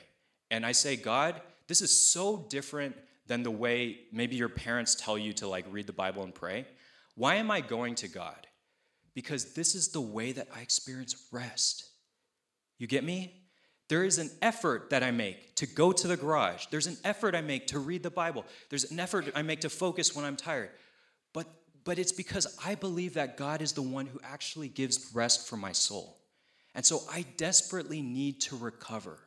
And 0.51 0.65
I 0.65 0.71
say, 0.71 0.95
God, 0.95 1.41
this 1.67 1.82
is 1.82 1.97
so 2.11 2.45
different 2.49 2.95
than 3.28 3.43
the 3.43 3.51
way 3.51 4.01
maybe 4.11 4.36
your 4.36 4.49
parents 4.49 4.95
tell 4.95 5.17
you 5.17 5.34
to 5.34 5.47
like 5.47 5.65
read 5.71 5.88
the 5.88 5.93
Bible 5.93 6.24
and 6.24 6.34
pray. 6.34 6.67
Why 7.15 7.36
am 7.36 7.49
I 7.51 7.61
going 7.61 7.95
to 7.95 8.07
God? 8.07 8.47
Because 9.14 9.53
this 9.53 9.76
is 9.76 9.89
the 9.89 10.01
way 10.01 10.32
that 10.32 10.47
I 10.55 10.61
experience 10.61 11.28
rest. 11.32 11.89
You 12.80 12.88
get 12.88 13.03
me? 13.03 13.43
There 13.89 14.03
is 14.03 14.18
an 14.18 14.32
effort 14.41 14.89
that 14.89 15.03
I 15.03 15.11
make 15.11 15.55
to 15.55 15.68
go 15.68 15.91
to 15.91 16.07
the 16.07 16.18
garage. 16.18 16.66
There's 16.72 16.88
an 16.88 16.97
effort 17.03 17.36
I 17.36 17.41
make 17.41 17.68
to 17.68 17.80
read 17.80 18.01
the 18.01 18.09
Bible. 18.09 18.45
There's 18.70 18.89
an 18.91 18.99
effort 18.99 19.32
I 19.36 19.41
make 19.41 19.61
to 19.61 19.70
focus 19.70 20.16
when 20.16 20.26
I'm 20.26 20.36
tired. 20.36 20.70
But, 21.34 21.47
but 21.84 21.99
it's 21.99 22.11
because 22.11 22.57
I 22.66 22.76
believe 22.76 23.14
that 23.16 23.38
God 23.38 23.61
is 23.61 23.74
the 23.74 23.82
one 23.82 24.05
who 24.05 24.20
actually 24.24 24.70
gives 24.70 25.11
rest 25.14 25.47
for 25.47 25.57
my 25.57 25.74
soul. 25.74 26.18
And 26.74 26.86
so 26.86 27.01
I 27.11 27.26
desperately 27.38 28.01
need 28.01 28.41
to 28.41 28.57
recover. 28.57 29.20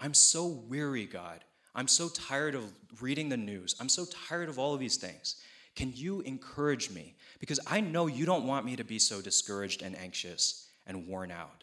I'm 0.00 0.14
so 0.14 0.46
weary, 0.46 1.06
God. 1.06 1.44
I'm 1.74 1.88
so 1.88 2.08
tired 2.08 2.54
of 2.54 2.64
reading 3.00 3.28
the 3.28 3.36
news. 3.36 3.76
I'm 3.78 3.88
so 3.88 4.06
tired 4.28 4.48
of 4.48 4.58
all 4.58 4.74
of 4.74 4.80
these 4.80 4.96
things. 4.96 5.36
Can 5.76 5.92
you 5.94 6.22
encourage 6.22 6.90
me? 6.90 7.14
Because 7.38 7.60
I 7.66 7.80
know 7.80 8.06
you 8.06 8.26
don't 8.26 8.46
want 8.46 8.66
me 8.66 8.76
to 8.76 8.84
be 8.84 8.98
so 8.98 9.20
discouraged 9.20 9.82
and 9.82 9.96
anxious 9.96 10.66
and 10.86 11.06
worn 11.06 11.30
out. 11.30 11.62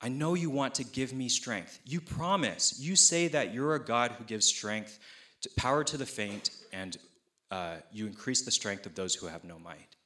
I 0.00 0.08
know 0.08 0.34
you 0.34 0.50
want 0.50 0.74
to 0.76 0.84
give 0.84 1.12
me 1.12 1.28
strength. 1.28 1.78
You 1.84 2.00
promise. 2.00 2.78
You 2.80 2.96
say 2.96 3.28
that 3.28 3.54
you're 3.54 3.74
a 3.74 3.84
God 3.84 4.12
who 4.12 4.24
gives 4.24 4.46
strength, 4.46 4.98
to, 5.42 5.50
power 5.56 5.84
to 5.84 5.96
the 5.96 6.06
faint, 6.06 6.50
and 6.72 6.96
uh, 7.50 7.76
you 7.92 8.06
increase 8.06 8.42
the 8.42 8.50
strength 8.50 8.86
of 8.86 8.94
those 8.94 9.14
who 9.14 9.26
have 9.26 9.44
no 9.44 9.58
might. 9.58 9.96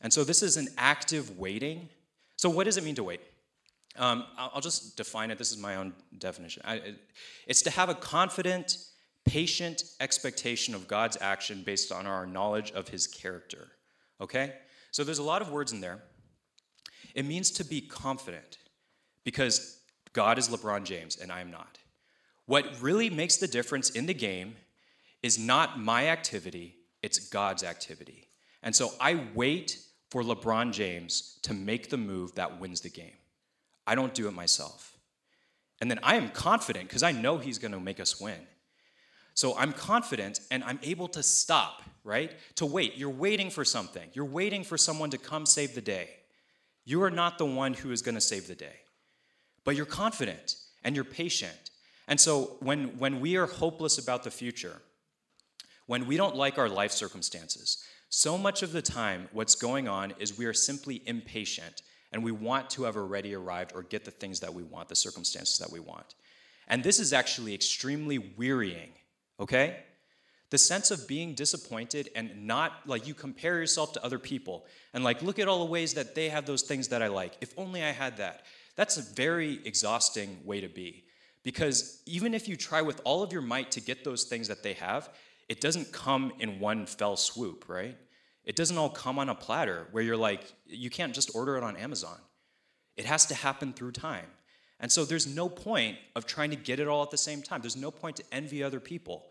And 0.00 0.12
so 0.12 0.22
this 0.22 0.42
is 0.42 0.56
an 0.56 0.68
active 0.76 1.38
waiting. 1.38 1.88
So, 2.36 2.50
what 2.50 2.64
does 2.64 2.76
it 2.76 2.84
mean 2.84 2.94
to 2.96 3.04
wait? 3.04 3.20
Um, 3.96 4.24
I'll 4.36 4.60
just 4.60 4.96
define 4.96 5.30
it. 5.30 5.38
This 5.38 5.52
is 5.52 5.58
my 5.58 5.76
own 5.76 5.92
definition. 6.18 6.62
I, 6.64 6.94
it's 7.46 7.62
to 7.62 7.70
have 7.70 7.88
a 7.88 7.94
confident, 7.94 8.78
patient 9.24 9.84
expectation 10.00 10.74
of 10.74 10.88
God's 10.88 11.16
action 11.20 11.62
based 11.64 11.90
on 11.92 12.06
our 12.06 12.26
knowledge 12.26 12.72
of 12.72 12.88
his 12.88 13.06
character. 13.06 13.72
Okay? 14.20 14.54
So 14.90 15.04
there's 15.04 15.18
a 15.18 15.24
lot 15.24 15.42
of 15.42 15.50
words 15.50 15.72
in 15.72 15.80
there. 15.80 16.02
It 17.14 17.24
means 17.24 17.50
to 17.52 17.64
be 17.64 17.80
confident 17.80 18.58
because 19.24 19.80
God 20.12 20.38
is 20.38 20.48
LeBron 20.48 20.84
James 20.84 21.16
and 21.16 21.32
I 21.32 21.40
am 21.40 21.50
not. 21.50 21.78
What 22.46 22.80
really 22.80 23.10
makes 23.10 23.36
the 23.36 23.48
difference 23.48 23.90
in 23.90 24.06
the 24.06 24.14
game 24.14 24.56
is 25.22 25.38
not 25.38 25.80
my 25.80 26.08
activity, 26.08 26.76
it's 27.02 27.18
God's 27.18 27.64
activity. 27.64 28.28
And 28.62 28.76
so 28.76 28.90
I 29.00 29.24
wait 29.34 29.78
for 30.10 30.22
LeBron 30.22 30.72
James 30.72 31.38
to 31.42 31.54
make 31.54 31.90
the 31.90 31.96
move 31.96 32.34
that 32.34 32.60
wins 32.60 32.82
the 32.82 32.90
game. 32.90 33.16
I 33.86 33.94
don't 33.94 34.14
do 34.14 34.28
it 34.28 34.32
myself. 34.32 34.96
And 35.80 35.90
then 35.90 35.98
I 36.02 36.16
am 36.16 36.28
confident 36.28 36.88
because 36.88 37.02
I 37.02 37.12
know 37.12 37.38
he's 37.38 37.58
going 37.58 37.72
to 37.72 37.80
make 37.80 38.00
us 38.00 38.20
win. 38.20 38.40
So 39.34 39.56
I'm 39.56 39.72
confident 39.72 40.40
and 40.50 40.62
I'm 40.64 40.78
able 40.82 41.08
to 41.08 41.22
stop, 41.22 41.82
right? 42.04 42.32
To 42.56 42.66
wait. 42.66 42.96
You're 42.96 43.10
waiting 43.10 43.50
for 43.50 43.64
something. 43.64 44.08
You're 44.12 44.24
waiting 44.24 44.64
for 44.64 44.78
someone 44.78 45.10
to 45.10 45.18
come 45.18 45.44
save 45.44 45.74
the 45.74 45.80
day. 45.80 46.08
You 46.84 47.02
are 47.02 47.10
not 47.10 47.38
the 47.38 47.46
one 47.46 47.74
who 47.74 47.90
is 47.90 48.02
going 48.02 48.14
to 48.14 48.20
save 48.20 48.46
the 48.46 48.54
day. 48.54 48.76
But 49.64 49.76
you're 49.76 49.86
confident 49.86 50.56
and 50.84 50.94
you're 50.94 51.04
patient. 51.04 51.70
And 52.06 52.20
so 52.20 52.56
when, 52.60 52.98
when 52.98 53.20
we 53.20 53.36
are 53.36 53.46
hopeless 53.46 53.98
about 53.98 54.22
the 54.22 54.30
future, 54.30 54.82
when 55.86 56.06
we 56.06 56.16
don't 56.16 56.36
like 56.36 56.58
our 56.58 56.68
life 56.68 56.92
circumstances, 56.92 57.82
so 58.08 58.38
much 58.38 58.62
of 58.62 58.72
the 58.72 58.82
time 58.82 59.28
what's 59.32 59.54
going 59.54 59.88
on 59.88 60.14
is 60.18 60.38
we 60.38 60.44
are 60.44 60.52
simply 60.52 61.02
impatient 61.06 61.82
and 62.12 62.22
we 62.22 62.30
want 62.30 62.70
to 62.70 62.84
have 62.84 62.96
already 62.96 63.34
arrived 63.34 63.72
or 63.74 63.82
get 63.82 64.04
the 64.04 64.10
things 64.10 64.40
that 64.40 64.54
we 64.54 64.62
want, 64.62 64.88
the 64.88 64.94
circumstances 64.94 65.58
that 65.58 65.72
we 65.72 65.80
want. 65.80 66.14
And 66.68 66.84
this 66.84 67.00
is 67.00 67.12
actually 67.12 67.54
extremely 67.54 68.18
wearying, 68.18 68.92
okay? 69.40 69.78
The 70.50 70.58
sense 70.58 70.90
of 70.90 71.08
being 71.08 71.34
disappointed 71.34 72.10
and 72.14 72.46
not 72.46 72.72
like 72.86 73.08
you 73.08 73.14
compare 73.14 73.58
yourself 73.58 73.92
to 73.94 74.04
other 74.04 74.18
people 74.18 74.66
and 74.92 75.02
like 75.02 75.22
look 75.22 75.38
at 75.38 75.48
all 75.48 75.58
the 75.58 75.70
ways 75.70 75.94
that 75.94 76.14
they 76.14 76.28
have 76.28 76.46
those 76.46 76.62
things 76.62 76.88
that 76.88 77.02
I 77.02 77.08
like. 77.08 77.36
If 77.40 77.52
only 77.58 77.82
I 77.82 77.90
had 77.90 78.18
that. 78.18 78.44
That's 78.76 78.96
a 78.96 79.02
very 79.02 79.60
exhausting 79.64 80.38
way 80.44 80.60
to 80.60 80.68
be. 80.68 81.04
Because 81.42 82.02
even 82.06 82.34
if 82.34 82.48
you 82.48 82.56
try 82.56 82.82
with 82.82 83.00
all 83.04 83.22
of 83.22 83.32
your 83.32 83.42
might 83.42 83.70
to 83.72 83.80
get 83.80 84.04
those 84.04 84.24
things 84.24 84.48
that 84.48 84.62
they 84.62 84.72
have, 84.74 85.10
it 85.48 85.60
doesn't 85.60 85.92
come 85.92 86.32
in 86.40 86.58
one 86.58 86.86
fell 86.86 87.16
swoop, 87.16 87.68
right? 87.68 87.96
It 88.44 88.56
doesn't 88.56 88.76
all 88.76 88.90
come 88.90 89.18
on 89.18 89.28
a 89.28 89.34
platter 89.34 89.86
where 89.92 90.02
you're 90.02 90.16
like, 90.16 90.52
you 90.66 90.90
can't 90.90 91.14
just 91.14 91.34
order 91.34 91.56
it 91.56 91.62
on 91.62 91.76
Amazon. 91.76 92.16
It 92.96 93.04
has 93.06 93.26
to 93.26 93.34
happen 93.34 93.72
through 93.72 93.92
time. 93.92 94.26
And 94.80 94.90
so 94.90 95.04
there's 95.04 95.26
no 95.26 95.48
point 95.48 95.98
of 96.14 96.26
trying 96.26 96.50
to 96.50 96.56
get 96.56 96.80
it 96.80 96.88
all 96.88 97.02
at 97.02 97.10
the 97.10 97.16
same 97.16 97.42
time. 97.42 97.60
There's 97.60 97.76
no 97.76 97.90
point 97.90 98.16
to 98.16 98.24
envy 98.32 98.62
other 98.62 98.80
people. 98.80 99.26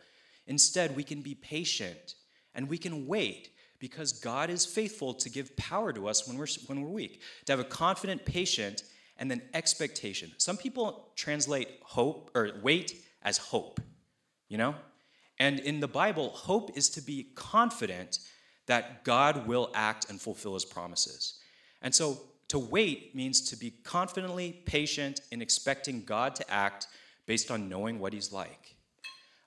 Instead, 0.47 0.95
we 0.95 1.03
can 1.03 1.21
be 1.21 1.35
patient 1.35 2.15
and 2.55 2.69
we 2.69 2.77
can 2.77 3.07
wait 3.07 3.49
because 3.79 4.13
God 4.13 4.49
is 4.49 4.65
faithful 4.65 5.13
to 5.15 5.29
give 5.29 5.55
power 5.57 5.91
to 5.91 6.07
us 6.07 6.27
when 6.27 6.37
we're, 6.37 6.47
when 6.67 6.81
we're 6.81 6.89
weak, 6.89 7.21
to 7.45 7.51
have 7.51 7.59
a 7.59 7.65
confident, 7.65 8.25
patient, 8.25 8.83
and 9.17 9.29
then 9.29 9.41
expectation. 9.53 10.31
Some 10.37 10.57
people 10.57 11.09
translate 11.15 11.67
hope 11.81 12.31
or 12.33 12.51
wait 12.61 13.03
as 13.21 13.37
hope, 13.37 13.79
you 14.47 14.57
know? 14.57 14.75
And 15.39 15.59
in 15.59 15.79
the 15.79 15.87
Bible, 15.87 16.29
hope 16.29 16.77
is 16.77 16.89
to 16.91 17.01
be 17.01 17.27
confident 17.35 18.19
that 18.67 19.03
God 19.03 19.47
will 19.47 19.69
act 19.73 20.09
and 20.09 20.21
fulfill 20.21 20.53
his 20.53 20.65
promises. 20.65 21.39
And 21.81 21.93
so 21.93 22.21
to 22.53 22.59
wait 22.59 23.15
means 23.15 23.41
to 23.41 23.55
be 23.55 23.71
confidently 23.83 24.51
patient 24.67 25.21
in 25.31 25.41
expecting 25.41 26.03
God 26.03 26.35
to 26.35 26.51
act 26.51 26.85
based 27.25 27.49
on 27.49 27.67
knowing 27.67 27.97
what 27.97 28.13
he's 28.13 28.31
like. 28.31 28.75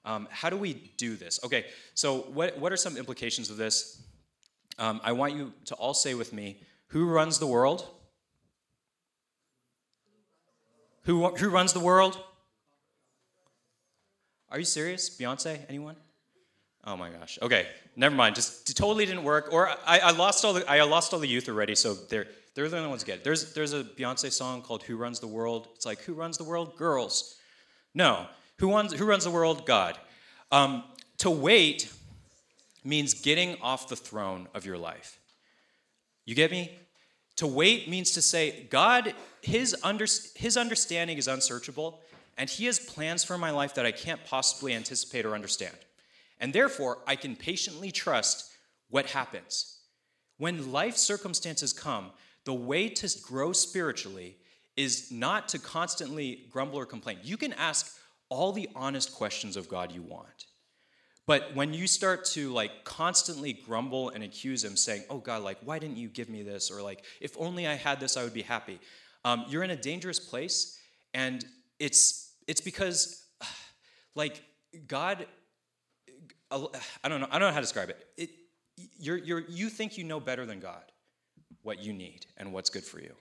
Um, 0.05 0.27
how 0.29 0.51
do 0.51 0.57
we 0.57 0.93
do 0.97 1.15
this? 1.15 1.39
Okay, 1.45 1.67
so 1.95 2.23
what, 2.35 2.59
what 2.59 2.73
are 2.73 2.77
some 2.77 2.97
implications 2.97 3.49
of 3.49 3.59
this? 3.59 4.03
Um, 4.81 5.01
I 5.05 5.13
want 5.13 5.35
you 5.35 5.53
to 5.67 5.77
all 5.77 5.95
say 5.95 6.15
with 6.15 6.33
me 6.33 6.59
who 6.89 7.09
runs 7.09 7.39
the 7.39 7.47
world? 7.47 7.89
Who, 11.03 11.29
who 11.29 11.49
runs 11.49 11.73
the 11.73 11.81
world? 11.81 12.19
Are 14.51 14.59
you 14.59 14.65
serious? 14.65 15.17
Beyonce? 15.17 15.61
Anyone? 15.69 15.95
Oh 16.85 16.97
my 16.97 17.11
gosh. 17.11 17.39
Okay, 17.41 17.69
never 17.95 18.17
mind. 18.17 18.35
Just 18.35 18.77
totally 18.77 19.07
didn't 19.07 19.23
work. 19.23 19.51
Or 19.53 19.69
I, 19.87 20.01
I 20.01 20.11
lost 20.11 20.45
all 20.45 20.53
the 20.55 20.69
I 20.69 20.83
lost 20.83 21.13
all 21.13 21.21
the 21.21 21.29
youth 21.29 21.49
already. 21.49 21.75
So 21.77 21.95
they're 21.95 22.27
they're 22.57 22.69
the 22.69 22.79
only 22.79 22.89
ones 22.89 23.05
get 23.05 23.19
it. 23.19 23.25
There's 23.25 23.53
there's 23.53 23.73
a 23.73 23.85
Beyonce 23.85 24.33
song 24.33 24.63
called 24.63 24.83
"Who 24.83 24.97
Runs 24.97 25.21
the 25.21 25.29
World." 25.29 25.69
It's 25.77 25.87
like 25.87 26.01
who 26.01 26.15
runs 26.15 26.39
the 26.39 26.45
world? 26.45 26.77
Girls. 26.77 27.37
No. 27.95 28.27
Who 28.59 28.73
runs 28.73 28.93
Who 28.95 29.05
runs 29.05 29.25
the 29.25 29.31
world? 29.31 29.67
God. 29.67 29.97
Um, 30.51 30.83
to 31.19 31.31
wait 31.31 31.93
means 32.83 33.15
getting 33.15 33.61
off 33.61 33.89
the 33.89 33.97
throne 33.97 34.49
of 34.55 34.65
your 34.65 34.79
life. 34.79 35.21
You 36.25 36.35
get 36.35 36.51
me? 36.51 36.77
To 37.37 37.47
wait 37.47 37.89
means 37.89 38.13
to 38.13 38.23
say, 38.23 38.67
God, 38.71 39.13
his, 39.43 39.77
under, 39.83 40.07
his 40.35 40.57
understanding 40.57 41.19
is 41.19 41.29
unsearchable, 41.29 42.01
and 42.39 42.49
He 42.49 42.65
has 42.67 42.79
plans 42.79 43.25
for 43.25 43.37
my 43.37 43.51
life 43.51 43.75
that 43.75 43.87
I 43.87 43.93
can't 43.93 44.25
possibly 44.25 44.75
anticipate 44.75 45.27
or 45.27 45.35
understand. 45.35 45.77
And 46.41 46.53
therefore, 46.53 46.99
I 47.07 47.17
can 47.17 47.37
patiently 47.37 47.91
trust 47.91 48.53
what 48.89 49.07
happens. 49.07 49.79
When 50.39 50.73
life 50.73 50.97
circumstances 50.97 51.73
come, 51.73 52.11
the 52.47 52.55
way 52.55 52.89
to 52.89 53.21
grow 53.23 53.53
spiritually 53.53 54.39
is 54.77 55.13
not 55.13 55.49
to 55.49 55.59
constantly 55.59 56.47
grumble 56.51 56.79
or 56.79 56.87
complain. 56.87 57.19
You 57.23 57.37
can 57.37 57.53
ask 57.53 57.95
all 58.31 58.53
the 58.53 58.69
honest 58.75 59.15
questions 59.15 59.57
of 59.57 59.69
God 59.69 59.93
you 59.93 60.03
want. 60.03 60.47
But 61.27 61.55
when 61.55 61.75
you 61.75 61.87
start 61.87 62.25
to 62.27 62.53
like 62.53 62.85
constantly 62.85 63.53
grumble 63.53 64.11
and 64.11 64.25
accuse 64.25 64.65
him, 64.65 64.77
saying, 64.77 65.03
Oh 65.11 65.19
God, 65.19 65.43
like, 65.43 65.59
why 65.65 65.79
didn't 65.79 65.99
you 65.99 66.09
give 66.09 66.31
me 66.31 66.43
this? 66.43 66.71
Or 66.71 66.81
like, 66.81 67.05
if 67.21 67.37
only 67.39 67.67
I 67.67 67.75
had 67.75 68.01
this, 68.01 68.17
I 68.17 68.23
would 68.23 68.35
be 68.35 68.43
happy. 68.43 68.79
Um, 69.25 69.45
you're 69.49 69.65
in 69.65 69.71
a 69.71 69.77
dangerous 69.77 70.21
place. 70.21 70.79
And 71.15 71.45
it's, 71.81 72.33
it's 72.47 72.61
because, 72.61 73.27
like, 74.15 74.41
God 74.87 75.27
I 76.51 77.09
don't 77.09 77.21
know. 77.21 77.27
I 77.31 77.39
don't 77.39 77.49
know 77.49 77.51
how 77.51 77.57
to 77.57 77.63
describe 77.63 77.91
it. 77.91 78.07
it 78.17 78.31
you're, 78.99 79.17
you're, 79.17 79.41
you 79.49 79.69
think 79.69 79.99
you 79.99 80.05
know 80.05 80.21
better 80.21 80.47
than 80.47 80.61
God 80.61 80.83
what 81.67 81.83
you 81.85 81.93
need 81.93 82.27
and 82.39 82.53
what's 82.53 82.71
good 82.71 82.85
for 82.85 83.01
you. 83.01 83.13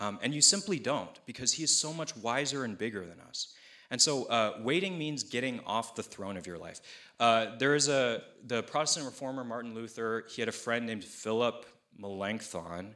Um, 0.00 0.18
and 0.22 0.34
you 0.34 0.42
simply 0.42 0.78
don't 0.78 1.18
because 1.26 1.52
He 1.52 1.62
is 1.62 1.74
so 1.74 1.92
much 1.92 2.16
wiser 2.16 2.64
and 2.64 2.76
bigger 2.76 3.06
than 3.06 3.20
us. 3.28 3.54
And 3.90 4.00
so 4.00 4.24
uh, 4.24 4.58
waiting 4.62 4.98
means 4.98 5.22
getting 5.22 5.60
off 5.66 5.94
the 5.94 6.02
throne 6.02 6.36
of 6.36 6.46
your 6.46 6.58
life. 6.58 6.80
Uh, 7.18 7.56
there 7.58 7.74
is 7.74 7.88
a 7.88 8.22
the 8.46 8.62
Protestant 8.62 9.06
reformer 9.06 9.44
Martin 9.44 9.74
Luther. 9.74 10.24
He 10.28 10.42
had 10.42 10.48
a 10.48 10.52
friend 10.52 10.86
named 10.86 11.04
Philip 11.04 11.64
Melanchthon, 11.98 12.94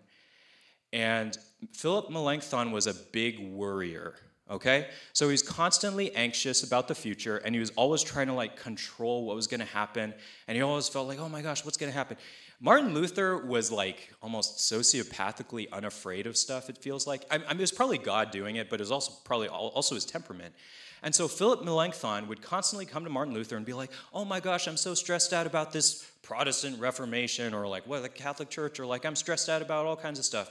and 0.92 1.38
Philip 1.72 2.10
Melanchthon 2.10 2.72
was 2.72 2.86
a 2.86 2.94
big 2.94 3.38
worrier. 3.38 4.14
Okay, 4.50 4.88
so 5.14 5.30
he's 5.30 5.42
constantly 5.42 6.14
anxious 6.14 6.62
about 6.62 6.86
the 6.86 6.94
future, 6.94 7.38
and 7.38 7.54
he 7.54 7.60
was 7.60 7.70
always 7.70 8.02
trying 8.02 8.26
to 8.26 8.34
like 8.34 8.56
control 8.56 9.24
what 9.24 9.34
was 9.34 9.46
going 9.46 9.60
to 9.60 9.66
happen, 9.66 10.12
and 10.46 10.56
he 10.56 10.62
always 10.62 10.88
felt 10.88 11.08
like, 11.08 11.18
oh 11.18 11.28
my 11.28 11.40
gosh, 11.40 11.64
what's 11.64 11.78
going 11.78 11.90
to 11.90 11.96
happen? 11.96 12.18
Martin 12.64 12.94
Luther 12.94 13.44
was 13.44 13.72
like 13.72 14.14
almost 14.22 14.58
sociopathically 14.58 15.68
unafraid 15.72 16.28
of 16.28 16.36
stuff. 16.36 16.70
It 16.70 16.78
feels 16.78 17.08
like 17.08 17.24
I, 17.28 17.34
I 17.34 17.38
mean, 17.38 17.58
it 17.58 17.60
was 17.60 17.72
probably 17.72 17.98
God 17.98 18.30
doing 18.30 18.54
it, 18.54 18.70
but 18.70 18.78
it 18.78 18.84
was 18.84 18.92
also 18.92 19.12
probably 19.24 19.48
also 19.48 19.96
his 19.96 20.04
temperament. 20.04 20.54
And 21.02 21.12
so 21.12 21.26
Philip 21.26 21.64
Melanchthon 21.64 22.28
would 22.28 22.40
constantly 22.40 22.86
come 22.86 23.02
to 23.02 23.10
Martin 23.10 23.34
Luther 23.34 23.56
and 23.56 23.66
be 23.66 23.72
like, 23.72 23.90
"Oh 24.14 24.24
my 24.24 24.38
gosh, 24.38 24.68
I'm 24.68 24.76
so 24.76 24.94
stressed 24.94 25.32
out 25.32 25.48
about 25.48 25.72
this 25.72 26.08
Protestant 26.22 26.78
Reformation, 26.78 27.52
or 27.52 27.66
like 27.66 27.84
what 27.88 28.02
the 28.02 28.08
Catholic 28.08 28.48
Church, 28.48 28.78
or 28.78 28.86
like 28.86 29.04
I'm 29.04 29.16
stressed 29.16 29.48
out 29.48 29.60
about 29.60 29.84
all 29.84 29.96
kinds 29.96 30.20
of 30.20 30.24
stuff." 30.24 30.48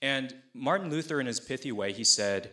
And 0.00 0.34
Martin 0.54 0.88
Luther, 0.88 1.20
in 1.20 1.26
his 1.26 1.40
pithy 1.40 1.72
way, 1.72 1.92
he 1.92 2.04
said, 2.04 2.52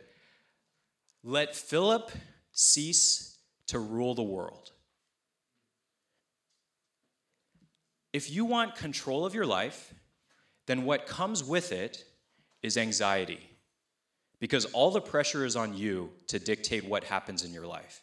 "Let 1.24 1.55
Philip 1.55 2.12
cease 2.51 3.38
to 3.68 3.80
rule 3.80 4.16
the 4.16 4.24
world." 4.24 4.74
If 8.18 8.32
you 8.32 8.45
want 8.45 8.74
control 8.74 9.28
of 9.28 9.36
your 9.36 9.45
life, 9.45 9.93
then 10.65 10.86
what 10.86 11.05
comes 11.05 11.43
with 11.43 11.72
it 11.72 12.03
is 12.63 12.76
anxiety 12.76 13.39
because 14.39 14.65
all 14.65 14.89
the 14.89 14.99
pressure 14.99 15.45
is 15.45 15.55
on 15.55 15.78
you 15.78 16.09
to 16.30 16.39
dictate 16.39 16.84
what 16.84 17.03
happens 17.03 17.45
in 17.45 17.53
your 17.53 17.68
life. 17.68 18.01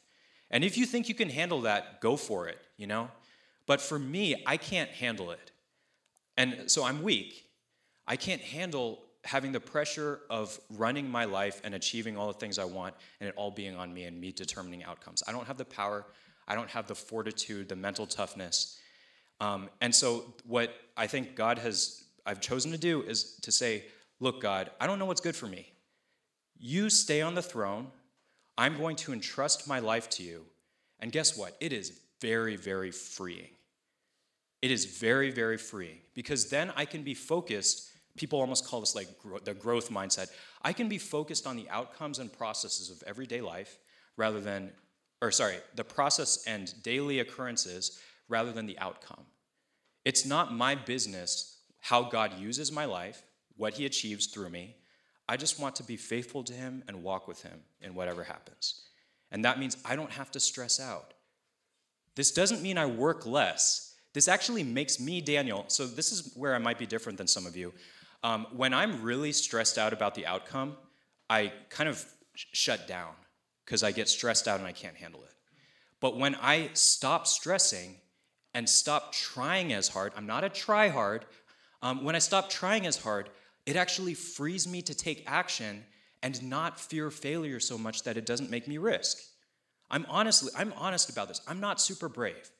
And 0.52 0.62
if 0.62 0.78
you 0.78 0.86
think 0.86 1.08
you 1.08 1.16
can 1.16 1.28
handle 1.28 1.62
that, 1.62 2.00
go 2.00 2.14
for 2.14 2.46
it, 2.46 2.60
you 2.76 2.86
know? 2.86 3.10
But 3.66 3.80
for 3.80 3.98
me, 3.98 4.40
I 4.46 4.56
can't 4.56 4.88
handle 4.88 5.32
it. 5.32 5.50
And 6.36 6.70
so 6.70 6.84
I'm 6.84 7.02
weak. 7.02 7.46
I 8.06 8.14
can't 8.14 8.40
handle 8.40 9.02
having 9.24 9.50
the 9.50 9.58
pressure 9.58 10.20
of 10.30 10.60
running 10.70 11.10
my 11.10 11.24
life 11.24 11.60
and 11.64 11.74
achieving 11.74 12.16
all 12.16 12.28
the 12.28 12.38
things 12.38 12.60
I 12.60 12.66
want 12.66 12.94
and 13.18 13.28
it 13.28 13.34
all 13.36 13.50
being 13.50 13.74
on 13.74 13.92
me 13.92 14.04
and 14.04 14.20
me 14.20 14.30
determining 14.30 14.84
outcomes. 14.84 15.24
I 15.26 15.32
don't 15.32 15.48
have 15.48 15.58
the 15.58 15.64
power, 15.64 16.06
I 16.46 16.54
don't 16.54 16.70
have 16.70 16.86
the 16.86 16.94
fortitude, 16.94 17.68
the 17.68 17.74
mental 17.74 18.06
toughness. 18.06 18.78
Um, 19.40 19.68
and 19.80 19.94
so, 19.94 20.34
what 20.46 20.74
I 20.96 21.06
think 21.06 21.34
God 21.34 21.58
has, 21.58 22.04
I've 22.24 22.40
chosen 22.40 22.70
to 22.72 22.78
do 22.78 23.02
is 23.02 23.38
to 23.42 23.52
say, 23.52 23.84
Look, 24.20 24.40
God, 24.40 24.70
I 24.80 24.86
don't 24.86 24.98
know 24.98 25.06
what's 25.06 25.20
good 25.20 25.36
for 25.36 25.46
me. 25.46 25.72
You 26.58 26.88
stay 26.88 27.20
on 27.20 27.34
the 27.34 27.42
throne. 27.42 27.88
I'm 28.56 28.78
going 28.78 28.96
to 28.96 29.12
entrust 29.12 29.68
my 29.68 29.80
life 29.80 30.08
to 30.10 30.22
you. 30.22 30.44
And 31.00 31.10
guess 31.10 31.36
what? 31.36 31.56
It 31.60 31.72
is 31.72 32.00
very, 32.20 32.56
very 32.56 32.90
freeing. 32.90 33.50
It 34.62 34.70
is 34.70 34.86
very, 34.86 35.30
very 35.30 35.58
freeing 35.58 35.98
because 36.14 36.48
then 36.48 36.72
I 36.76 36.84
can 36.84 37.02
be 37.02 37.12
focused. 37.12 37.90
People 38.16 38.40
almost 38.40 38.66
call 38.66 38.80
this 38.80 38.94
like 38.94 39.08
the 39.44 39.52
growth 39.52 39.90
mindset. 39.90 40.28
I 40.62 40.72
can 40.72 40.88
be 40.88 40.96
focused 40.96 41.46
on 41.46 41.56
the 41.56 41.68
outcomes 41.68 42.18
and 42.18 42.32
processes 42.32 42.90
of 42.90 43.02
everyday 43.06 43.42
life 43.42 43.78
rather 44.16 44.40
than, 44.40 44.70
or 45.20 45.30
sorry, 45.32 45.56
the 45.74 45.84
process 45.84 46.44
and 46.46 46.72
daily 46.82 47.18
occurrences 47.18 48.00
rather 48.28 48.52
than 48.52 48.66
the 48.66 48.78
outcome. 48.78 49.24
It's 50.04 50.24
not 50.26 50.54
my 50.54 50.74
business 50.74 51.58
how 51.80 52.02
God 52.02 52.38
uses 52.38 52.72
my 52.72 52.86
life, 52.86 53.22
what 53.56 53.74
he 53.74 53.84
achieves 53.84 54.26
through 54.26 54.48
me. 54.48 54.76
I 55.28 55.36
just 55.36 55.58
want 55.58 55.76
to 55.76 55.82
be 55.82 55.96
faithful 55.96 56.42
to 56.44 56.52
Him 56.52 56.82
and 56.86 57.02
walk 57.02 57.26
with 57.26 57.42
Him 57.42 57.60
in 57.80 57.94
whatever 57.94 58.24
happens. 58.24 58.82
And 59.30 59.44
that 59.44 59.58
means 59.58 59.76
I 59.84 59.96
don't 59.96 60.10
have 60.10 60.30
to 60.32 60.40
stress 60.40 60.80
out. 60.80 61.14
This 62.14 62.30
doesn't 62.30 62.62
mean 62.62 62.78
I 62.78 62.86
work 62.86 63.26
less. 63.26 63.94
This 64.12 64.28
actually 64.28 64.62
makes 64.62 65.00
me, 65.00 65.20
Daniel, 65.20 65.64
so 65.68 65.86
this 65.86 66.12
is 66.12 66.32
where 66.36 66.54
I 66.54 66.58
might 66.58 66.78
be 66.78 66.86
different 66.86 67.18
than 67.18 67.26
some 67.26 67.46
of 67.46 67.56
you. 67.56 67.72
Um, 68.22 68.46
when 68.54 68.72
I'm 68.72 69.02
really 69.02 69.32
stressed 69.32 69.76
out 69.76 69.92
about 69.92 70.14
the 70.14 70.26
outcome, 70.26 70.76
I 71.28 71.52
kind 71.68 71.88
of 71.88 72.04
sh- 72.34 72.44
shut 72.52 72.86
down 72.86 73.12
because 73.64 73.82
I 73.82 73.92
get 73.92 74.08
stressed 74.08 74.46
out 74.46 74.58
and 74.58 74.68
I 74.68 74.72
can't 74.72 74.96
handle 74.96 75.22
it. 75.24 75.32
But 76.00 76.16
when 76.16 76.34
I 76.36 76.70
stop 76.74 77.26
stressing 77.26 77.96
and 78.54 78.68
stop 78.68 79.12
trying 79.12 79.72
as 79.72 79.88
hard, 79.88 80.12
I'm 80.16 80.26
not 80.26 80.44
a 80.44 80.48
try 80.48 80.88
hard. 80.88 81.26
Um, 81.82 82.04
when 82.04 82.14
I 82.14 82.20
stop 82.20 82.48
trying 82.48 82.86
as 82.86 82.96
hard, 82.96 83.28
it 83.66 83.76
actually 83.76 84.14
frees 84.14 84.66
me 84.68 84.82
to 84.82 84.94
take 84.94 85.24
action 85.26 85.84
and 86.22 86.42
not 86.42 86.80
fear 86.80 87.10
failure 87.10 87.60
so 87.60 87.76
much 87.76 88.04
that 88.04 88.16
it 88.16 88.24
doesn't 88.24 88.50
make 88.50 88.66
me 88.66 88.78
risk. 88.78 89.18
I'm 89.90 90.06
honestly, 90.08 90.50
I'm 90.56 90.72
honest 90.76 91.10
about 91.10 91.28
this. 91.28 91.40
I'm 91.46 91.60
not 91.60 91.80
super 91.80 92.08
brave. 92.08 92.50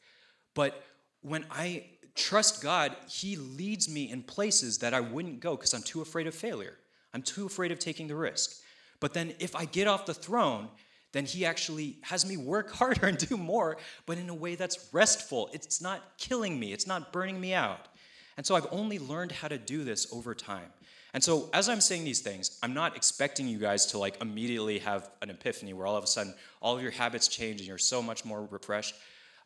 But 0.54 0.82
when 1.22 1.46
I 1.50 1.86
trust 2.14 2.62
God, 2.62 2.94
He 3.08 3.36
leads 3.36 3.88
me 3.88 4.10
in 4.10 4.22
places 4.22 4.78
that 4.78 4.94
I 4.94 5.00
wouldn't 5.00 5.40
go 5.40 5.56
because 5.56 5.74
I'm 5.74 5.82
too 5.82 6.02
afraid 6.02 6.26
of 6.26 6.34
failure. 6.34 6.76
I'm 7.12 7.22
too 7.22 7.46
afraid 7.46 7.72
of 7.72 7.78
taking 7.78 8.08
the 8.08 8.16
risk. 8.16 8.60
But 9.00 9.14
then 9.14 9.34
if 9.38 9.56
I 9.56 9.64
get 9.64 9.86
off 9.86 10.06
the 10.06 10.14
throne, 10.14 10.68
then 11.14 11.24
He 11.24 11.46
actually 11.46 11.96
has 12.02 12.26
me 12.26 12.36
work 12.36 12.70
harder 12.80 13.06
and 13.06 13.16
do 13.16 13.36
more, 13.36 13.78
but 14.04 14.18
in 14.18 14.28
a 14.28 14.34
way 14.34 14.56
that's 14.56 14.90
restful. 14.92 15.48
It's 15.52 15.80
not 15.80 16.02
killing 16.18 16.60
me, 16.60 16.72
it's 16.72 16.86
not 16.86 17.12
burning 17.12 17.40
me 17.40 17.54
out. 17.54 17.88
And 18.36 18.44
so 18.44 18.56
I've 18.56 18.66
only 18.72 18.98
learned 18.98 19.30
how 19.32 19.48
to 19.48 19.56
do 19.56 19.84
this 19.84 20.12
over 20.12 20.34
time. 20.34 20.72
And 21.14 21.22
so 21.22 21.48
as 21.54 21.68
I'm 21.68 21.80
saying 21.80 22.02
these 22.02 22.20
things, 22.20 22.58
I'm 22.60 22.74
not 22.74 22.96
expecting 22.96 23.46
you 23.46 23.58
guys 23.58 23.86
to 23.86 23.98
like 23.98 24.20
immediately 24.20 24.80
have 24.80 25.08
an 25.22 25.30
epiphany 25.30 25.72
where 25.72 25.86
all 25.86 25.96
of 25.96 26.02
a 26.02 26.08
sudden 26.08 26.34
all 26.60 26.76
of 26.76 26.82
your 26.82 26.90
habits 26.90 27.28
change 27.28 27.60
and 27.60 27.68
you're 27.68 27.78
so 27.78 28.02
much 28.02 28.24
more 28.24 28.44
refreshed. 28.46 28.96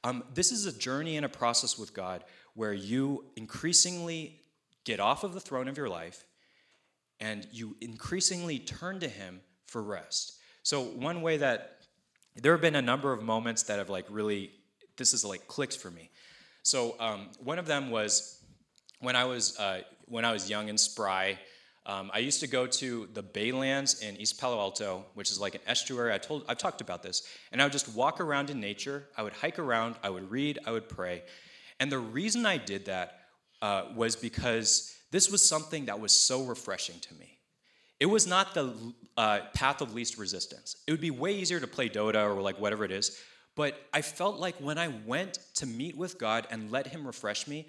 Um, 0.03 0.25
this 0.33 0.51
is 0.51 0.65
a 0.65 0.73
journey 0.73 1.19
and 1.19 1.27
a 1.27 1.29
process 1.29 1.79
with 1.79 1.93
God 1.93 2.25
where 2.55 2.73
you 2.73 3.27
increasingly 3.37 4.41
get 4.85 5.01
off 5.01 5.23
of 5.23 5.35
the 5.35 5.41
throne 5.41 5.69
of 5.69 5.77
your 5.77 5.91
life 5.91 6.25
and 7.21 7.47
you 7.53 7.77
increasingly 7.83 8.59
turn 8.59 9.01
to 9.01 9.09
Him 9.09 9.43
for 9.67 9.83
rest. 9.83 10.38
So, 10.63 10.83
one 10.83 11.23
way 11.23 11.37
that 11.39 11.79
there 12.37 12.53
have 12.53 12.61
been 12.61 12.77
a 12.77 12.83
number 12.83 13.13
of 13.13 13.23
moments 13.23 13.65
that 13.65 13.79
have 13.79 13.91
like 13.91 14.07
really, 14.09 14.53
this 14.97 15.13
is 15.13 15.25
like 15.25 15.47
clicked 15.47 15.77
for 15.77 15.91
me. 15.91 16.11
So, 16.63 16.97
um, 17.01 17.29
one 17.43 17.59
of 17.59 17.67
them 17.67 17.91
was 17.91 18.43
when 19.01 19.17
I 19.17 19.25
was, 19.25 19.59
uh, 19.59 19.83
when 20.07 20.25
I 20.25 20.33
was 20.33 20.51
young 20.51 20.69
and 20.69 20.79
spry. 20.79 21.39
Um, 21.87 22.11
I 22.13 22.19
used 22.19 22.41
to 22.41 22.47
go 22.47 22.67
to 22.67 23.09
the 23.15 23.23
Baylands 23.23 24.03
in 24.03 24.17
East 24.19 24.39
Palo 24.39 24.59
Alto, 24.59 25.07
which 25.15 25.31
is 25.31 25.41
like 25.41 25.55
an 25.55 25.63
estuary. 25.67 26.13
I 26.13 26.19
told, 26.19 26.45
I've 26.47 26.59
talked 26.59 26.83
about 26.83 27.03
this. 27.03 27.27
And 27.51 27.63
I 27.63 27.65
would 27.65 27.73
just 27.73 27.89
walk 27.95 28.21
around 28.21 28.51
in 28.51 28.61
nature. 28.61 29.07
I 29.17 29.23
would 29.23 29.33
hike 29.33 29.59
around. 29.59 29.97
I 30.03 30.11
would 30.11 30.31
read. 30.31 30.59
I 30.67 30.73
would 30.73 30.89
pray. 30.89 31.23
And 31.81 31.91
the 31.91 31.99
reason 31.99 32.45
I 32.45 32.59
did 32.59 32.87
that 32.87 33.21
uh, 33.63 33.85
was 33.95 34.17
because 34.17 34.95
this 35.11 35.31
was 35.31 35.49
something 35.49 35.87
that 35.87 35.99
was 35.99 36.13
so 36.13 36.45
refreshing 36.45 37.01
to 37.01 37.15
me. 37.15 37.38
It 38.01 38.07
was 38.07 38.27
not 38.27 38.55
the 38.55 38.95
uh, 39.17 39.41
path 39.55 39.81
of 39.81 39.95
least 39.95 40.19
resistance. 40.19 40.77
It 40.87 40.93
would 40.93 41.01
be 41.01 41.11
way 41.11 41.35
easier 41.35 41.59
to 41.59 41.67
play 41.67 41.89
Dota 41.89 42.25
or 42.25 42.41
like 42.41 42.61
whatever 42.61 42.85
it 42.85 42.93
is. 42.93 43.21
But 43.57 43.75
I 43.93 44.03
felt 44.03 44.39
like 44.39 44.55
when 44.61 44.79
I 44.79 44.89
went 45.05 45.39
to 45.55 45.67
meet 45.67 45.97
with 45.97 46.17
God 46.19 46.47
and 46.51 46.71
let 46.71 46.87
Him 46.87 47.05
refresh 47.05 47.49
me, 47.49 47.67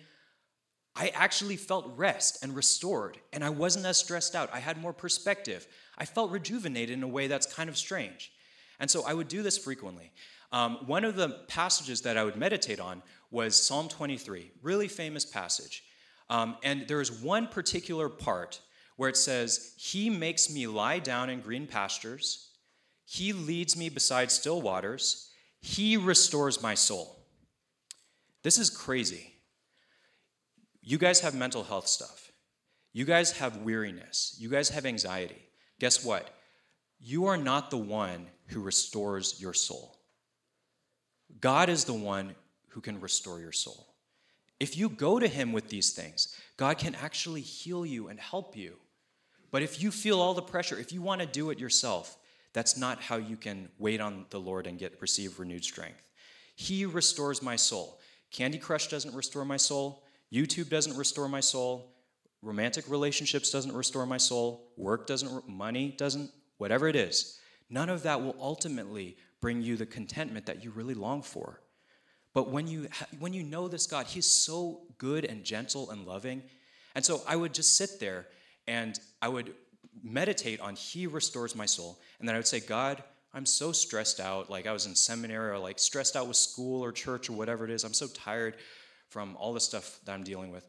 I 0.95 1.09
actually 1.15 1.55
felt 1.55 1.93
rest 1.95 2.43
and 2.43 2.55
restored, 2.55 3.17
and 3.31 3.43
I 3.43 3.49
wasn't 3.49 3.85
as 3.85 3.97
stressed 3.97 4.35
out. 4.35 4.49
I 4.53 4.59
had 4.59 4.79
more 4.79 4.93
perspective. 4.93 5.65
I 5.97 6.05
felt 6.05 6.29
rejuvenated 6.29 6.91
in 6.91 7.03
a 7.03 7.07
way 7.07 7.27
that's 7.27 7.51
kind 7.51 7.69
of 7.69 7.77
strange. 7.77 8.31
And 8.79 8.89
so 8.89 9.03
I 9.05 9.13
would 9.13 9.27
do 9.27 9.41
this 9.41 9.57
frequently. 9.57 10.11
Um, 10.51 10.77
one 10.85 11.05
of 11.05 11.15
the 11.15 11.29
passages 11.47 12.01
that 12.01 12.17
I 12.17 12.23
would 12.23 12.35
meditate 12.35 12.79
on 12.79 13.01
was 13.31 13.55
Psalm 13.55 13.87
23, 13.87 14.51
really 14.61 14.87
famous 14.87 15.25
passage. 15.25 15.83
Um, 16.29 16.57
and 16.63 16.87
there's 16.87 17.11
one 17.11 17.47
particular 17.47 18.09
part 18.09 18.61
where 18.99 19.09
it 19.09 19.15
says, 19.15 19.73
He 19.77 20.09
makes 20.09 20.49
me 20.49 20.67
lie 20.67 20.99
down 20.99 21.29
in 21.29 21.39
green 21.39 21.67
pastures, 21.67 22.49
He 23.05 23.31
leads 23.31 23.77
me 23.77 23.87
beside 23.87 24.29
still 24.29 24.61
waters, 24.61 25.31
He 25.61 25.95
restores 25.95 26.61
my 26.61 26.75
soul. 26.75 27.15
This 28.43 28.57
is 28.57 28.69
crazy 28.69 29.39
you 30.81 30.97
guys 30.97 31.19
have 31.19 31.35
mental 31.35 31.63
health 31.63 31.87
stuff. 31.87 32.31
You 32.93 33.05
guys 33.05 33.33
have 33.33 33.57
weariness. 33.57 34.35
You 34.39 34.49
guys 34.49 34.69
have 34.69 34.87
anxiety. 34.87 35.37
Guess 35.79 36.03
what? 36.03 36.27
You 36.99 37.27
are 37.27 37.37
not 37.37 37.69
the 37.69 37.77
one 37.77 38.25
who 38.47 38.61
restores 38.61 39.39
your 39.39 39.53
soul. 39.53 39.99
God 41.39 41.69
is 41.69 41.85
the 41.85 41.93
one 41.93 42.33
who 42.69 42.81
can 42.81 42.99
restore 42.99 43.39
your 43.39 43.51
soul. 43.51 43.93
If 44.59 44.77
you 44.77 44.89
go 44.89 45.19
to 45.19 45.27
Him 45.27 45.53
with 45.53 45.69
these 45.69 45.91
things, 45.91 46.35
God 46.57 46.79
can 46.79 46.95
actually 46.95 47.41
heal 47.41 47.85
you 47.85 48.07
and 48.07 48.19
help 48.19 48.57
you. 48.57 48.77
But 49.51 49.63
if 49.63 49.81
you 49.81 49.91
feel 49.91 50.19
all 50.19 50.33
the 50.33 50.41
pressure, 50.41 50.77
if 50.77 50.91
you 50.91 51.01
want 51.01 51.21
to 51.21 51.27
do 51.27 51.49
it 51.49 51.59
yourself, 51.59 52.17
that's 52.53 52.77
not 52.77 53.01
how 53.01 53.17
you 53.17 53.37
can 53.37 53.69
wait 53.77 54.01
on 54.01 54.25
the 54.29 54.39
Lord 54.39 54.67
and 54.67 54.79
get 54.79 55.01
receive 55.01 55.39
renewed 55.39 55.63
strength. 55.63 56.09
He 56.55 56.85
restores 56.85 57.41
my 57.41 57.55
soul. 57.55 57.99
Candy 58.31 58.57
Crush 58.57 58.87
doesn't 58.87 59.15
restore 59.15 59.45
my 59.45 59.57
soul. 59.57 60.03
YouTube 60.31 60.69
doesn't 60.69 60.97
restore 60.97 61.27
my 61.27 61.39
soul. 61.39 61.93
Romantic 62.41 62.89
relationships 62.89 63.51
doesn't 63.51 63.75
restore 63.75 64.05
my 64.05 64.17
soul. 64.17 64.71
Work 64.77 65.07
doesn't, 65.07 65.47
money 65.47 65.95
doesn't, 65.97 66.31
whatever 66.57 66.87
it 66.87 66.95
is. 66.95 67.39
None 67.69 67.89
of 67.89 68.03
that 68.03 68.21
will 68.21 68.35
ultimately 68.39 69.17
bring 69.41 69.61
you 69.61 69.77
the 69.77 69.85
contentment 69.85 70.45
that 70.45 70.63
you 70.63 70.71
really 70.71 70.93
long 70.93 71.21
for. 71.21 71.61
But 72.33 72.49
when 72.49 72.67
you, 72.67 72.87
when 73.19 73.33
you 73.33 73.43
know 73.43 73.67
this 73.67 73.87
God, 73.87 74.05
He's 74.05 74.27
so 74.27 74.81
good 74.97 75.25
and 75.25 75.43
gentle 75.43 75.89
and 75.89 76.05
loving. 76.05 76.43
And 76.95 77.03
so 77.03 77.21
I 77.27 77.35
would 77.35 77.53
just 77.53 77.75
sit 77.75 77.99
there 77.99 78.27
and 78.69 78.99
I 79.19 79.27
would 79.27 79.55
meditate 80.03 80.61
on 80.61 80.75
He 80.75 81.07
restores 81.07 81.55
my 81.55 81.65
soul. 81.65 81.99
And 82.19 82.27
then 82.27 82.35
I 82.35 82.37
would 82.37 82.47
say, 82.47 82.59
God, 82.59 83.03
I'm 83.33 83.45
so 83.45 83.71
stressed 83.71 84.19
out. 84.19 84.49
Like 84.49 84.67
I 84.67 84.71
was 84.71 84.85
in 84.85 84.95
seminary 84.95 85.49
or 85.49 85.57
like 85.57 85.79
stressed 85.79 86.15
out 86.15 86.27
with 86.27 86.37
school 86.37 86.83
or 86.83 86.91
church 86.91 87.29
or 87.29 87.33
whatever 87.33 87.65
it 87.65 87.71
is. 87.71 87.83
I'm 87.83 87.93
so 87.95 88.07
tired 88.07 88.57
from 89.09 89.35
all 89.37 89.53
the 89.53 89.59
stuff 89.59 89.99
that 90.05 90.13
I'm 90.13 90.23
dealing 90.23 90.51
with. 90.51 90.65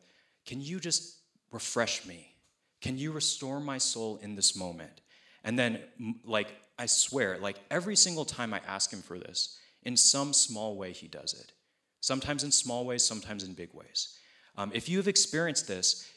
Can 0.46 0.62
you 0.62 0.80
just 0.80 1.18
refresh 1.53 2.07
me? 2.07 2.34
Can 2.80 2.96
you 2.96 3.12
restore 3.12 3.61
my 3.61 3.76
soul 3.76 4.18
in 4.22 4.34
this 4.34 4.57
moment? 4.57 5.03
And 5.44 5.59
then, 5.59 5.80
like, 6.24 6.48
I 6.78 6.86
swear, 6.86 7.38
like 7.38 7.59
every 7.70 7.96
single 7.96 8.24
time 8.24 8.55
I 8.55 8.61
ask 8.66 8.90
Him 8.90 9.03
for 9.03 9.18
this, 9.18 9.59
in 9.82 9.96
some 9.96 10.32
small 10.32 10.76
way, 10.76 10.92
He 10.92 11.07
does 11.07 11.34
it. 11.34 11.53
Sometimes 12.01 12.44
in 12.44 12.51
small 12.51 12.86
ways, 12.86 13.05
sometimes 13.05 13.44
in 13.44 13.53
big 13.53 13.74
ways. 13.74 14.16
Um, 14.57 14.70
if 14.74 14.88
you 14.88 14.96
have 14.96 15.09
experienced 15.09 15.68
this, 15.68 16.10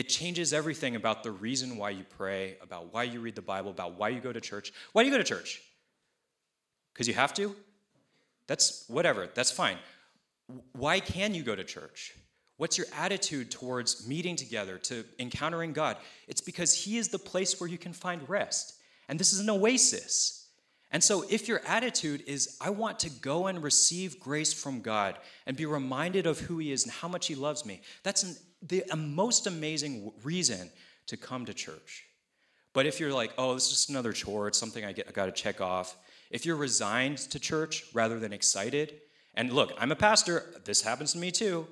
it 0.00 0.08
changes 0.08 0.54
everything 0.54 0.96
about 0.96 1.22
the 1.22 1.30
reason 1.30 1.76
why 1.76 1.90
you 1.90 2.04
pray, 2.16 2.56
about 2.62 2.90
why 2.90 3.02
you 3.02 3.20
read 3.20 3.34
the 3.34 3.42
Bible, 3.42 3.70
about 3.70 3.98
why 3.98 4.08
you 4.08 4.18
go 4.18 4.32
to 4.32 4.40
church. 4.40 4.72
Why 4.92 5.02
do 5.02 5.10
you 5.10 5.14
go 5.14 5.18
to 5.18 5.24
church? 5.24 5.60
Because 6.94 7.06
you 7.06 7.12
have 7.12 7.34
to? 7.34 7.54
That's 8.46 8.86
whatever, 8.88 9.28
that's 9.34 9.50
fine. 9.50 9.76
Why 10.72 11.00
can 11.00 11.34
you 11.34 11.42
go 11.42 11.54
to 11.54 11.64
church? 11.64 12.14
What's 12.56 12.78
your 12.78 12.86
attitude 12.96 13.50
towards 13.50 14.08
meeting 14.08 14.36
together, 14.36 14.78
to 14.78 15.04
encountering 15.18 15.74
God? 15.74 15.98
It's 16.28 16.40
because 16.40 16.72
He 16.72 16.96
is 16.96 17.08
the 17.08 17.18
place 17.18 17.60
where 17.60 17.68
you 17.68 17.76
can 17.76 17.92
find 17.92 18.26
rest. 18.26 18.80
And 19.06 19.20
this 19.20 19.34
is 19.34 19.40
an 19.40 19.50
oasis. 19.50 20.48
And 20.92 21.04
so, 21.04 21.26
if 21.28 21.46
your 21.46 21.60
attitude 21.66 22.24
is, 22.26 22.56
I 22.58 22.70
want 22.70 23.00
to 23.00 23.10
go 23.10 23.48
and 23.48 23.62
receive 23.62 24.18
grace 24.18 24.54
from 24.54 24.80
God 24.80 25.18
and 25.46 25.58
be 25.58 25.66
reminded 25.66 26.26
of 26.26 26.40
who 26.40 26.56
He 26.56 26.72
is 26.72 26.84
and 26.84 26.92
how 26.92 27.06
much 27.06 27.26
He 27.26 27.34
loves 27.34 27.66
me, 27.66 27.82
that's 28.02 28.22
an, 28.22 28.34
the 28.62 28.84
most 28.96 29.46
amazing 29.46 30.12
reason 30.22 30.70
to 31.06 31.16
come 31.16 31.46
to 31.46 31.54
church. 31.54 32.04
But 32.72 32.86
if 32.86 33.00
you're 33.00 33.12
like, 33.12 33.32
oh, 33.36 33.54
this 33.54 33.64
is 33.64 33.70
just 33.70 33.90
another 33.90 34.12
chore, 34.12 34.48
it's 34.48 34.58
something 34.58 34.84
I, 34.84 34.92
get, 34.92 35.08
I 35.08 35.12
got 35.12 35.26
to 35.26 35.32
check 35.32 35.60
off, 35.60 35.96
if 36.30 36.46
you're 36.46 36.56
resigned 36.56 37.18
to 37.18 37.40
church 37.40 37.84
rather 37.92 38.20
than 38.20 38.32
excited, 38.32 39.00
and 39.34 39.52
look, 39.52 39.72
I'm 39.78 39.90
a 39.90 39.96
pastor, 39.96 40.44
this 40.64 40.82
happens 40.82 41.12
to 41.12 41.18
me 41.18 41.30
too 41.30 41.66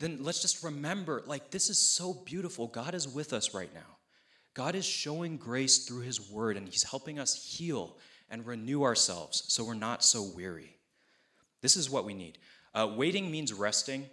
then 0.00 0.18
let's 0.22 0.40
just 0.40 0.64
remember 0.64 1.22
like, 1.26 1.50
this 1.50 1.70
is 1.70 1.78
so 1.78 2.14
beautiful. 2.24 2.66
God 2.66 2.94
is 2.94 3.06
with 3.06 3.32
us 3.32 3.54
right 3.54 3.72
now. 3.72 3.98
God 4.54 4.74
is 4.74 4.84
showing 4.84 5.36
grace 5.36 5.84
through 5.86 6.00
His 6.00 6.28
word, 6.28 6.56
and 6.56 6.66
He's 6.66 6.82
helping 6.82 7.18
us 7.18 7.56
heal 7.56 7.98
and 8.28 8.46
renew 8.46 8.82
ourselves 8.82 9.44
so 9.48 9.62
we're 9.62 9.74
not 9.74 10.02
so 10.02 10.28
weary. 10.34 10.76
This 11.60 11.76
is 11.76 11.90
what 11.90 12.04
we 12.04 12.14
need. 12.14 12.38
Uh, 12.74 12.90
waiting 12.96 13.30
means 13.30 13.52
resting. 13.52 14.06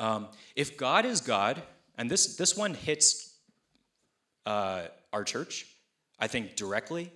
Um, 0.00 0.28
if 0.56 0.76
God 0.76 1.04
is 1.04 1.20
God, 1.20 1.62
and 1.96 2.10
this, 2.10 2.36
this 2.36 2.56
one 2.56 2.74
hits 2.74 3.34
uh, 4.46 4.84
our 5.12 5.22
church, 5.22 5.66
I 6.18 6.26
think 6.26 6.56
directly. 6.56 7.12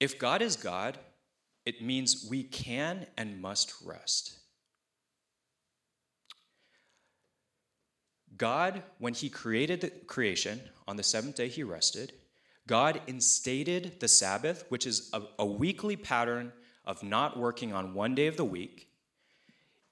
If 0.00 0.18
God 0.18 0.42
is 0.42 0.56
God, 0.56 0.98
it 1.66 1.82
means 1.82 2.26
we 2.28 2.42
can 2.42 3.06
and 3.16 3.40
must 3.40 3.74
rest. 3.84 4.38
God, 8.36 8.82
when 8.98 9.14
He 9.14 9.28
created 9.28 9.82
the 9.82 9.90
creation, 9.90 10.60
on 10.88 10.96
the 10.96 11.02
seventh 11.02 11.36
day 11.36 11.48
He 11.48 11.62
rested. 11.62 12.12
God 12.66 13.00
instated 13.06 14.00
the 14.00 14.08
Sabbath, 14.08 14.64
which 14.70 14.86
is 14.86 15.10
a, 15.12 15.22
a, 15.38 15.44
weekly 15.44 15.96
pattern 15.96 16.50
of 16.86 17.02
not 17.02 17.38
working 17.38 17.74
on 17.74 17.92
one 17.92 18.14
day 18.14 18.26
of 18.26 18.38
the 18.38 18.44
week. 18.44 18.88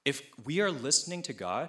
If 0.06 0.22
we 0.44 0.60
are 0.60 0.70
listening 0.70 1.22
to 1.22 1.34
God, 1.34 1.68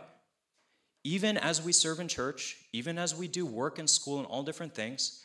even 1.04 1.38
as 1.38 1.62
we 1.62 1.72
serve 1.72 2.00
in 2.00 2.08
church, 2.08 2.58
even 2.72 2.98
as 2.98 3.16
we 3.16 3.28
do 3.28 3.46
work 3.46 3.80
in 3.80 3.88
school 3.88 4.20
and 4.20 4.28
all 4.28 4.44
different 4.44 4.74
things, 4.74 5.24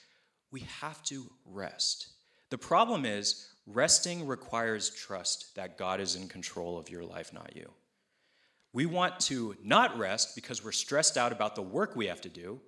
we 0.51 0.61
have 0.81 1.03
to 1.05 1.31
rest. 1.45 2.09
The 2.51 2.59
problem 2.59 3.05
is, 3.05 3.49
resting 3.67 4.27
requires 4.27 4.91
trust 4.91 5.55
that 5.55 5.79
God 5.79 6.01
is 6.01 6.17
in 6.17 6.29
control 6.29 6.79
of 6.79 6.89
your 6.89 7.05
life, 7.05 7.33
not 7.33 7.55
you. 7.55 7.71
We 8.73 8.87
want 8.87 9.21
to 9.21 9.57
not 9.63 9.99
rest 9.99 10.35
because 10.35 10.65
we're 10.65 10.73
stressed 10.73 11.17
out 11.17 11.33
about 11.33 11.55
the 11.55 11.63
work 11.63 11.95
we 11.95 12.07
have 12.07 12.21
to 12.23 12.29
do. 12.29 12.61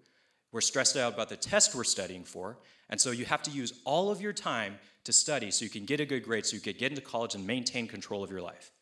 We're 0.53 0.61
stressed 0.61 0.97
out 0.97 1.15
about 1.15 1.29
the 1.29 1.37
test 1.37 1.75
we're 1.75 1.85
studying 1.85 2.25
for. 2.25 2.59
And 2.89 3.01
so 3.01 3.11
you 3.11 3.25
have 3.25 3.43
to 3.45 3.51
use 3.51 3.81
all 3.85 4.11
of 4.11 4.21
your 4.21 4.33
time 4.33 4.79
to 5.05 5.13
study 5.13 5.51
so 5.51 5.65
you 5.65 5.71
can 5.71 5.85
get 5.85 6.01
a 6.01 6.05
good 6.05 6.25
grade, 6.25 6.45
so 6.45 6.57
you 6.57 6.61
can 6.61 6.77
get 6.77 6.91
into 6.93 7.03
college 7.03 7.35
and 7.35 7.47
maintain 7.47 7.87
control 7.87 8.23
of 8.23 8.31
your 8.31 8.43
life. 8.43 8.73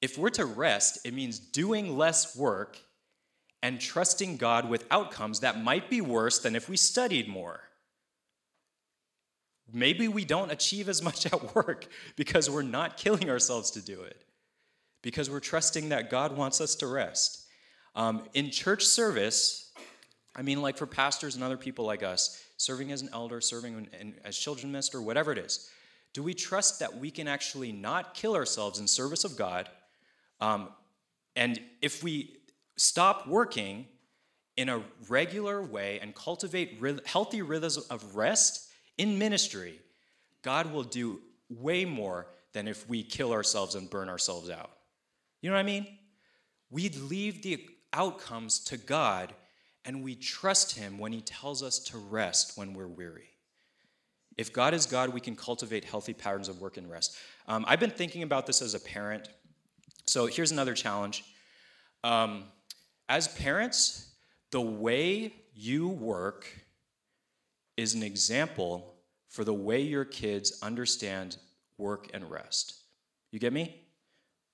If 0.00 0.18
we're 0.18 0.30
to 0.30 0.44
rest, 0.44 1.00
it 1.04 1.14
means 1.14 1.38
doing 1.38 1.96
less 1.96 2.36
work 2.36 2.78
and 3.62 3.80
trusting 3.80 4.36
God 4.36 4.68
with 4.68 4.86
outcomes 4.90 5.40
that 5.40 5.62
might 5.62 5.90
be 5.90 6.00
worse 6.00 6.38
than 6.38 6.54
if 6.54 6.68
we 6.68 6.76
studied 6.76 7.28
more. 7.28 7.60
Maybe 9.72 10.08
we 10.08 10.24
don't 10.24 10.52
achieve 10.52 10.88
as 10.88 11.02
much 11.08 11.26
at 11.26 11.54
work 11.54 11.88
because 12.16 12.48
we're 12.48 12.62
not 12.62 12.96
killing 12.96 13.28
ourselves 13.30 13.70
to 13.72 13.82
do 13.82 14.02
it 14.02 14.22
because 15.02 15.30
we're 15.30 15.40
trusting 15.40 15.90
that 15.90 16.10
God 16.10 16.36
wants 16.36 16.60
us 16.60 16.74
to 16.76 16.86
rest. 16.86 17.46
Um, 17.94 18.24
in 18.34 18.50
church 18.50 18.84
service, 18.84 19.70
I 20.34 20.42
mean, 20.42 20.60
like 20.60 20.76
for 20.76 20.86
pastors 20.86 21.34
and 21.34 21.44
other 21.44 21.56
people 21.56 21.84
like 21.84 22.02
us, 22.02 22.42
serving 22.56 22.92
as 22.92 23.02
an 23.02 23.10
elder, 23.12 23.40
serving 23.40 23.74
in, 23.74 24.00
in, 24.00 24.14
as 24.24 24.36
children 24.36 24.72
minister, 24.72 25.00
whatever 25.00 25.32
it 25.32 25.38
is, 25.38 25.70
do 26.12 26.22
we 26.22 26.34
trust 26.34 26.80
that 26.80 26.98
we 26.98 27.10
can 27.10 27.28
actually 27.28 27.72
not 27.72 28.14
kill 28.14 28.34
ourselves 28.34 28.78
in 28.78 28.88
service 28.88 29.24
of 29.24 29.36
God? 29.36 29.68
Um, 30.40 30.70
and 31.36 31.60
if 31.80 32.02
we 32.02 32.35
stop 32.76 33.26
working 33.26 33.86
in 34.56 34.68
a 34.68 34.82
regular 35.08 35.62
way 35.62 35.98
and 36.00 36.14
cultivate 36.14 36.80
healthy 37.06 37.42
rhythms 37.42 37.76
of 37.76 38.16
rest 38.16 38.70
in 38.98 39.18
ministry, 39.18 39.78
God 40.42 40.72
will 40.72 40.82
do 40.82 41.20
way 41.48 41.84
more 41.84 42.26
than 42.52 42.68
if 42.68 42.88
we 42.88 43.02
kill 43.02 43.32
ourselves 43.32 43.74
and 43.74 43.90
burn 43.90 44.08
ourselves 44.08 44.48
out. 44.48 44.70
You 45.42 45.50
know 45.50 45.56
what 45.56 45.60
I 45.60 45.64
mean? 45.64 45.86
We 46.70 46.88
leave 46.88 47.42
the 47.42 47.68
outcomes 47.92 48.60
to 48.64 48.76
God 48.76 49.34
and 49.84 50.02
we 50.02 50.14
trust 50.14 50.76
Him 50.76 50.98
when 50.98 51.12
He 51.12 51.20
tells 51.20 51.62
us 51.62 51.78
to 51.80 51.98
rest 51.98 52.56
when 52.56 52.74
we're 52.74 52.88
weary. 52.88 53.30
If 54.36 54.52
God 54.52 54.74
is 54.74 54.84
God, 54.86 55.10
we 55.10 55.20
can 55.20 55.36
cultivate 55.36 55.84
healthy 55.84 56.12
patterns 56.12 56.48
of 56.48 56.60
work 56.60 56.76
and 56.76 56.90
rest. 56.90 57.16
Um, 57.46 57.64
I've 57.68 57.80
been 57.80 57.90
thinking 57.90 58.22
about 58.22 58.46
this 58.46 58.60
as 58.60 58.74
a 58.74 58.80
parent. 58.80 59.28
So 60.04 60.26
here's 60.26 60.50
another 60.50 60.74
challenge. 60.74 61.24
Um, 62.04 62.44
as 63.08 63.28
parents, 63.28 64.12
the 64.50 64.60
way 64.60 65.34
you 65.54 65.88
work 65.88 66.46
is 67.76 67.94
an 67.94 68.02
example 68.02 68.94
for 69.28 69.44
the 69.44 69.54
way 69.54 69.80
your 69.80 70.04
kids 70.04 70.58
understand 70.62 71.36
work 71.78 72.08
and 72.14 72.30
rest. 72.30 72.74
You 73.32 73.38
get 73.38 73.52
me? 73.52 73.82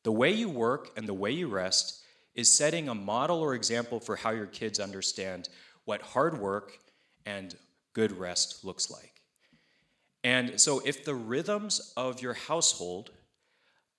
The 0.02 0.12
way 0.12 0.32
you 0.32 0.48
work 0.48 0.90
and 0.96 1.06
the 1.06 1.14
way 1.14 1.30
you 1.30 1.48
rest 1.48 2.02
is 2.34 2.54
setting 2.54 2.88
a 2.88 2.94
model 2.94 3.40
or 3.40 3.54
example 3.54 4.00
for 4.00 4.16
how 4.16 4.30
your 4.30 4.46
kids 4.46 4.80
understand 4.80 5.48
what 5.84 6.02
hard 6.02 6.38
work 6.38 6.78
and 7.26 7.54
good 7.92 8.12
rest 8.12 8.64
looks 8.64 8.90
like. 8.90 9.22
And 10.24 10.60
so, 10.60 10.80
if 10.84 11.04
the 11.04 11.14
rhythms 11.14 11.92
of 11.96 12.22
your 12.22 12.34
household 12.34 13.10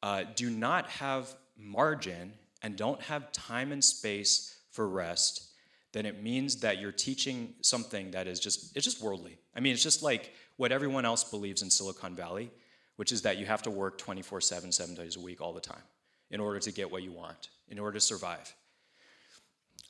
uh, 0.02 0.24
do 0.36 0.50
not 0.50 0.90
have 0.90 1.34
margin 1.58 2.34
and 2.64 2.76
don't 2.78 3.02
have 3.02 3.32
time 3.32 3.72
and 3.72 3.84
space 3.84 4.58
for 4.72 4.88
rest, 4.88 5.50
then 5.92 6.06
it 6.06 6.24
means 6.24 6.56
that 6.62 6.80
you're 6.80 6.92
teaching 6.92 7.54
something 7.62 8.12
that 8.12 8.26
is 8.26 8.40
just 8.40 8.76
it's 8.76 8.86
just 8.86 9.02
worldly. 9.02 9.38
I 9.56 9.60
mean, 9.60 9.74
it's 9.74 9.84
just 9.84 10.02
like 10.02 10.34
what 10.58 10.72
everyone 10.72 11.06
else 11.06 11.24
believes 11.24 11.62
in 11.62 11.70
Silicon 11.70 12.16
Valley, 12.16 12.50
which 12.96 13.12
is 13.12 13.22
that 13.24 13.38
you 13.38 13.46
have 13.46 13.62
to 13.64 13.70
work 13.70 14.00
24/7 14.00 14.74
7 14.74 14.96
days 14.96 15.18
a 15.18 15.20
week 15.20 15.42
all 15.42 15.54
the 15.54 15.62
time 15.62 15.84
in 16.32 16.40
order 16.40 16.60
to 16.60 16.72
get 16.72 16.90
what 16.90 17.04
you 17.04 17.12
want, 17.12 17.50
in 17.68 17.78
order 17.78 18.00
to 18.00 18.02
survive. 18.02 18.56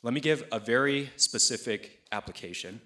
Let 0.01 0.13
me 0.13 0.19
give 0.19 0.43
a 0.51 0.59
very 0.59 1.09
specific 1.15 2.01
application. 2.11 2.81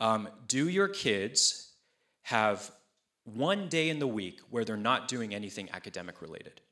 Um, 0.00 0.28
do 0.48 0.68
your 0.68 0.88
kids 0.88 1.72
have 2.22 2.70
one 3.24 3.68
day 3.68 3.90
in 3.90 3.98
the 3.98 4.06
week 4.06 4.40
where 4.48 4.64
they're 4.64 4.76
not 4.76 5.06
doing 5.06 5.34
anything 5.34 5.68
academic 5.72 6.22
related? 6.22 6.62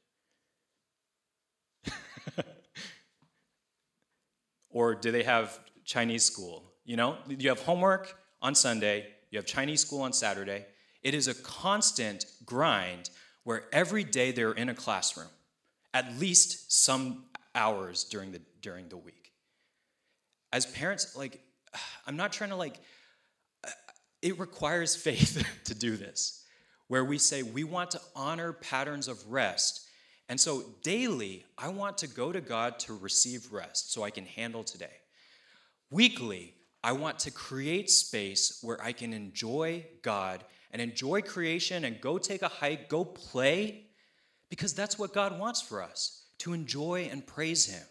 Or 4.70 4.94
do 4.94 5.10
they 5.10 5.22
have 5.22 5.58
Chinese 5.84 6.24
school? 6.24 6.72
You 6.84 6.96
know, 6.96 7.16
you 7.28 7.48
have 7.48 7.60
homework 7.60 8.16
on 8.42 8.54
Sunday, 8.54 9.08
you 9.30 9.38
have 9.38 9.46
Chinese 9.46 9.80
school 9.80 10.02
on 10.02 10.12
Saturday. 10.12 10.66
It 11.02 11.14
is 11.14 11.28
a 11.28 11.34
constant 11.34 12.26
grind 12.44 13.10
where 13.44 13.64
every 13.72 14.04
day 14.04 14.32
they're 14.32 14.52
in 14.52 14.68
a 14.68 14.74
classroom 14.74 15.28
at 15.92 16.18
least 16.18 16.72
some 16.72 17.24
hours 17.54 18.04
during 18.04 18.30
the 18.30 18.40
during 18.62 18.88
the 18.88 18.96
week 18.96 19.32
as 20.52 20.66
parents 20.66 21.16
like 21.16 21.40
i'm 22.06 22.16
not 22.16 22.32
trying 22.32 22.50
to 22.50 22.54
like 22.54 22.78
it 24.22 24.38
requires 24.38 24.94
faith 25.08 25.44
to 25.64 25.74
do 25.74 25.96
this 25.96 26.40
where 26.90 27.04
we 27.04 27.18
say 27.18 27.44
we 27.44 27.62
want 27.62 27.92
to 27.92 28.00
honor 28.16 28.52
patterns 28.52 29.06
of 29.06 29.24
rest. 29.30 29.86
And 30.30 30.40
so 30.40 30.62
daily, 30.84 31.44
I 31.58 31.70
want 31.70 31.98
to 31.98 32.06
go 32.06 32.30
to 32.30 32.40
God 32.40 32.78
to 32.80 32.96
receive 32.96 33.52
rest 33.52 33.92
so 33.92 34.04
I 34.04 34.10
can 34.10 34.24
handle 34.24 34.62
today. 34.62 35.00
Weekly, 35.90 36.54
I 36.84 36.92
want 36.92 37.18
to 37.20 37.32
create 37.32 37.90
space 37.90 38.60
where 38.62 38.80
I 38.80 38.92
can 38.92 39.12
enjoy 39.12 39.86
God 40.02 40.44
and 40.70 40.80
enjoy 40.80 41.22
creation 41.22 41.84
and 41.84 42.00
go 42.00 42.16
take 42.16 42.42
a 42.42 42.48
hike, 42.48 42.88
go 42.88 43.04
play, 43.04 43.86
because 44.50 44.72
that's 44.72 44.96
what 44.96 45.12
God 45.12 45.36
wants 45.36 45.60
for 45.60 45.82
us 45.82 46.26
to 46.38 46.52
enjoy 46.52 47.08
and 47.10 47.26
praise 47.26 47.66
Him. 47.66 47.82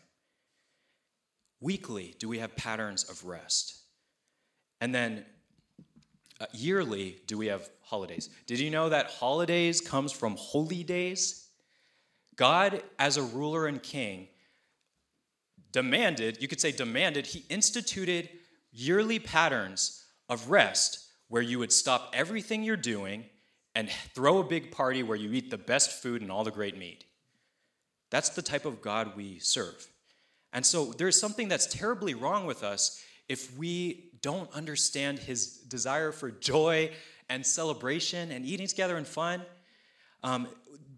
Weekly, 1.60 2.16
do 2.20 2.30
we 2.30 2.40
have 2.40 2.56
patterns 2.56 3.04
of 3.04 3.26
rest? 3.26 3.82
And 4.80 4.96
then 4.96 5.26
uh, 6.40 6.46
yearly, 6.54 7.18
do 7.28 7.38
we 7.38 7.48
have 7.48 7.68
holidays? 7.82 8.30
Did 8.48 8.62
you 8.62 8.72
know 8.72 8.88
that 8.88 9.08
holidays 9.08 9.82
comes 9.82 10.14
from 10.14 10.38
holy 10.38 10.86
days? 10.86 11.48
God, 12.40 12.84
as 12.98 13.18
a 13.18 13.22
ruler 13.22 13.68
and 13.68 13.84
king, 13.84 14.30
demanded, 15.74 16.42
you 16.42 16.48
could 16.48 16.62
say 16.62 16.72
demanded, 16.72 17.28
he 17.28 17.44
instituted 17.50 18.30
yearly 18.72 19.20
patterns 19.20 20.06
of 20.30 20.50
rest 20.50 21.06
where 21.28 21.42
you 21.42 21.60
would 21.60 21.74
stop 21.74 22.14
everything 22.14 22.64
you're 22.64 22.78
doing 22.78 23.26
and 23.76 23.90
throw 24.16 24.38
a 24.38 24.44
big 24.46 24.72
party 24.72 25.04
where 25.04 25.18
you 25.18 25.34
eat 25.34 25.52
the 25.52 25.58
best 25.58 26.02
food 26.02 26.22
and 26.22 26.32
all 26.32 26.46
the 26.46 26.50
great 26.50 26.78
meat. 26.78 27.04
That's 28.10 28.30
the 28.30 28.42
type 28.42 28.64
of 28.64 28.82
God 28.82 29.18
we 29.18 29.40
serve. 29.40 29.90
And 30.54 30.66
so 30.66 30.94
there's 30.94 31.20
something 31.20 31.50
that's 31.50 31.66
terribly 31.66 32.14
wrong 32.14 32.46
with 32.46 32.64
us 32.64 33.04
if 33.28 33.54
we 33.58 34.12
don't 34.22 34.50
understand 34.54 35.20
his 35.20 35.58
desire 35.58 36.14
for 36.14 36.32
joy 36.32 36.92
and 37.28 37.46
celebration 37.46 38.32
and 38.32 38.46
eating 38.46 38.68
together 38.68 38.96
and 38.96 39.06
fun. 39.06 39.42
Um, 40.24 40.48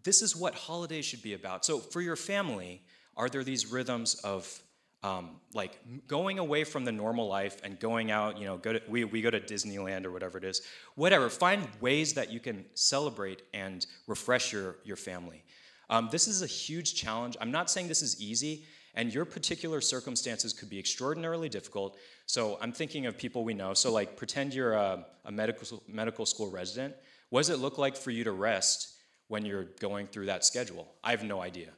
this 0.03 0.21
is 0.21 0.35
what 0.35 0.55
holidays 0.55 1.05
should 1.05 1.21
be 1.21 1.33
about. 1.33 1.65
So, 1.65 1.79
for 1.79 2.01
your 2.01 2.15
family, 2.15 2.81
are 3.15 3.29
there 3.29 3.43
these 3.43 3.71
rhythms 3.71 4.15
of 4.15 4.61
um, 5.03 5.37
like 5.53 5.79
going 6.07 6.37
away 6.37 6.63
from 6.63 6.85
the 6.85 6.91
normal 6.91 7.27
life 7.27 7.57
and 7.63 7.79
going 7.79 8.11
out, 8.11 8.37
you 8.37 8.45
know, 8.45 8.57
go 8.57 8.73
to, 8.73 8.81
we, 8.87 9.03
we 9.03 9.21
go 9.21 9.31
to 9.31 9.39
Disneyland 9.39 10.05
or 10.05 10.11
whatever 10.11 10.37
it 10.37 10.43
is, 10.43 10.61
whatever. 10.95 11.29
Find 11.29 11.67
ways 11.79 12.13
that 12.13 12.31
you 12.31 12.39
can 12.39 12.65
celebrate 12.75 13.41
and 13.53 13.85
refresh 14.07 14.53
your, 14.53 14.75
your 14.83 14.95
family. 14.95 15.43
Um, 15.89 16.09
this 16.11 16.27
is 16.27 16.41
a 16.41 16.47
huge 16.47 16.93
challenge. 16.93 17.35
I'm 17.41 17.51
not 17.51 17.69
saying 17.69 17.87
this 17.87 18.03
is 18.03 18.21
easy, 18.21 18.65
and 18.93 19.13
your 19.13 19.25
particular 19.25 19.81
circumstances 19.81 20.53
could 20.53 20.69
be 20.69 20.77
extraordinarily 20.77 21.49
difficult. 21.49 21.97
So 22.27 22.57
I'm 22.61 22.71
thinking 22.71 23.07
of 23.07 23.17
people 23.17 23.43
we 23.43 23.53
know. 23.53 23.73
So, 23.73 23.91
like, 23.91 24.15
pretend 24.15 24.53
you're 24.53 24.73
a, 24.73 25.05
a 25.25 25.31
medical, 25.31 25.81
medical 25.87 26.25
school 26.25 26.49
resident. 26.49 26.95
What 27.29 27.41
does 27.41 27.49
it 27.49 27.57
look 27.57 27.77
like 27.77 27.97
for 27.97 28.11
you 28.11 28.23
to 28.23 28.31
rest 28.31 28.90
when 29.31 29.45
you're 29.45 29.69
going 29.79 30.07
through 30.07 30.25
that 30.25 30.43
schedule? 30.43 30.85
I 31.01 31.11
have 31.11 31.23
no 31.23 31.41
idea. 31.41 31.69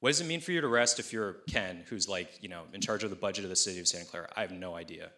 What 0.00 0.08
does 0.08 0.22
it 0.22 0.26
mean 0.26 0.40
for 0.40 0.50
you 0.50 0.62
to 0.62 0.66
rest 0.66 0.98
if 0.98 1.12
you're 1.12 1.34
Ken, 1.46 1.84
who's 1.88 2.08
like, 2.08 2.42
you 2.42 2.48
know, 2.48 2.62
in 2.72 2.80
charge 2.80 3.04
of 3.04 3.10
the 3.10 3.16
budget 3.16 3.44
of 3.44 3.50
the 3.50 3.56
city 3.56 3.80
of 3.80 3.86
Santa 3.86 4.06
Clara? 4.06 4.28
I 4.34 4.40
have 4.40 4.50
no 4.50 4.74
idea. 4.74 5.10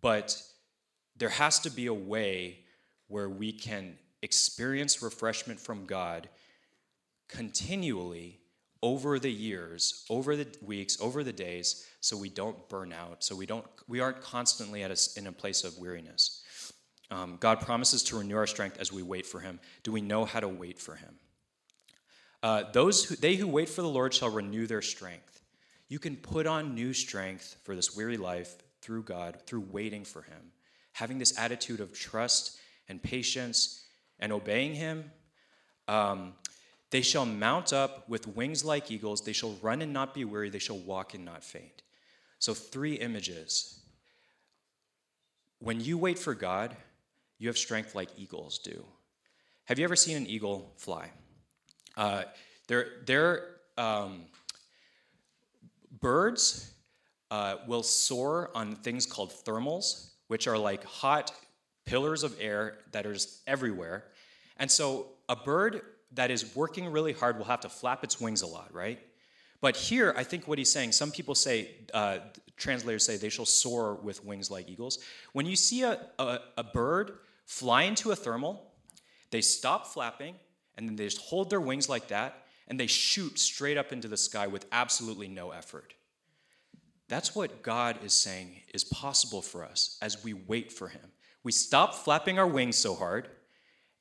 But 0.00 0.40
there 1.16 1.28
has 1.28 1.58
to 1.60 1.70
be 1.70 1.86
a 1.86 1.92
way 1.92 2.60
where 3.08 3.28
we 3.28 3.50
can 3.50 3.98
experience 4.22 5.02
refreshment 5.02 5.58
from 5.58 5.86
God 5.86 6.28
continually 7.26 8.38
over 8.80 9.18
the 9.18 9.32
years, 9.32 10.04
over 10.08 10.36
the 10.36 10.46
weeks, 10.62 11.00
over 11.00 11.24
the 11.24 11.32
days, 11.32 11.84
so 12.00 12.16
we 12.16 12.28
don't 12.28 12.68
burn 12.68 12.92
out, 12.92 13.24
so 13.24 13.34
we 13.34 13.44
don't 13.44 13.66
we 13.88 13.98
aren't 13.98 14.20
constantly 14.22 14.84
at 14.84 14.92
a, 14.92 15.18
in 15.18 15.26
a 15.26 15.32
place 15.32 15.64
of 15.64 15.76
weariness. 15.78 16.37
Um, 17.10 17.36
God 17.40 17.60
promises 17.60 18.02
to 18.04 18.18
renew 18.18 18.36
our 18.36 18.46
strength 18.46 18.78
as 18.78 18.92
we 18.92 19.02
wait 19.02 19.26
for 19.26 19.40
Him. 19.40 19.60
Do 19.82 19.92
we 19.92 20.00
know 20.00 20.24
how 20.24 20.40
to 20.40 20.48
wait 20.48 20.78
for 20.78 20.94
Him? 20.94 21.14
Uh, 22.42 22.64
those 22.72 23.04
who, 23.04 23.16
they 23.16 23.34
who 23.34 23.48
wait 23.48 23.68
for 23.68 23.82
the 23.82 23.88
Lord 23.88 24.14
shall 24.14 24.30
renew 24.30 24.66
their 24.66 24.82
strength. 24.82 25.42
You 25.88 25.98
can 25.98 26.16
put 26.16 26.46
on 26.46 26.74
new 26.74 26.92
strength 26.92 27.56
for 27.64 27.74
this 27.74 27.96
weary 27.96 28.16
life 28.16 28.56
through 28.82 29.04
God, 29.04 29.38
through 29.46 29.66
waiting 29.70 30.04
for 30.04 30.22
Him, 30.22 30.52
having 30.92 31.18
this 31.18 31.38
attitude 31.38 31.80
of 31.80 31.92
trust 31.92 32.58
and 32.88 33.02
patience 33.02 33.84
and 34.20 34.32
obeying 34.32 34.74
Him. 34.74 35.10
Um, 35.88 36.34
they 36.90 37.02
shall 37.02 37.26
mount 37.26 37.72
up 37.72 38.08
with 38.08 38.26
wings 38.26 38.64
like 38.64 38.90
eagles. 38.90 39.22
They 39.22 39.32
shall 39.32 39.56
run 39.60 39.82
and 39.82 39.92
not 39.92 40.14
be 40.14 40.24
weary. 40.24 40.50
They 40.50 40.58
shall 40.58 40.78
walk 40.78 41.14
and 41.14 41.24
not 41.24 41.44
faint. 41.44 41.82
So, 42.38 42.54
three 42.54 42.94
images. 42.94 43.80
When 45.58 45.80
you 45.80 45.98
wait 45.98 46.18
for 46.18 46.34
God, 46.34 46.76
you 47.38 47.48
have 47.48 47.58
strength 47.58 47.94
like 47.94 48.08
eagles 48.16 48.58
do. 48.58 48.84
Have 49.64 49.78
you 49.78 49.84
ever 49.84 49.96
seen 49.96 50.16
an 50.16 50.26
eagle 50.26 50.72
fly? 50.76 51.10
Uh, 51.96 52.22
they're, 52.66 52.86
they're 53.06 53.44
um, 53.76 54.22
birds 56.00 56.72
uh, 57.30 57.56
will 57.66 57.82
soar 57.82 58.50
on 58.54 58.76
things 58.76 59.06
called 59.06 59.30
thermals, 59.30 60.10
which 60.28 60.46
are 60.46 60.58
like 60.58 60.84
hot 60.84 61.32
pillars 61.84 62.22
of 62.22 62.36
air 62.40 62.78
that 62.92 63.06
are 63.06 63.12
just 63.12 63.40
everywhere. 63.46 64.04
And 64.58 64.70
so 64.70 65.06
a 65.28 65.36
bird 65.36 65.82
that 66.12 66.30
is 66.30 66.54
working 66.56 66.86
really 66.86 67.12
hard 67.12 67.38
will 67.38 67.44
have 67.44 67.60
to 67.60 67.68
flap 67.68 68.02
its 68.04 68.20
wings 68.20 68.42
a 68.42 68.46
lot, 68.46 68.72
right? 68.72 68.98
But 69.60 69.76
here, 69.76 70.14
I 70.16 70.24
think 70.24 70.46
what 70.46 70.58
he's 70.58 70.72
saying, 70.72 70.92
some 70.92 71.10
people 71.10 71.34
say, 71.34 71.70
uh, 71.92 72.18
translators 72.56 73.04
say, 73.04 73.16
they 73.16 73.28
shall 73.28 73.44
soar 73.44 73.94
with 73.94 74.24
wings 74.24 74.50
like 74.50 74.68
eagles. 74.68 74.98
When 75.32 75.46
you 75.46 75.56
see 75.56 75.82
a, 75.82 76.06
a, 76.18 76.38
a 76.56 76.64
bird 76.64 77.18
fly 77.48 77.84
into 77.84 78.10
a 78.10 78.16
thermal, 78.16 78.62
they 79.30 79.40
stop 79.40 79.86
flapping 79.86 80.34
and 80.76 80.86
then 80.86 80.96
they 80.96 81.04
just 81.04 81.18
hold 81.18 81.48
their 81.48 81.62
wings 81.62 81.88
like 81.88 82.08
that 82.08 82.44
and 82.68 82.78
they 82.78 82.86
shoot 82.86 83.38
straight 83.38 83.78
up 83.78 83.90
into 83.90 84.06
the 84.06 84.18
sky 84.18 84.46
with 84.46 84.66
absolutely 84.70 85.28
no 85.28 85.50
effort. 85.50 85.94
That's 87.08 87.34
what 87.34 87.62
God 87.62 88.04
is 88.04 88.12
saying 88.12 88.60
is 88.74 88.84
possible 88.84 89.40
for 89.40 89.64
us 89.64 89.96
as 90.02 90.22
we 90.22 90.34
wait 90.34 90.70
for 90.70 90.88
Him. 90.88 91.10
We 91.42 91.52
stop 91.52 91.94
flapping 91.94 92.38
our 92.38 92.46
wings 92.46 92.76
so 92.76 92.94
hard 92.94 93.30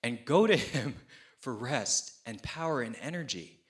and 0.04 0.24
go 0.26 0.46
to 0.46 0.56
Him 0.58 0.96
for 1.40 1.54
rest 1.54 2.20
and 2.26 2.44
power 2.44 2.82
and 2.82 2.98
energy. 3.02 3.62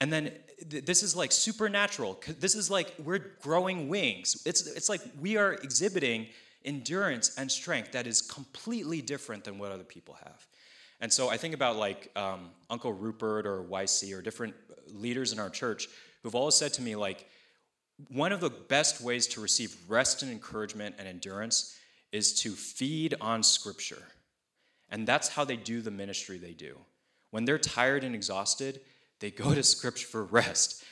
And 0.00 0.12
then 0.12 0.32
th- 0.68 0.84
this 0.86 1.04
is 1.04 1.14
like 1.14 1.30
supernatural. 1.30 2.20
This 2.40 2.56
is 2.56 2.68
like 2.68 2.94
we're 2.98 3.36
growing 3.40 3.88
wings. 3.88 4.42
It's, 4.44 4.66
it's 4.66 4.88
like 4.88 5.02
we 5.20 5.36
are 5.36 5.52
exhibiting 5.52 6.26
endurance 6.68 7.36
and 7.36 7.50
strength 7.50 7.92
that 7.92 8.06
is 8.06 8.22
completely 8.22 9.02
different 9.02 9.42
than 9.42 9.58
what 9.58 9.72
other 9.72 9.84
people 9.84 10.16
have. 10.22 10.46
And 11.00 11.12
so 11.12 11.28
I 11.28 11.36
think 11.36 11.54
about 11.54 11.76
like 11.76 12.10
um, 12.14 12.50
Uncle 12.70 12.92
Rupert 12.92 13.46
or 13.46 13.62
YC 13.62 14.16
or 14.16 14.22
different 14.22 14.54
leaders 14.92 15.32
in 15.32 15.38
our 15.38 15.50
church 15.50 15.88
who've 16.22 16.34
always 16.34 16.54
said 16.54 16.72
to 16.74 16.82
me, 16.82 16.94
like, 16.94 17.26
one 18.08 18.30
of 18.30 18.40
the 18.40 18.50
best 18.50 19.00
ways 19.00 19.26
to 19.26 19.40
receive 19.40 19.76
rest 19.88 20.22
and 20.22 20.30
encouragement 20.30 20.94
and 20.98 21.08
endurance 21.08 21.76
is 22.12 22.32
to 22.40 22.52
feed 22.52 23.14
on 23.20 23.42
Scripture. 23.42 24.02
And 24.88 25.06
that's 25.06 25.28
how 25.28 25.44
they 25.44 25.56
do 25.56 25.80
the 25.80 25.90
ministry 25.90 26.38
they 26.38 26.52
do. 26.52 26.78
When 27.30 27.44
they're 27.44 27.58
tired 27.58 28.04
and 28.04 28.14
exhausted, 28.14 28.80
they 29.18 29.30
go 29.30 29.52
to 29.52 29.62
Scripture 29.62 30.06
for 30.06 30.24
rest. 30.24 30.84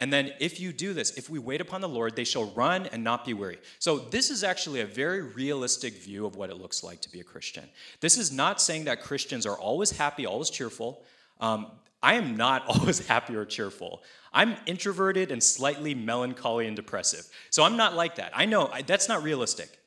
And 0.00 0.10
then, 0.10 0.32
if 0.40 0.58
you 0.58 0.72
do 0.72 0.94
this, 0.94 1.10
if 1.18 1.28
we 1.28 1.38
wait 1.38 1.60
upon 1.60 1.82
the 1.82 1.88
Lord, 1.88 2.16
they 2.16 2.24
shall 2.24 2.46
run 2.52 2.86
and 2.86 3.04
not 3.04 3.26
be 3.26 3.34
weary. 3.34 3.58
So, 3.78 3.98
this 3.98 4.30
is 4.30 4.42
actually 4.42 4.80
a 4.80 4.86
very 4.86 5.20
realistic 5.20 5.92
view 5.92 6.24
of 6.24 6.36
what 6.36 6.48
it 6.48 6.56
looks 6.56 6.82
like 6.82 7.02
to 7.02 7.12
be 7.12 7.20
a 7.20 7.24
Christian. 7.24 7.68
This 8.00 8.16
is 8.16 8.32
not 8.32 8.62
saying 8.62 8.84
that 8.84 9.02
Christians 9.02 9.44
are 9.44 9.58
always 9.58 9.90
happy, 9.90 10.24
always 10.24 10.48
cheerful. 10.48 11.02
Um, 11.38 11.66
I 12.02 12.14
am 12.14 12.34
not 12.34 12.64
always 12.68 13.06
happy 13.06 13.36
or 13.36 13.44
cheerful. 13.44 14.02
I'm 14.32 14.56
introverted 14.64 15.30
and 15.30 15.42
slightly 15.42 15.94
melancholy 15.94 16.66
and 16.66 16.74
depressive. 16.74 17.26
So, 17.50 17.62
I'm 17.62 17.76
not 17.76 17.94
like 17.94 18.14
that. 18.14 18.32
I 18.34 18.46
know 18.46 18.70
that's 18.86 19.08
not 19.08 19.22
realistic. 19.22 19.78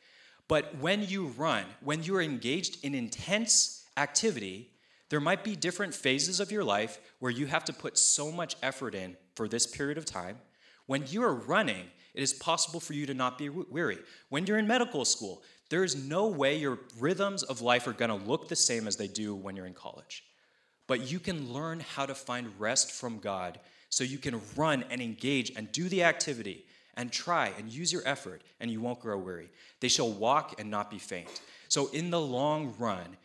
But 0.48 0.78
when 0.78 1.08
you 1.08 1.28
run, 1.38 1.66
when 1.82 2.04
you're 2.04 2.22
engaged 2.22 2.86
in 2.86 2.94
intense 2.94 3.86
activity, 3.98 4.70
there 5.10 5.20
might 5.20 5.44
be 5.44 5.56
different 5.56 5.96
phases 5.96 6.40
of 6.40 6.52
your 6.52 6.64
life 6.64 7.00
where 7.18 7.32
you 7.32 7.48
have 7.48 7.66
to 7.66 7.74
put 7.74 7.98
so 7.98 8.32
much 8.32 8.56
effort 8.62 8.94
in 8.94 9.18
for 9.36 9.48
this 9.48 9.66
period 9.66 9.98
of 9.98 10.06
time. 10.06 10.38
When 10.86 11.06
you 11.08 11.24
are 11.24 11.34
running, 11.34 11.86
it 12.14 12.22
is 12.22 12.34
possible 12.34 12.80
for 12.80 12.94
you 12.94 13.06
to 13.06 13.14
not 13.14 13.38
be 13.38 13.50
weary. 13.50 14.00
When 14.30 14.46
you're 14.46 14.58
in 14.58 14.68
medical 14.68 15.06
school, 15.06 15.42
there 15.70 15.84
is 15.84 15.96
no 15.96 16.28
way 16.28 16.56
your 16.58 16.80
rhythms 17.00 17.44
of 17.44 17.62
life 17.62 17.88
are 17.88 17.94
going 17.94 18.10
to 18.10 18.28
look 18.28 18.48
the 18.48 18.56
same 18.56 18.88
as 18.88 18.96
they 18.96 19.08
do 19.08 19.34
when 19.34 19.56
you're 19.56 19.66
in 19.66 19.74
college. 19.74 20.24
But 20.88 21.12
you 21.12 21.20
can 21.20 21.52
learn 21.52 21.80
how 21.80 22.06
to 22.06 22.14
find 22.14 22.60
rest 22.60 22.92
from 22.92 23.20
God 23.20 23.60
so 23.90 24.04
you 24.04 24.18
can 24.18 24.42
run 24.56 24.84
and 24.90 25.02
engage 25.02 25.52
and 25.56 25.72
do 25.72 25.88
the 25.88 26.04
activity 26.04 26.66
and 26.96 27.12
try 27.12 27.52
and 27.58 27.72
use 27.72 27.92
your 27.92 28.04
effort 28.06 28.44
and 28.60 28.70
you 28.70 28.82
won't 28.82 29.00
grow 29.00 29.18
weary. 29.18 29.50
They 29.80 29.88
shall 29.88 30.12
walk 30.12 30.60
and 30.60 30.70
not 30.70 30.92
be 30.92 31.00
faint. 31.00 31.42
So, 31.70 31.90
in 31.92 32.12
the 32.12 32.22
long 32.22 32.76
run, 32.78 33.18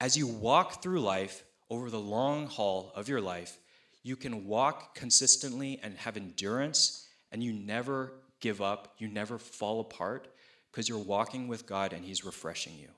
as 0.00 0.16
you 0.16 0.26
walk 0.26 0.82
through 0.82 1.00
life 1.00 1.44
over 1.70 1.90
the 1.90 2.00
long 2.00 2.46
haul 2.46 2.92
of 2.96 3.08
your 3.08 3.20
life, 3.20 3.58
you 4.04 4.16
can 4.16 4.46
walk 4.46 4.94
consistently 4.94 5.80
and 5.82 5.96
have 5.96 6.16
endurance, 6.16 7.08
and 7.32 7.42
you 7.42 7.52
never 7.52 8.12
give 8.38 8.60
up, 8.60 8.94
you 8.98 9.08
never 9.08 9.38
fall 9.38 9.80
apart 9.80 10.28
because 10.70 10.88
you're 10.88 10.98
walking 10.98 11.48
with 11.48 11.66
God 11.66 11.92
and 11.94 12.04
He's 12.04 12.24
refreshing 12.24 12.74
you. 12.78 12.88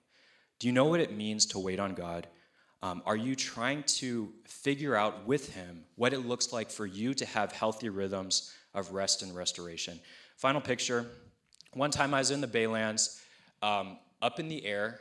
Do 0.59 0.66
you 0.66 0.72
know 0.72 0.86
what 0.86 1.00
it 1.00 1.16
means 1.16 1.46
to 1.46 1.59
wait 1.61 1.78
on 1.78 1.94
God? 1.94 2.26
Um, 2.82 3.02
are 3.07 3.16
you 3.16 3.36
trying 3.36 3.84
to 3.84 4.32
figure 4.44 4.96
out 4.96 5.26
with 5.26 5.54
Him 5.54 5.84
what 5.94 6.12
it 6.12 6.26
looks 6.26 6.52
like 6.52 6.70
for 6.70 6.84
you 6.84 7.14
to 7.14 7.24
have 7.24 7.52
healthy 7.52 7.88
rhythms 7.88 8.52
of 8.74 8.92
rest 8.92 9.22
and 9.22 9.34
restoration? 9.34 10.00
Final 10.36 10.61
picture. 10.61 11.07
One 11.72 11.92
time 11.92 12.14
I 12.14 12.18
was 12.18 12.32
in 12.32 12.40
the 12.40 12.48
Baylands, 12.48 13.22
um, 13.62 13.98
up 14.20 14.40
in 14.40 14.48
the 14.48 14.66
air. 14.66 15.00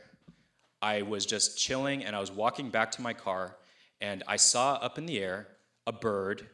I 0.80 1.02
was 1.02 1.26
just 1.26 1.58
chilling 1.58 2.04
and 2.04 2.14
I 2.14 2.20
was 2.20 2.30
walking 2.30 2.70
back 2.70 2.92
to 2.92 3.02
my 3.02 3.12
car, 3.12 3.56
and 4.00 4.22
I 4.28 4.36
saw 4.36 4.74
up 4.74 4.98
in 4.98 5.06
the 5.06 5.18
air 5.18 5.48
a 5.86 5.92
bird 5.92 6.46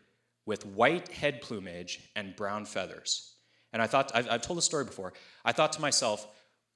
with 0.47 0.66
white 0.66 1.09
head 1.09 1.41
plumage 1.41 2.01
and 2.16 2.37
brown 2.37 2.64
feathers. 2.64 3.35
And 3.72 3.80
I 3.80 3.87
thought, 3.87 4.11
I've, 4.14 4.28
I've 4.30 4.43
told 4.43 4.59
the 4.59 4.62
story 4.62 4.85
before, 4.85 5.12
I 5.45 5.53
thought 5.53 5.72
to 5.74 5.80
myself, 5.80 6.26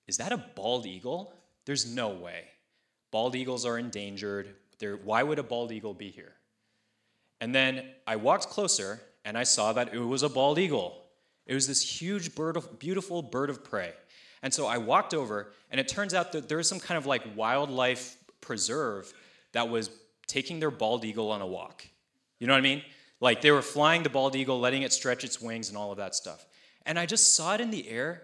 is 0.06 0.16
that 0.18 0.32
a 0.32 0.38
bald 0.38 0.86
eagle? 0.86 1.34
There's 1.64 1.92
no 1.92 2.10
way. 2.10 2.44
Bald 3.10 3.34
eagles 3.34 3.66
are 3.66 3.78
endangered. 3.78 4.54
They're, 4.78 4.96
why 4.96 5.22
would 5.22 5.38
a 5.38 5.42
bald 5.42 5.72
eagle 5.72 5.94
be 5.94 6.10
here? 6.10 6.32
And 7.40 7.54
then 7.54 7.84
I 8.06 8.16
walked 8.16 8.48
closer 8.48 9.00
and 9.24 9.36
I 9.36 9.42
saw 9.42 9.72
that 9.72 9.92
it 9.92 9.98
was 9.98 10.22
a 10.22 10.28
bald 10.28 10.58
eagle. 10.58 11.02
It 11.46 11.54
was 11.54 11.66
this 11.66 11.82
huge 11.82 12.34
bird 12.34 12.56
of, 12.56 12.78
beautiful 12.78 13.22
bird 13.22 13.50
of 13.50 13.64
prey. 13.64 13.92
And 14.42 14.52
so 14.52 14.66
I 14.66 14.78
walked 14.78 15.14
over, 15.14 15.52
and 15.70 15.80
it 15.80 15.88
turns 15.88 16.14
out 16.14 16.32
that 16.32 16.48
there 16.48 16.58
was 16.58 16.68
some 16.68 16.78
kind 16.78 16.98
of 16.98 17.06
like 17.06 17.22
wildlife 17.34 18.16
preserve 18.40 19.12
that 19.52 19.68
was 19.68 19.90
taking 20.26 20.60
their 20.60 20.70
bald 20.70 21.04
eagle 21.04 21.30
on 21.32 21.40
a 21.40 21.46
walk. 21.46 21.84
You 22.38 22.46
know 22.46 22.52
what 22.52 22.58
I 22.58 22.62
mean? 22.62 22.82
Like 23.20 23.40
they 23.40 23.50
were 23.50 23.62
flying 23.62 24.02
the 24.02 24.10
bald 24.10 24.36
eagle, 24.36 24.60
letting 24.60 24.82
it 24.82 24.92
stretch 24.92 25.24
its 25.24 25.40
wings 25.40 25.68
and 25.68 25.78
all 25.78 25.90
of 25.90 25.98
that 25.98 26.14
stuff. 26.14 26.44
And 26.84 26.98
I 26.98 27.06
just 27.06 27.34
saw 27.34 27.54
it 27.54 27.60
in 27.60 27.70
the 27.70 27.88
air, 27.88 28.22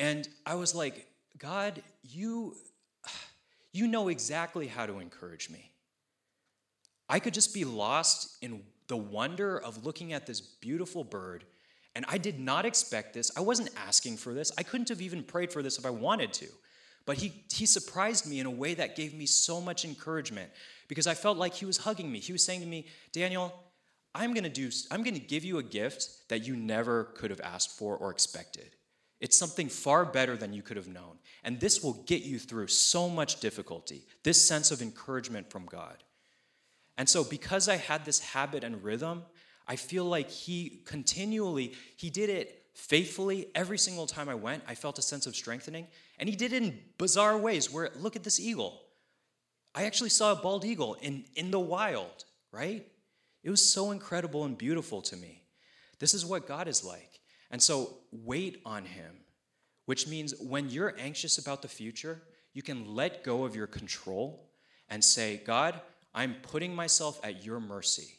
and 0.00 0.28
I 0.44 0.56
was 0.56 0.74
like, 0.74 1.06
God, 1.38 1.82
you, 2.02 2.56
you 3.72 3.86
know 3.86 4.08
exactly 4.08 4.66
how 4.66 4.86
to 4.86 4.98
encourage 4.98 5.50
me. 5.50 5.70
I 7.08 7.18
could 7.18 7.34
just 7.34 7.54
be 7.54 7.64
lost 7.64 8.36
in 8.42 8.62
the 8.88 8.96
wonder 8.96 9.58
of 9.58 9.84
looking 9.84 10.12
at 10.12 10.26
this 10.26 10.40
beautiful 10.40 11.04
bird, 11.04 11.44
and 11.94 12.04
I 12.08 12.18
did 12.18 12.40
not 12.40 12.64
expect 12.64 13.12
this. 13.12 13.30
I 13.36 13.40
wasn't 13.40 13.70
asking 13.86 14.16
for 14.16 14.32
this. 14.32 14.50
I 14.56 14.62
couldn't 14.62 14.88
have 14.88 15.02
even 15.02 15.22
prayed 15.22 15.52
for 15.52 15.62
this 15.62 15.78
if 15.78 15.86
I 15.86 15.90
wanted 15.90 16.32
to. 16.34 16.46
But 17.04 17.18
he, 17.18 17.44
he 17.52 17.66
surprised 17.66 18.28
me 18.28 18.40
in 18.40 18.46
a 18.46 18.50
way 18.50 18.74
that 18.74 18.96
gave 18.96 19.12
me 19.12 19.26
so 19.26 19.60
much 19.60 19.84
encouragement 19.84 20.50
because 20.92 21.06
I 21.06 21.14
felt 21.14 21.38
like 21.38 21.54
he 21.54 21.64
was 21.64 21.78
hugging 21.78 22.12
me. 22.12 22.18
He 22.18 22.34
was 22.34 22.44
saying 22.44 22.60
to 22.60 22.66
me, 22.66 22.84
Daniel, 23.12 23.50
I'm 24.14 24.34
going 24.34 24.44
to 24.44 24.50
do 24.50 24.68
I'm 24.90 25.02
going 25.02 25.14
to 25.14 25.26
give 25.26 25.42
you 25.42 25.56
a 25.56 25.62
gift 25.62 26.28
that 26.28 26.46
you 26.46 26.54
never 26.54 27.04
could 27.14 27.30
have 27.30 27.40
asked 27.40 27.78
for 27.78 27.96
or 27.96 28.10
expected. 28.10 28.76
It's 29.18 29.38
something 29.38 29.70
far 29.70 30.04
better 30.04 30.36
than 30.36 30.52
you 30.52 30.60
could 30.60 30.76
have 30.76 30.88
known. 30.88 31.16
And 31.44 31.58
this 31.58 31.82
will 31.82 31.94
get 31.94 32.24
you 32.24 32.38
through 32.38 32.66
so 32.66 33.08
much 33.08 33.40
difficulty. 33.40 34.04
This 34.22 34.46
sense 34.46 34.70
of 34.70 34.82
encouragement 34.82 35.50
from 35.50 35.64
God. 35.64 35.96
And 36.98 37.08
so 37.08 37.24
because 37.24 37.70
I 37.70 37.76
had 37.76 38.04
this 38.04 38.20
habit 38.20 38.62
and 38.62 38.84
rhythm, 38.84 39.22
I 39.66 39.76
feel 39.76 40.04
like 40.04 40.28
he 40.28 40.82
continually 40.84 41.72
he 41.96 42.10
did 42.10 42.28
it 42.28 42.66
faithfully 42.74 43.46
every 43.54 43.78
single 43.78 44.06
time 44.06 44.28
I 44.28 44.34
went. 44.34 44.62
I 44.68 44.74
felt 44.74 44.98
a 44.98 45.02
sense 45.02 45.26
of 45.26 45.34
strengthening, 45.34 45.86
and 46.18 46.28
he 46.28 46.36
did 46.36 46.52
it 46.52 46.62
in 46.62 46.78
bizarre 46.98 47.38
ways 47.38 47.72
where 47.72 47.88
look 47.98 48.14
at 48.14 48.24
this 48.24 48.38
eagle. 48.38 48.82
I 49.74 49.84
actually 49.84 50.10
saw 50.10 50.32
a 50.32 50.36
bald 50.36 50.64
eagle 50.64 50.94
in 51.00 51.24
in 51.34 51.50
the 51.50 51.60
wild, 51.60 52.24
right? 52.52 52.86
It 53.42 53.50
was 53.50 53.64
so 53.64 53.90
incredible 53.90 54.44
and 54.44 54.56
beautiful 54.56 55.02
to 55.02 55.16
me. 55.16 55.42
This 55.98 56.14
is 56.14 56.26
what 56.26 56.46
God 56.46 56.68
is 56.68 56.84
like. 56.84 57.20
And 57.50 57.62
so 57.62 57.98
wait 58.10 58.60
on 58.64 58.84
Him, 58.84 59.12
which 59.86 60.06
means 60.06 60.34
when 60.40 60.70
you're 60.70 60.94
anxious 60.98 61.38
about 61.38 61.62
the 61.62 61.68
future, 61.68 62.22
you 62.54 62.62
can 62.62 62.94
let 62.94 63.24
go 63.24 63.44
of 63.44 63.56
your 63.56 63.66
control 63.66 64.50
and 64.88 65.02
say, 65.02 65.40
God, 65.44 65.80
I'm 66.14 66.36
putting 66.42 66.74
myself 66.74 67.20
at 67.24 67.44
your 67.44 67.60
mercy. 67.60 68.18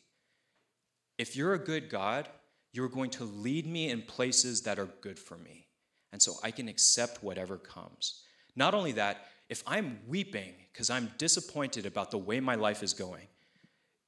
If 1.17 1.35
you're 1.35 1.53
a 1.53 1.59
good 1.59 1.89
God, 1.89 2.27
you're 2.71 2.89
going 2.89 3.11
to 3.11 3.23
lead 3.23 3.67
me 3.67 3.89
in 3.89 4.01
places 4.01 4.61
that 4.63 4.79
are 4.79 4.89
good 5.01 5.19
for 5.19 5.37
me. 5.37 5.67
And 6.11 6.21
so 6.21 6.33
I 6.43 6.51
can 6.51 6.67
accept 6.67 7.23
whatever 7.23 7.57
comes. 7.57 8.23
Not 8.55 8.73
only 8.73 8.93
that, 8.93 9.25
if 9.53 9.61
I'm 9.67 9.99
weeping 10.07 10.55
because 10.71 10.89
I'm 10.89 11.11
disappointed 11.19 11.85
about 11.85 12.09
the 12.09 12.17
way 12.17 12.39
my 12.39 12.55
life 12.55 12.81
is 12.81 12.91
going, 12.91 13.27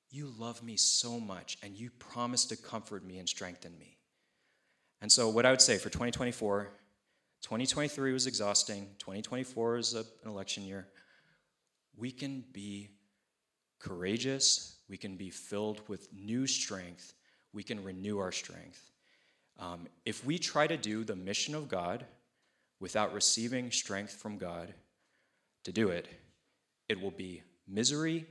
you 0.10 0.34
love 0.39 0.64
me 0.64 0.76
so 0.76 1.20
much, 1.20 1.60
and 1.62 1.78
you 1.78 1.91
promise 2.00 2.46
to 2.46 2.58
comfort 2.58 3.06
me 3.06 3.20
and 3.20 3.30
strengthen 3.30 3.78
me. 3.78 4.00
And 5.04 5.12
so, 5.12 5.30
what 5.30 5.46
I 5.46 5.52
would 5.52 5.62
say 5.62 5.78
for 5.78 5.89
2024, 5.89 6.72
2023 7.43 8.12
was 8.12 8.26
exhausting, 8.26 8.88
2024 8.98 9.78
is 9.78 9.93
an 9.93 10.06
election 10.26 10.64
year. 10.64 10.88
We 11.96 12.10
can 12.10 12.43
be 12.52 12.89
courageous, 13.78 14.78
we 14.89 14.98
can 14.98 15.16
be 15.16 15.30
filled 15.30 15.88
with 15.88 16.12
new 16.12 16.48
strength, 16.48 17.14
we 17.54 17.62
can 17.62 17.84
renew 17.84 18.18
our 18.18 18.32
strength. 18.32 18.89
Um, 19.60 19.86
if 20.08 20.26
we 20.26 20.39
try 20.39 20.66
to 20.66 20.76
do 20.76 21.04
the 21.04 21.16
mission 21.16 21.54
of 21.54 21.70
God 21.70 22.04
without 22.80 23.14
receiving 23.14 23.70
strength 23.70 24.14
from 24.14 24.39
God 24.39 24.74
to 25.66 25.72
do 25.72 25.89
it, 25.89 26.07
it 26.88 27.01
will 27.01 27.11
be 27.11 27.43
misery 27.68 28.26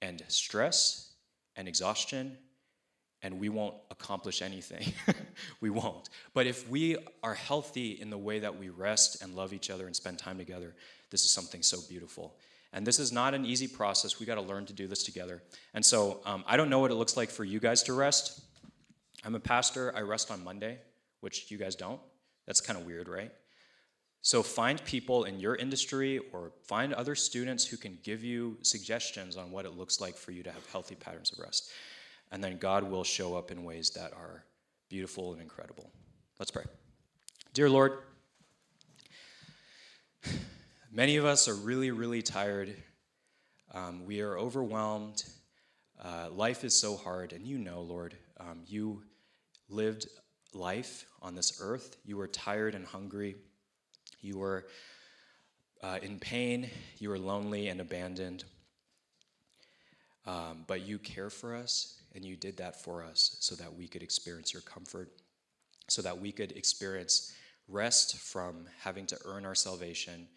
and 0.00 0.22
stress 0.28 1.12
and 1.56 1.66
exhaustion, 1.66 2.36
and 3.22 3.38
we 3.38 3.48
won't 3.48 3.74
accomplish 3.90 4.42
anything. 4.42 4.92
we 5.60 5.70
won't. 5.70 6.08
But 6.34 6.46
if 6.46 6.68
we 6.68 6.96
are 7.22 7.34
healthy 7.34 7.92
in 7.92 8.10
the 8.10 8.18
way 8.18 8.38
that 8.40 8.58
we 8.58 8.68
rest 8.68 9.22
and 9.22 9.34
love 9.34 9.52
each 9.52 9.70
other 9.70 9.86
and 9.86 9.94
spend 9.94 10.18
time 10.18 10.38
together, 10.38 10.74
this 11.10 11.24
is 11.24 11.30
something 11.30 11.62
so 11.62 11.78
beautiful. 11.88 12.36
And 12.72 12.86
this 12.86 12.98
is 12.98 13.12
not 13.12 13.34
an 13.34 13.44
easy 13.44 13.68
process. 13.68 14.18
We 14.18 14.26
got 14.26 14.36
to 14.36 14.42
learn 14.42 14.66
to 14.66 14.72
do 14.72 14.86
this 14.86 15.02
together. 15.02 15.42
And 15.74 15.84
so 15.84 16.20
um, 16.24 16.42
I 16.46 16.56
don't 16.56 16.70
know 16.70 16.78
what 16.78 16.90
it 16.90 16.94
looks 16.94 17.16
like 17.16 17.30
for 17.30 17.44
you 17.44 17.60
guys 17.60 17.82
to 17.84 17.92
rest. 17.92 18.40
I'm 19.24 19.34
a 19.34 19.40
pastor. 19.40 19.94
I 19.94 20.00
rest 20.00 20.30
on 20.30 20.42
Monday, 20.42 20.78
which 21.20 21.50
you 21.50 21.58
guys 21.58 21.76
don't. 21.76 22.00
That's 22.46 22.60
kind 22.60 22.78
of 22.78 22.86
weird, 22.86 23.08
right? 23.08 23.30
So 24.24 24.40
find 24.42 24.82
people 24.84 25.24
in 25.24 25.40
your 25.40 25.56
industry 25.56 26.20
or 26.32 26.52
find 26.62 26.94
other 26.94 27.16
students 27.16 27.66
who 27.66 27.76
can 27.76 27.98
give 28.04 28.22
you 28.22 28.56
suggestions 28.62 29.36
on 29.36 29.50
what 29.50 29.66
it 29.66 29.76
looks 29.76 30.00
like 30.00 30.16
for 30.16 30.30
you 30.30 30.44
to 30.44 30.52
have 30.52 30.64
healthy 30.70 30.94
patterns 30.94 31.32
of 31.32 31.40
rest. 31.40 31.72
And 32.30 32.42
then 32.42 32.56
God 32.56 32.88
will 32.88 33.02
show 33.02 33.36
up 33.36 33.50
in 33.50 33.64
ways 33.64 33.90
that 33.90 34.12
are 34.12 34.44
beautiful 34.88 35.32
and 35.32 35.42
incredible. 35.42 35.90
Let's 36.38 36.52
pray. 36.52 36.62
Dear 37.52 37.68
Lord, 37.68 37.98
many 40.92 41.16
of 41.16 41.24
us 41.24 41.48
are 41.48 41.56
really, 41.56 41.90
really 41.90 42.22
tired. 42.22 42.76
Um, 43.74 44.06
we 44.06 44.20
are 44.20 44.38
overwhelmed. 44.38 45.24
Uh, 46.00 46.28
life 46.30 46.62
is 46.62 46.74
so 46.78 46.96
hard, 46.96 47.32
and 47.32 47.44
you 47.44 47.58
know, 47.58 47.80
Lord, 47.80 48.16
um, 48.38 48.60
you 48.66 49.02
lived 49.68 50.06
life 50.54 51.06
on 51.20 51.34
this 51.34 51.58
earth. 51.60 51.96
You 52.04 52.16
were 52.16 52.28
tired 52.28 52.74
and 52.74 52.86
hungry. 52.86 53.36
You 54.22 54.38
were 54.38 54.66
uh, 55.82 55.98
in 56.00 56.18
pain, 56.18 56.70
you 56.98 57.08
were 57.08 57.18
lonely 57.18 57.68
and 57.68 57.80
abandoned. 57.80 58.44
Um, 60.24 60.64
but 60.68 60.86
you 60.86 60.98
care 60.98 61.30
for 61.30 61.54
us, 61.56 62.00
and 62.14 62.24
you 62.24 62.36
did 62.36 62.56
that 62.58 62.80
for 62.80 63.02
us 63.02 63.36
so 63.40 63.56
that 63.56 63.74
we 63.74 63.88
could 63.88 64.02
experience 64.02 64.52
your 64.52 64.62
comfort, 64.62 65.10
so 65.88 66.00
that 66.02 66.20
we 66.20 66.30
could 66.30 66.52
experience 66.52 67.34
rest 67.68 68.16
from 68.18 68.66
having 68.80 69.06
to 69.06 69.18
earn 69.24 69.44
our 69.44 69.56
salvation, 69.56 70.28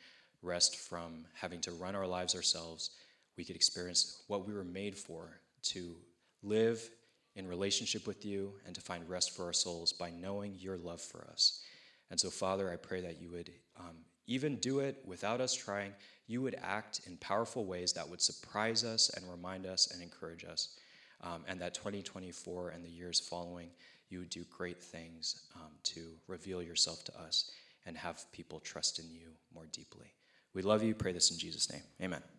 rest 0.41 0.77
from 0.77 1.25
having 1.35 1.61
to 1.61 1.71
run 1.71 1.95
our 1.95 2.07
lives 2.07 2.35
ourselves. 2.35 2.91
We 3.37 3.43
could 3.43 3.55
experience 3.55 4.23
what 4.27 4.47
we 4.47 4.53
were 4.53 4.63
made 4.63 4.95
for 4.95 5.39
to 5.63 5.95
live 6.41 6.89
in 7.35 7.47
relationship 7.47 8.07
with 8.07 8.25
you 8.25 8.53
and 8.65 8.73
to 8.73 8.81
find 8.81 9.07
rest 9.07 9.35
for 9.35 9.45
our 9.45 9.53
souls 9.53 9.93
by 9.93 10.09
knowing 10.09 10.55
your 10.57 10.77
love 10.77 11.01
for 11.01 11.27
us. 11.31 11.61
And 12.09 12.19
so, 12.19 12.29
Father, 12.29 12.71
I 12.71 12.77
pray 12.77 13.01
that 13.01 13.21
you 13.21 13.29
would 13.31 13.51
um, 13.79 13.95
even 14.27 14.57
do 14.57 14.79
it 14.79 15.01
without 15.05 15.41
us 15.41 15.53
trying. 15.53 15.93
You 16.27 16.41
would 16.41 16.57
act 16.61 17.01
in 17.05 17.17
powerful 17.17 17.65
ways 17.65 17.93
that 17.93 18.09
would 18.09 18.21
surprise 18.21 18.83
us 18.83 19.09
and 19.09 19.29
remind 19.29 19.65
us 19.65 19.91
and 19.91 20.01
encourage 20.01 20.43
us. 20.43 20.77
Um, 21.21 21.43
and 21.47 21.59
that 21.61 21.73
2024 21.73 22.69
and 22.69 22.83
the 22.83 22.89
years 22.89 23.19
following, 23.19 23.69
you 24.09 24.19
would 24.19 24.29
do 24.29 24.43
great 24.55 24.81
things 24.81 25.43
um, 25.55 25.71
to 25.83 26.01
reveal 26.27 26.61
yourself 26.61 27.03
to 27.05 27.19
us 27.19 27.51
and 27.85 27.97
have 27.97 28.31
people 28.31 28.59
trust 28.59 28.99
in 28.99 29.09
you 29.11 29.29
more 29.53 29.65
deeply. 29.71 30.13
We 30.53 30.61
love 30.61 30.83
you. 30.83 30.95
Pray 30.95 31.11
this 31.11 31.31
in 31.31 31.37
Jesus' 31.37 31.71
name. 31.71 31.83
Amen. 32.01 32.34